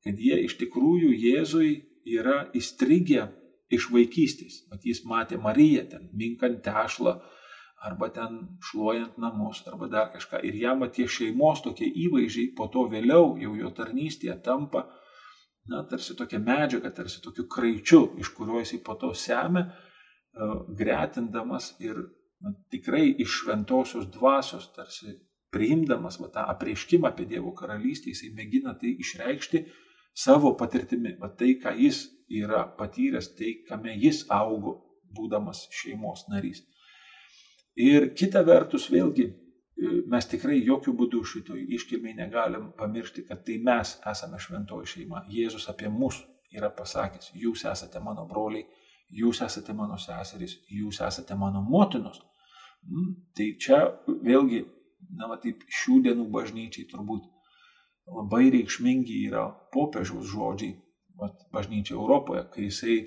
kad 0.03 0.19
jie 0.19 0.39
iš 0.45 0.55
tikrųjų 0.59 1.11
Jėzui 1.15 1.71
yra 2.07 2.45
įstrigę 2.55 3.27
iš 3.73 3.89
vaikystės. 3.93 4.63
Mat 4.71 4.85
jis 4.87 5.03
matė 5.07 5.39
Mariją 5.41 5.85
ten, 5.91 6.07
minkant 6.15 6.61
tešlą, 6.65 7.17
arba 7.85 8.09
ten 8.15 8.39
šluojant 8.69 9.19
namus, 9.21 9.61
arba 9.67 9.87
dar 9.91 10.09
kažką. 10.13 10.41
Ir 10.47 10.57
jam 10.59 10.83
tie 10.95 11.07
šeimos 11.07 11.63
tokie 11.63 11.87
įvaizdžiai 12.05 12.53
po 12.57 12.67
to 12.73 12.87
vėliau 12.91 13.35
jau 13.39 13.53
jo 13.59 13.71
tarnystėje 13.75 14.35
tampa, 14.43 14.87
na, 15.67 15.83
tarsi 15.89 16.15
tokia 16.17 16.39
medžiaga, 16.39 16.91
tarsi 16.95 17.21
tokiu 17.21 17.47
kraičiu, 17.51 18.01
iš 18.19 18.31
kurio 18.37 18.61
jisai 18.63 18.79
po 18.85 18.95
to 19.01 19.11
semia, 19.13 19.65
e, 19.67 20.49
gretindamas 20.81 21.73
ir 21.83 21.99
na, 22.41 22.53
tikrai 22.71 23.09
iš 23.19 23.41
šventosios 23.41 24.07
dvasios, 24.13 24.69
tarsi 24.75 25.17
priimdamas 25.53 26.19
va, 26.21 26.29
tą 26.33 26.45
apreiškimą 26.53 27.09
apie 27.09 27.27
Dievo 27.29 27.53
karalystę, 27.57 28.13
jisai 28.13 28.31
mėgina 28.37 28.75
tai 28.79 28.93
išreikšti 29.03 29.63
savo 30.15 30.53
patirtimi, 30.57 31.15
va 31.21 31.31
tai, 31.39 31.55
ką 31.61 31.73
jis 31.77 32.05
yra 32.41 32.63
patyręs, 32.77 33.33
tai, 33.37 33.55
kame 33.69 33.95
jis 33.97 34.25
augo, 34.33 34.75
būdamas 35.15 35.65
šeimos 35.73 36.27
narys. 36.29 36.61
Ir 37.79 38.11
kita 38.19 38.43
vertus, 38.45 38.89
vėlgi, 38.91 39.29
mes 40.11 40.27
tikrai 40.31 40.57
jokių 40.65 40.93
būdų 40.99 41.21
šitoj 41.31 41.61
iškilmiai 41.77 42.17
negalim 42.17 42.71
pamiršti, 42.79 43.23
kad 43.27 43.45
tai 43.47 43.59
mes 43.63 43.95
esame 44.11 44.39
šventoji 44.41 44.91
šeima. 44.93 45.23
Jėzus 45.31 45.69
apie 45.71 45.91
mus 45.93 46.19
yra 46.55 46.71
pasakęs, 46.75 47.31
jūs 47.37 47.65
esate 47.69 48.01
mano 48.03 48.25
broliai, 48.29 48.65
jūs 49.21 49.41
esate 49.45 49.75
mano 49.77 49.97
seserys, 50.01 50.57
jūs 50.73 51.01
esate 51.05 51.37
mano 51.37 51.61
motinos. 51.65 52.19
Mm, 52.87 53.13
tai 53.35 53.51
čia 53.59 53.79
vėlgi, 54.07 54.63
na, 55.19 55.29
taip, 55.43 55.63
šių 55.81 55.99
dienų 56.07 56.27
bažnyčiai 56.33 56.87
turbūt 56.89 57.27
labai 58.09 58.49
reikšmingi 58.55 59.21
yra 59.29 59.45
popiežiaus 59.73 60.27
žodžiai, 60.31 60.75
va, 61.19 61.31
bažnyčia 61.53 61.95
Europoje, 61.95 62.45
kai 62.53 62.67
jisai 62.69 62.97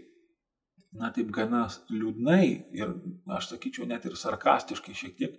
na 1.01 1.09
taip 1.15 1.31
gana 1.33 1.65
liūdnai 1.91 2.45
ir 2.77 2.93
aš 3.39 3.55
sakyčiau 3.55 3.89
net 3.89 4.05
ir 4.09 4.17
sarkastiškai 4.21 4.95
šiek 4.97 5.17
tiek 5.19 5.39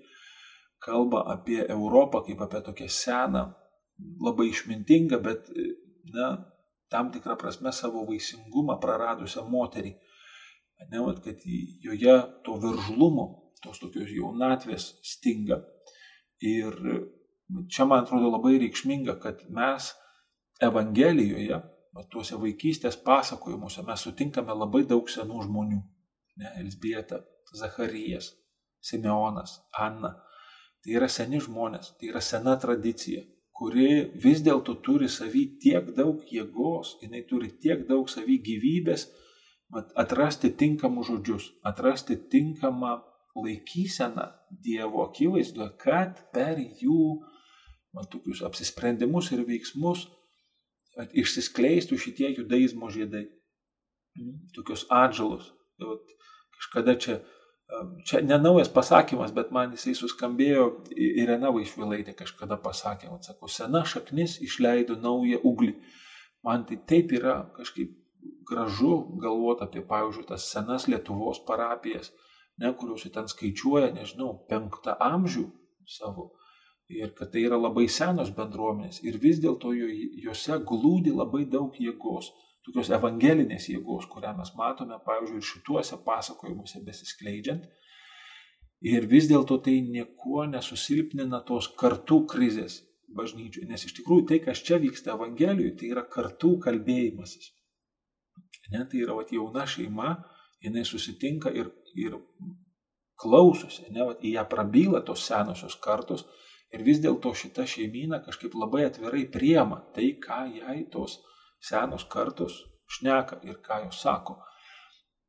kalba 0.83 1.23
apie 1.33 1.61
Europą 1.67 2.23
kaip 2.27 2.41
apie 2.45 2.61
tokią 2.65 2.89
seną, 2.89 3.43
labai 4.25 4.49
išmintingą, 4.51 5.19
bet 5.23 5.49
na, 6.13 6.27
tam 6.91 7.11
tikrą 7.13 7.37
prasme 7.41 7.71
savo 7.73 8.05
vaisingumą 8.09 8.77
praradusią 8.83 9.45
moterį. 9.49 9.93
Ne, 10.91 11.01
kad 11.23 11.43
joje 11.85 12.15
to 12.45 12.57
veržlumo, 12.59 13.25
tos 13.63 13.79
tokios 13.79 14.11
jaunatvės 14.11 14.89
stinga. 15.13 15.61
Ir 16.43 16.75
čia 17.71 17.85
man 17.87 18.03
atrodo 18.03 18.31
labai 18.33 18.57
reikšminga, 18.65 19.15
kad 19.23 19.45
mes 19.49 19.93
Evangelijoje 20.63 21.55
va, 21.95 22.03
tuose 22.11 22.37
vaikystės 22.39 22.97
pasakojimuose 23.05 23.83
mes 23.87 24.03
sutinkame 24.05 24.55
labai 24.55 24.83
daug 24.89 25.09
senų 25.09 25.45
žmonių. 25.47 25.79
Ne, 26.41 26.51
Elsbieta, 26.61 27.21
Zacharijas, 27.57 28.31
Simeonas, 28.81 29.59
Anna. 29.79 30.13
Tai 30.83 30.97
yra 30.99 31.07
seni 31.07 31.39
žmonės, 31.43 31.93
tai 31.99 32.09
yra 32.11 32.21
sena 32.21 32.57
tradicija, 32.59 33.23
kuri 33.55 33.89
vis 34.25 34.41
dėlto 34.43 34.75
turi 34.83 35.07
savy 35.11 35.45
tiek 35.63 35.93
daug 35.95 36.23
jėgos, 36.27 36.97
jinai 37.03 37.21
turi 37.29 37.53
tiek 37.63 37.85
daug 37.87 38.09
savy 38.11 38.39
gyvybės, 38.43 39.07
atrasti 40.03 40.51
tinkamus 40.59 41.07
žodžius, 41.09 41.45
atrasti 41.71 42.17
tinkamą 42.33 42.97
laikyseną 43.35 44.27
Dievo 44.65 45.07
akivaizdoje, 45.07 45.71
kad 45.81 46.19
per 46.35 46.59
jų 46.59 46.99
man, 47.95 48.09
tokius 48.11 48.43
apsisprendimus 48.45 49.31
ir 49.33 49.41
veiksmus 49.47 50.05
išsiskleistų 51.23 51.97
šitie 51.97 52.29
judaizmo 52.35 52.89
žiedai. 52.93 53.25
Tokios 54.53 54.85
atžalos. 54.93 55.47
Tai 55.81 55.95
kažkada 56.59 56.93
čia, 57.01 57.15
čia 58.07 58.21
nenaujas 58.21 58.69
pasakymas, 58.73 59.33
bet 59.35 59.51
man 59.55 59.73
jisai 59.75 59.95
suskambėjo, 59.97 60.65
Irena 60.95 61.51
Vaišvilaitė 61.55 62.15
kažkada 62.17 62.57
pasakė, 62.61 63.09
man 63.11 63.23
sako, 63.25 63.49
sena 63.51 63.83
šaknis 63.87 64.39
išleido 64.43 64.97
naują 64.99 65.41
uglį. 65.49 65.73
Man 66.43 66.65
tai 66.69 66.77
taip 66.91 67.13
yra 67.15 67.37
kažkaip 67.55 67.95
gražu 68.49 68.97
galvoti 69.23 69.65
apie, 69.65 69.83
pavyzdžiui, 69.87 70.27
tas 70.27 70.47
senas 70.51 70.87
Lietuvos 70.91 71.41
parapijas, 71.47 72.11
ne, 72.59 72.71
kuriuose 72.79 73.11
ten 73.15 73.29
skaičiuoja, 73.31 73.93
nežinau, 73.95 74.33
penktą 74.49 74.97
amžių 74.99 75.47
savo 75.87 76.31
ir 76.93 77.13
kad 77.17 77.31
tai 77.31 77.45
yra 77.47 77.57
labai 77.57 77.87
senos 77.89 78.29
bendruomenės 78.35 78.99
ir 79.07 79.17
vis 79.23 79.39
dėlto 79.43 79.71
juose 79.73 80.59
glūdi 80.67 81.13
labai 81.15 81.45
daug 81.49 81.75
jėgos, 81.79 82.29
tokios 82.65 82.91
evangelinės 82.95 83.67
jėgos, 83.71 84.07
kurią 84.11 84.33
mes 84.37 84.53
matome, 84.59 84.99
pavyzdžiui, 85.05 85.39
ir 85.41 85.47
šituose 85.49 85.99
pasakojimuose 86.05 86.83
besiskleidžiant. 86.87 87.67
Ir 88.93 89.07
vis 89.07 89.29
dėlto 89.31 89.59
tai 89.63 89.77
niekuo 89.85 90.43
nesusilpnina 90.51 91.39
tos 91.47 91.69
kartų 91.79 92.23
krizės, 92.33 92.81
bažnyčioje, 93.15 93.67
nes 93.69 93.85
iš 93.87 93.95
tikrųjų 93.99 94.25
tai, 94.31 94.39
kas 94.43 94.63
čia 94.67 94.79
vyksta 94.81 95.13
Evangelijoje, 95.13 95.75
tai 95.79 95.91
yra 95.93 96.03
kartų 96.15 96.57
kalbėjimasis. 96.65 97.51
Ne, 98.73 98.83
tai 98.89 99.03
yra 99.03 99.15
vat, 99.17 99.31
jauna 99.35 99.67
šeima, 99.69 100.15
jinai 100.63 100.83
susitinka 100.87 101.51
ir, 101.53 101.69
ir 101.99 102.17
klausosi, 103.19 103.85
ne, 103.91 104.07
vat, 104.09 104.23
į 104.23 104.35
ją 104.37 104.45
prabyla 104.49 105.03
tos 105.07 105.27
senosios 105.27 105.75
kartos 105.83 106.25
ir 106.73 106.83
vis 106.87 106.99
dėlto 107.03 107.33
šita 107.37 107.67
šeimyna 107.69 108.23
kažkaip 108.25 108.55
labai 108.57 108.87
atvirai 108.87 109.27
priema 109.29 109.83
tai, 109.95 110.15
ką 110.23 110.39
jai 110.57 110.79
tos 110.91 111.19
senos 111.69 112.07
kartos 112.15 112.59
šneka 112.97 113.39
ir 113.47 113.61
ką 113.65 113.85
jos 113.85 114.01
sako. 114.05 114.39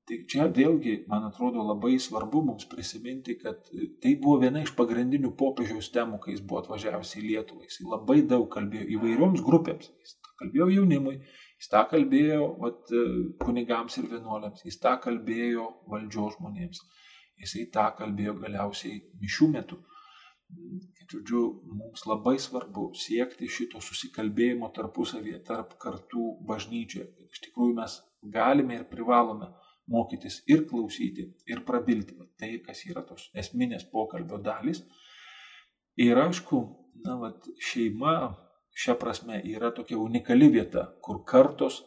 Tai 0.05 0.16
čia 0.28 0.47
vėlgi, 0.53 0.95
man 1.09 1.24
atrodo, 1.30 1.62
labai 1.64 1.95
svarbu 2.07 2.43
mums 2.45 2.66
prisiminti, 2.68 3.39
kad 3.41 3.70
tai 4.03 4.12
buvo 4.20 4.43
viena 4.43 4.61
iš 4.61 4.74
pagrindinių 4.76 5.30
popiežiaus 5.41 5.89
temų, 5.95 6.18
kai 6.24 6.35
jis 6.35 6.43
buvo 6.45 6.61
atvažiavęs 6.61 7.14
į 7.20 7.22
Lietuvą. 7.24 7.64
Jis 7.64 7.80
labai 7.89 8.18
daug 8.35 8.45
kalbėjo 8.53 8.85
įvairioms 8.99 9.45
grupėms. 9.47 9.89
Jis 10.05 10.18
kalbėjo 10.43 10.68
jaunimui, 10.74 11.14
jis 11.62 11.72
tą 11.72 11.87
kalbėjo 11.95 12.51
vat, 12.61 12.93
kunigams 13.47 13.97
ir 14.03 14.11
vienuoliams, 14.12 14.66
jis 14.68 14.76
tą 14.82 14.99
kalbėjo 15.07 15.70
valdžios 15.89 16.37
žmonėms, 16.37 16.85
jisai 17.41 17.64
tą 17.72 17.89
kalbėjo 17.97 18.37
galiausiai 18.43 19.01
mišių 19.22 19.51
metu. 19.57 19.80
Žodžiu, 21.14 21.40
mums 21.78 22.07
labai 22.09 22.38
svarbu 22.40 22.88
siekti 22.96 23.46
šito 23.57 23.80
susikalbėjimo 23.84 24.70
tarpusavėje, 24.76 25.40
tarp 25.46 25.74
kartų 25.82 26.30
bažnyčioje. 26.48 27.07
Iš 27.28 27.42
tikrųjų 27.46 27.76
mes 27.76 27.98
galime 28.36 28.78
ir 28.78 28.86
privalome 28.90 29.50
mokytis 29.94 30.40
ir 30.50 30.64
klausyti, 30.70 31.26
ir 31.46 31.61
prabilti. 31.68 32.16
Tai, 32.40 32.50
kas 32.66 32.84
yra 32.88 33.05
tos 33.07 33.28
esminės 33.44 33.84
pokalbio 33.92 34.40
dalys. 34.42 34.80
Ir 36.00 36.18
aišku, 36.18 36.62
na, 37.05 37.18
vat, 37.20 37.46
šeima 37.70 38.14
šią 38.74 38.96
prasme 38.98 39.38
yra 39.46 39.70
tokia 39.74 39.98
unikali 40.00 40.48
vieta, 40.50 40.88
kur 41.05 41.22
kartos 41.28 41.82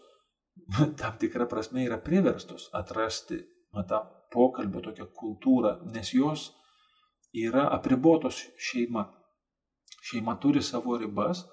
tam 1.00 1.18
tikrą 1.20 1.48
prasme 1.50 1.84
yra 1.84 1.98
priverstos 2.04 2.70
atrasti 2.80 3.42
na, 3.76 3.84
tą 3.90 4.06
pokalbio 4.34 4.84
tokią 4.88 5.10
kultūrą, 5.22 5.74
nes 5.94 6.14
jos 6.16 6.48
yra 7.46 7.68
apribotos 7.78 8.42
šeima. 8.70 9.06
Šeima 10.10 10.38
turi 10.42 10.62
savo 10.64 10.98
ribas 10.98 11.44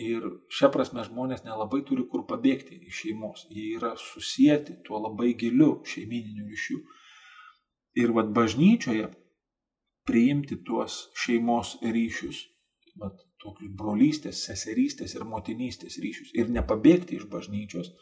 ir 0.00 0.24
šia 0.56 0.70
prasme 0.72 1.04
žmonės 1.04 1.44
nelabai 1.44 1.82
turi 1.88 2.06
kur 2.12 2.24
pabėgti 2.28 2.78
iš 2.88 3.00
šeimos. 3.04 3.46
Jie 3.50 3.76
yra 3.78 3.94
susijęti 4.00 4.78
tuo 4.86 5.02
labai 5.06 5.34
giliu 5.38 5.74
šeimininiu 5.94 6.46
ryšiu. 6.48 6.78
Ir 8.02 8.14
vad 8.16 8.32
bažnyčioje 8.32 9.10
priimti 10.08 10.56
tuos 10.64 10.96
šeimos 11.24 11.76
ryšius, 11.82 12.40
vat, 12.98 13.20
tokius 13.42 13.74
brolystės, 13.78 14.40
seserystės 14.46 15.14
ir 15.16 15.26
motinystės 15.28 15.98
ryšius 16.02 16.32
ir 16.38 16.50
nepabėgti 16.56 17.18
iš 17.18 17.28
bažnyčios, 17.30 17.92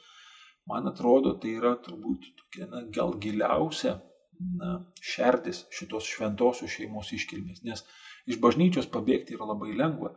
man 0.70 0.88
atrodo, 0.90 1.34
tai 1.42 1.56
yra 1.58 1.74
turbūt 1.84 2.30
tokia, 2.42 2.68
na, 2.70 2.84
gal 2.96 3.16
giliausia 3.24 3.96
na, 4.40 4.72
šerdis 5.12 5.64
šitos 5.74 6.08
šventosios 6.08 6.72
šeimos 6.72 7.12
iškilmės. 7.16 7.62
Nes 7.66 7.84
iš 8.30 8.40
bažnyčios 8.42 8.88
pabėgti 8.92 9.36
yra 9.36 9.48
labai 9.52 9.74
lengva, 9.76 10.14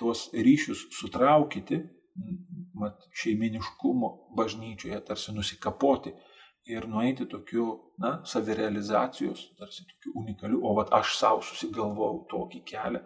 tuos 0.00 0.28
ryšius 0.34 0.86
sutraukyti, 0.98 1.80
mat, 2.80 3.06
šeiminiškumo 3.22 4.10
bažnyčioje 4.38 5.00
tarsi 5.06 5.34
nusikapoti 5.36 6.12
ir 6.70 6.86
nueiti 6.88 7.26
tokiu, 7.30 7.66
na, 8.02 8.18
savirealizacijos, 8.32 9.46
tarsi 9.58 9.86
tokiu 9.88 10.14
unikaliu, 10.22 10.60
o 10.66 10.74
vat 10.78 10.92
aš 11.00 11.16
savo 11.18 11.42
susigalvojau 11.46 12.24
tokį 12.30 12.62
kelią. 12.72 13.02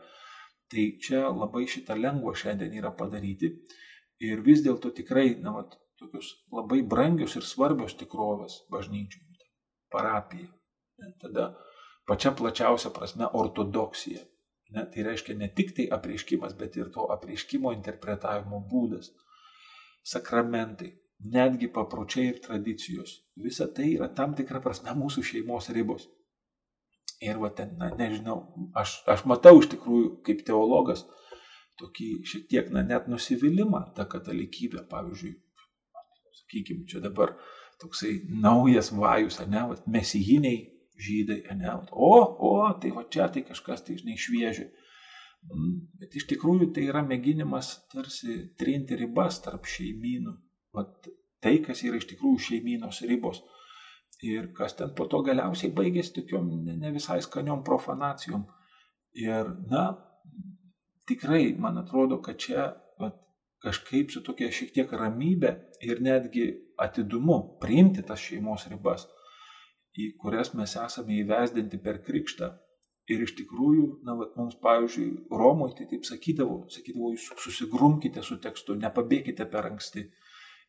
Tai 0.73 0.85
čia 1.07 1.29
labai 1.29 1.67
šitą 1.71 1.97
lengva 1.99 2.33
šiandien 2.41 2.73
yra 2.81 2.91
padaryti 2.99 3.53
ir 4.25 4.43
vis 4.47 4.65
dėlto 4.65 4.91
tikrai, 4.97 5.35
na, 5.45 5.53
vat, 5.59 5.77
tokios 6.01 6.33
labai 6.53 6.81
brangios 6.83 7.37
ir 7.39 7.47
svarbios 7.47 7.95
tikrovės 8.01 8.63
bažnyčiai 8.73 9.34
parapija. 9.95 10.51
Tada 11.23 11.49
pačia 12.09 12.33
plačiausia 12.39 12.93
prasme 12.95 13.29
ortodoksija. 13.43 14.23
Ne, 14.75 14.87
tai 14.91 15.05
reiškia 15.07 15.37
ne 15.39 15.51
tik 15.57 15.75
tai 15.77 15.87
apreiškimas, 15.97 16.55
bet 16.59 16.77
ir 16.81 16.91
to 16.95 17.07
apreiškimo 17.15 17.73
interpretavimo 17.77 18.61
būdas. 18.71 19.11
Sakramentai, 20.15 20.91
netgi 21.37 21.69
papročiai 21.73 22.33
ir 22.33 22.41
tradicijos. 22.47 23.15
Visa 23.45 23.69
tai 23.77 23.93
yra 23.95 24.09
tam 24.19 24.35
tikra 24.39 24.61
prasme 24.65 24.95
mūsų 24.99 25.25
šeimos 25.31 25.71
ribos. 25.77 26.09
Ir 27.25 27.39
va 27.41 27.51
ten, 27.57 27.77
na, 27.81 27.91
nežinau, 27.97 28.39
aš, 28.77 28.99
aš 29.09 29.25
matau 29.31 29.55
iš 29.61 29.71
tikrųjų 29.77 30.11
kaip 30.27 30.43
teologas 30.49 31.05
tokį 31.81 32.09
šiek 32.31 32.49
tiek, 32.51 32.71
na, 32.75 32.83
net 32.87 33.07
nusivylimą 33.11 33.81
tą 33.97 34.07
katalikybę, 34.11 34.85
pavyzdžiui, 34.91 35.33
sakykime, 36.41 36.85
čia 36.91 37.01
dabar 37.05 37.35
toksai 37.83 38.15
naujas 38.29 38.91
vajus, 38.95 39.41
ne, 39.51 39.67
vat, 39.71 39.85
mesijiniai 39.91 40.63
žydai, 41.01 41.41
ne, 41.59 41.69
vat, 41.69 41.91
o, 41.93 42.15
o, 42.49 42.55
tai 42.81 42.93
va 42.95 43.05
čia 43.11 43.29
tai 43.33 43.45
kažkas 43.47 43.85
tai, 43.87 43.99
žinai, 44.01 44.17
šviežia. 44.21 44.71
Mm, 45.45 45.75
bet 46.01 46.15
iš 46.17 46.29
tikrųjų 46.31 46.71
tai 46.77 46.87
yra 46.89 47.03
mėginimas 47.05 47.75
tarsi 47.93 48.39
trinti 48.61 48.97
ribas 48.97 49.43
tarp 49.45 49.69
šeimynų. 49.69 50.33
Vat, 50.75 51.11
tai, 51.45 51.59
kas 51.65 51.83
yra 51.85 52.01
iš 52.01 52.09
tikrųjų 52.15 52.41
šeimynos 52.49 53.03
ribos. 53.11 53.43
Ir 54.25 54.53
kas 54.57 54.77
ten 54.79 54.95
po 54.97 55.05
to 55.11 55.21
galiausiai 55.27 55.75
baigėsi 55.75 56.15
tokiom 56.17 56.49
ne, 56.65 56.77
ne 56.81 56.93
visai 56.95 57.19
skaniom 57.23 57.65
profanacijom. 57.67 58.47
Ir, 59.21 59.51
na, 59.71 59.85
tikrai, 61.11 61.53
man 61.61 61.79
atrodo, 61.83 62.21
kad 62.25 62.39
čia 62.41 62.71
vat, 63.01 63.19
kažkaip 63.65 64.15
su 64.15 64.23
tokia 64.25 64.49
šiek 64.55 64.73
tiek 64.75 64.93
ramybė 64.97 65.53
ir 65.85 66.01
netgi 66.05 66.47
atidumu 66.87 67.39
priimti 67.63 68.05
tas 68.09 68.23
šeimos 68.23 68.67
ribas, 68.73 69.07
į 69.95 70.11
kurias 70.21 70.53
mes 70.59 70.77
esame 70.81 71.19
įvesdinti 71.23 71.81
per 71.87 72.01
krikštą. 72.07 72.51
Ir 73.13 73.21
iš 73.27 73.35
tikrųjų, 73.39 73.87
na, 74.09 74.15
vat, 74.17 74.31
mums, 74.41 74.55
pavyzdžiui, 74.65 75.09
Romoje 75.41 75.75
tai 75.79 75.87
taip 75.91 76.07
sakydavo, 76.09 76.63
sakydavo, 76.73 77.11
jūs 77.13 77.27
susigrumkite 77.45 78.23
su 78.25 78.39
tekstu, 78.47 78.79
nepabėkite 78.81 79.45
per 79.53 79.69
anksti 79.69 80.07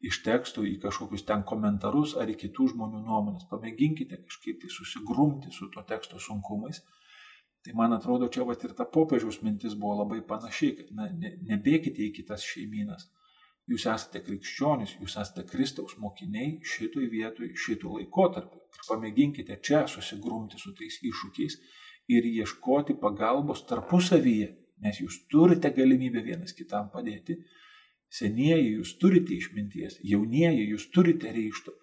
iš 0.10 0.20
tekstų 0.26 0.66
į 0.68 0.74
kažkokius 0.84 1.24
ten 1.30 1.46
komentarus 1.48 2.18
ar 2.20 2.28
į 2.28 2.36
kitų 2.42 2.68
žmonių 2.74 3.06
nuomonės. 3.06 3.48
Pamėginkite 3.54 4.20
kažkaip 4.26 4.60
tai 4.62 4.74
susigrumti 4.74 5.54
su 5.56 5.72
to 5.72 5.86
teksto 5.88 6.20
sunkumais 6.20 6.84
Tai 7.66 7.74
man 7.74 7.94
atrodo, 7.96 8.28
čia 8.30 8.44
vat 8.46 8.64
ir 8.68 8.74
ta 8.78 8.86
popiežiaus 8.96 9.40
mintis 9.42 9.74
buvo 9.82 9.96
labai 10.00 10.20
panašiai, 10.32 10.74
kad 10.80 10.90
na, 10.98 11.08
ne, 11.22 11.32
nebėkite 11.50 12.04
į 12.06 12.12
kitas 12.18 12.44
šeiminas. 12.46 13.08
Jūs 13.72 13.88
esate 13.90 14.22
krikščionys, 14.26 14.92
jūs 15.02 15.16
esate 15.22 15.44
Kristaus 15.50 15.96
mokiniai 16.02 16.60
šitoj 16.74 17.08
vietoj, 17.14 17.48
šito 17.58 17.96
laikotarpiu. 17.96 18.62
Ir 18.76 18.84
pamėginkite 18.90 19.58
čia 19.68 19.86
susigrumti 19.90 20.60
su 20.62 20.74
tais 20.78 21.00
iššūkiais 21.10 21.58
ir 22.14 22.28
ieškoti 22.30 22.98
pagalbos 23.02 23.64
tarpusavyje, 23.70 24.52
nes 24.86 25.00
jūs 25.02 25.18
turite 25.34 25.72
galimybę 25.74 26.22
vienas 26.28 26.54
kitam 26.54 26.92
padėti. 26.94 27.40
Senieji 28.20 28.76
jūs 28.76 28.94
turite 29.02 29.34
išminties, 29.34 29.98
jaunieji 30.12 30.70
jūs 30.74 30.86
turite 30.94 31.34
ryšto, 31.34 31.74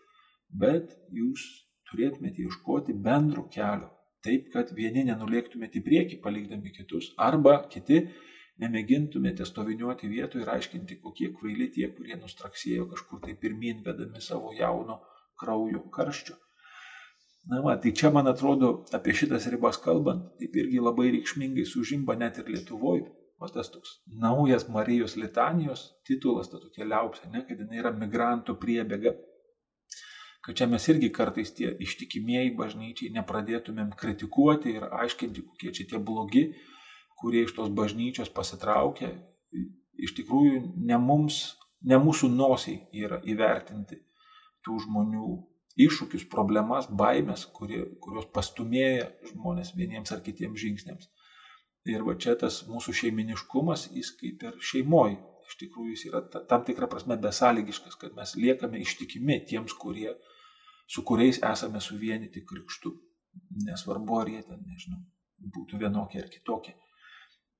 bet 0.63 0.95
jūs 1.11 1.49
turėtumėte 1.91 2.47
ieškoti 2.47 2.95
bendro 3.09 3.49
kelio 3.51 3.91
taip, 4.23 4.51
kad 4.55 4.71
vieni 4.77 5.05
nenulėktumėte 5.09 5.81
į 5.81 5.87
priekį 5.87 6.21
palikdami 6.25 6.73
kitus, 6.77 7.11
arba 7.19 7.57
kiti 7.73 8.05
nemėgintumėte 8.61 9.47
stoviniuoti 9.49 10.11
vietoje 10.13 10.45
ir 10.45 10.51
aiškinti, 10.55 10.99
kokie 11.05 11.31
kvaili 11.37 11.71
tie, 11.75 11.89
kurie 11.97 12.19
nustraksėjo 12.21 12.89
kažkur 12.93 13.23
tai 13.25 13.35
pirmin 13.45 13.83
vedami 13.87 14.21
savo 14.21 14.53
jauno 14.59 15.01
kraujo 15.41 15.83
karščio. 15.97 16.37
Na, 17.51 17.59
va, 17.65 17.75
tai 17.83 17.91
čia, 17.99 18.13
man 18.15 18.31
atrodo, 18.31 18.71
apie 18.95 19.17
šitas 19.19 19.49
ribas 19.51 19.81
kalbant, 19.83 20.29
taip 20.39 20.55
irgi 20.63 20.85
labai 20.85 21.09
reikšmingai 21.17 21.65
sužimba 21.67 22.15
net 22.21 22.39
ir 22.39 22.53
Lietuvoje. 22.55 23.09
O 23.43 23.49
tas 23.51 23.73
toks 23.75 23.97
naujas 24.23 24.69
Marijos 24.71 25.17
litanijos 25.19 25.89
titulas, 26.07 26.53
ta 26.53 26.61
tokia 26.63 26.87
liaupsė, 26.87 27.33
ne, 27.33 27.43
kad 27.49 27.59
jinai 27.59 27.81
yra 27.81 27.91
migrantų 27.97 28.55
priebėga 28.63 29.17
kad 30.43 30.59
čia 30.59 30.67
mes 30.67 30.87
irgi 30.91 31.11
kartais 31.15 31.53
tie 31.55 31.71
ištikimieji 31.87 32.55
bažnyčiai 32.59 33.13
nepradėtumėm 33.15 33.93
kritikuoti 33.99 34.77
ir 34.79 34.87
aiškinti, 35.03 35.45
kokie 35.51 35.71
čia 35.77 35.87
tie 35.93 36.01
blogi, 36.03 36.49
kurie 37.23 37.45
iš 37.47 37.55
tos 37.57 37.71
bažnyčios 37.79 38.33
pasitraukia. 38.35 39.13
Iš 40.03 40.15
tikrųjų, 40.19 40.61
ne, 40.89 40.99
mums, 40.99 41.41
ne 41.87 41.99
mūsų 42.03 42.31
nosiai 42.35 42.81
yra 43.05 43.21
įvertinti 43.23 44.01
tų 44.67 44.79
žmonių 44.87 45.27
iššūkius, 45.87 46.27
problemas, 46.33 46.89
baimės, 47.03 47.47
kurie, 47.57 47.83
kurios 48.03 48.29
pastumėja 48.35 49.09
žmonės 49.33 49.73
vieniems 49.79 50.13
ar 50.13 50.23
kitiems 50.25 50.61
žingsniams. 50.61 51.09
Ir 51.89 52.05
va 52.07 52.15
čia 52.15 52.35
tas 52.39 52.61
mūsų 52.71 52.95
šeiminiškumas, 53.01 53.89
jis 53.97 54.13
kaip 54.19 54.45
ir 54.47 54.59
šeimoji, 54.71 55.17
iš 55.49 55.57
tikrųjų 55.63 55.95
jis 55.97 56.05
yra 56.11 56.21
tam 56.51 56.67
tikrą 56.67 56.89
prasme 56.91 57.17
besąlygiškas, 57.25 57.97
kad 57.99 58.15
mes 58.19 58.37
liekame 58.39 58.83
ištikimi 58.85 59.41
tiems, 59.49 59.75
kurie 59.75 60.13
su 60.87 61.03
kuriais 61.09 61.41
esame 61.43 61.81
suvienyti 61.81 62.45
krikštu. 62.47 62.93
Nesvarbu, 63.67 64.19
ar 64.21 64.29
jie 64.29 64.43
ten, 64.45 64.61
nežinau, 64.69 65.01
būtų 65.57 65.81
vienokie 65.81 66.21
ar 66.21 66.29
kitokie. 66.31 66.75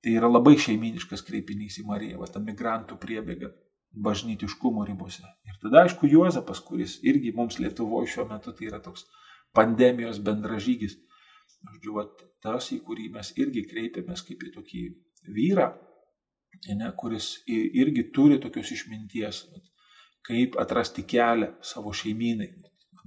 Tai 0.03 0.13
yra 0.19 0.27
labai 0.27 0.57
šeiminiškas 0.59 1.23
kreipinys 1.23 1.77
į 1.79 1.85
Mariją, 1.87 2.17
va 2.19 2.27
ta 2.27 2.41
migrantų 2.43 2.97
priebėga 2.99 3.53
bažnytiškumo 4.07 4.83
ribose. 4.89 5.23
Ir 5.47 5.59
tada, 5.61 5.85
aišku, 5.85 6.09
Juozapas, 6.11 6.59
kuris 6.67 6.97
irgi 7.07 7.31
mums 7.37 7.59
Lietuvoje 7.61 8.09
šiuo 8.11 8.25
metu 8.31 8.51
tai 8.57 8.67
yra 8.67 8.81
toks 8.83 9.05
pandemijos 9.55 10.19
bendražygis. 10.25 10.97
Žodžiu, 11.63 11.95
va, 11.95 12.03
tas, 12.43 12.67
į 12.75 12.81
kurį 12.83 13.09
mes 13.13 13.31
irgi 13.39 13.63
kreipiamės 13.69 14.25
kaip 14.27 14.43
į 14.43 14.51
tokį 14.57 14.83
vyrą, 15.37 15.69
ne, 16.67 16.89
kuris 16.99 17.29
irgi 17.47 18.09
turi 18.15 18.41
tokios 18.43 18.73
išminties, 18.75 19.45
kaip 20.27 20.57
atrasti 20.59 21.05
kelią 21.07 21.53
savo 21.63 21.93
šeimynai, 21.95 22.49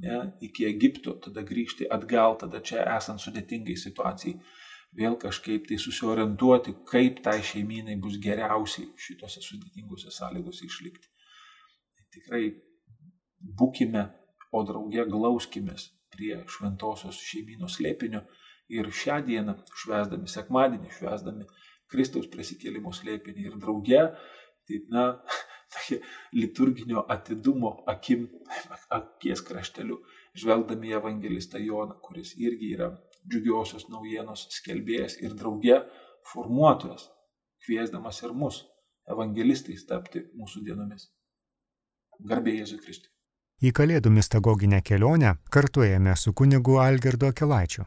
ne, 0.04 0.22
iki 0.48 0.64
Egipto, 0.70 1.18
tada 1.26 1.44
grįžti 1.44 1.90
atgal, 1.92 2.38
tada 2.40 2.62
čia 2.64 2.86
esant 2.96 3.20
sudėtingai 3.20 3.76
situacijai 3.80 4.38
vėl 4.96 5.16
kažkaip 5.20 5.66
tai 5.68 5.78
susiorientuoti, 5.80 6.74
kaip 6.90 7.20
tai 7.24 7.36
šeimynai 7.50 7.96
bus 8.02 8.16
geriausiai 8.22 8.88
šitose 9.06 9.42
sudėtingose 9.44 10.12
sąlygose 10.14 10.66
išlikti. 10.68 11.10
Tai 11.96 12.06
tikrai 12.16 12.44
būkime, 13.60 14.06
o 14.56 14.62
drauge 14.64 15.04
glauskimės 15.10 15.90
prie 16.14 16.38
šventosios 16.48 17.18
šeiminos 17.28 17.76
slėpinio 17.76 18.22
ir 18.72 18.88
šią 19.00 19.20
dieną, 19.26 19.56
švesdami 19.82 20.30
sekmadienį, 20.32 20.92
švesdami 20.98 21.48
Kristaus 21.92 22.30
prisikėlimo 22.32 22.92
slėpinį 22.94 23.50
ir 23.50 23.58
drauge, 23.62 24.02
tai 24.66 24.80
na, 24.94 25.04
tokie 25.76 26.00
liturginio 26.32 27.04
atidumo 27.16 27.72
akim, 27.92 28.28
akies 28.98 29.42
krašteliu, 29.46 30.00
žvelgdami 30.36 30.94
evangelistą 30.98 31.60
Joną, 31.62 31.98
kuris 32.02 32.34
irgi 32.38 32.72
yra 32.78 32.90
džiugiosios 33.30 33.88
naujienos 33.90 34.46
skelbėjas 34.58 35.18
ir 35.22 35.34
drauge 35.38 35.80
formuotojas, 36.32 37.08
kviesdamas 37.64 38.22
ir 38.22 38.34
mus, 38.34 38.62
evangelistais, 39.10 39.86
tapti 39.90 40.24
mūsų 40.38 40.64
dienomis. 40.66 41.10
Garbė 42.30 42.58
Jėzui 42.60 42.80
Kristui. 42.82 43.10
Į 43.64 43.72
Kalėdų 43.72 44.10
mistagoginę 44.12 44.82
kelionę 44.84 45.36
kartu 45.50 45.84
ėjome 45.86 46.12
su 46.20 46.34
kunigu 46.36 46.76
Algerdo 46.82 47.30
Kelaičiu. 47.32 47.86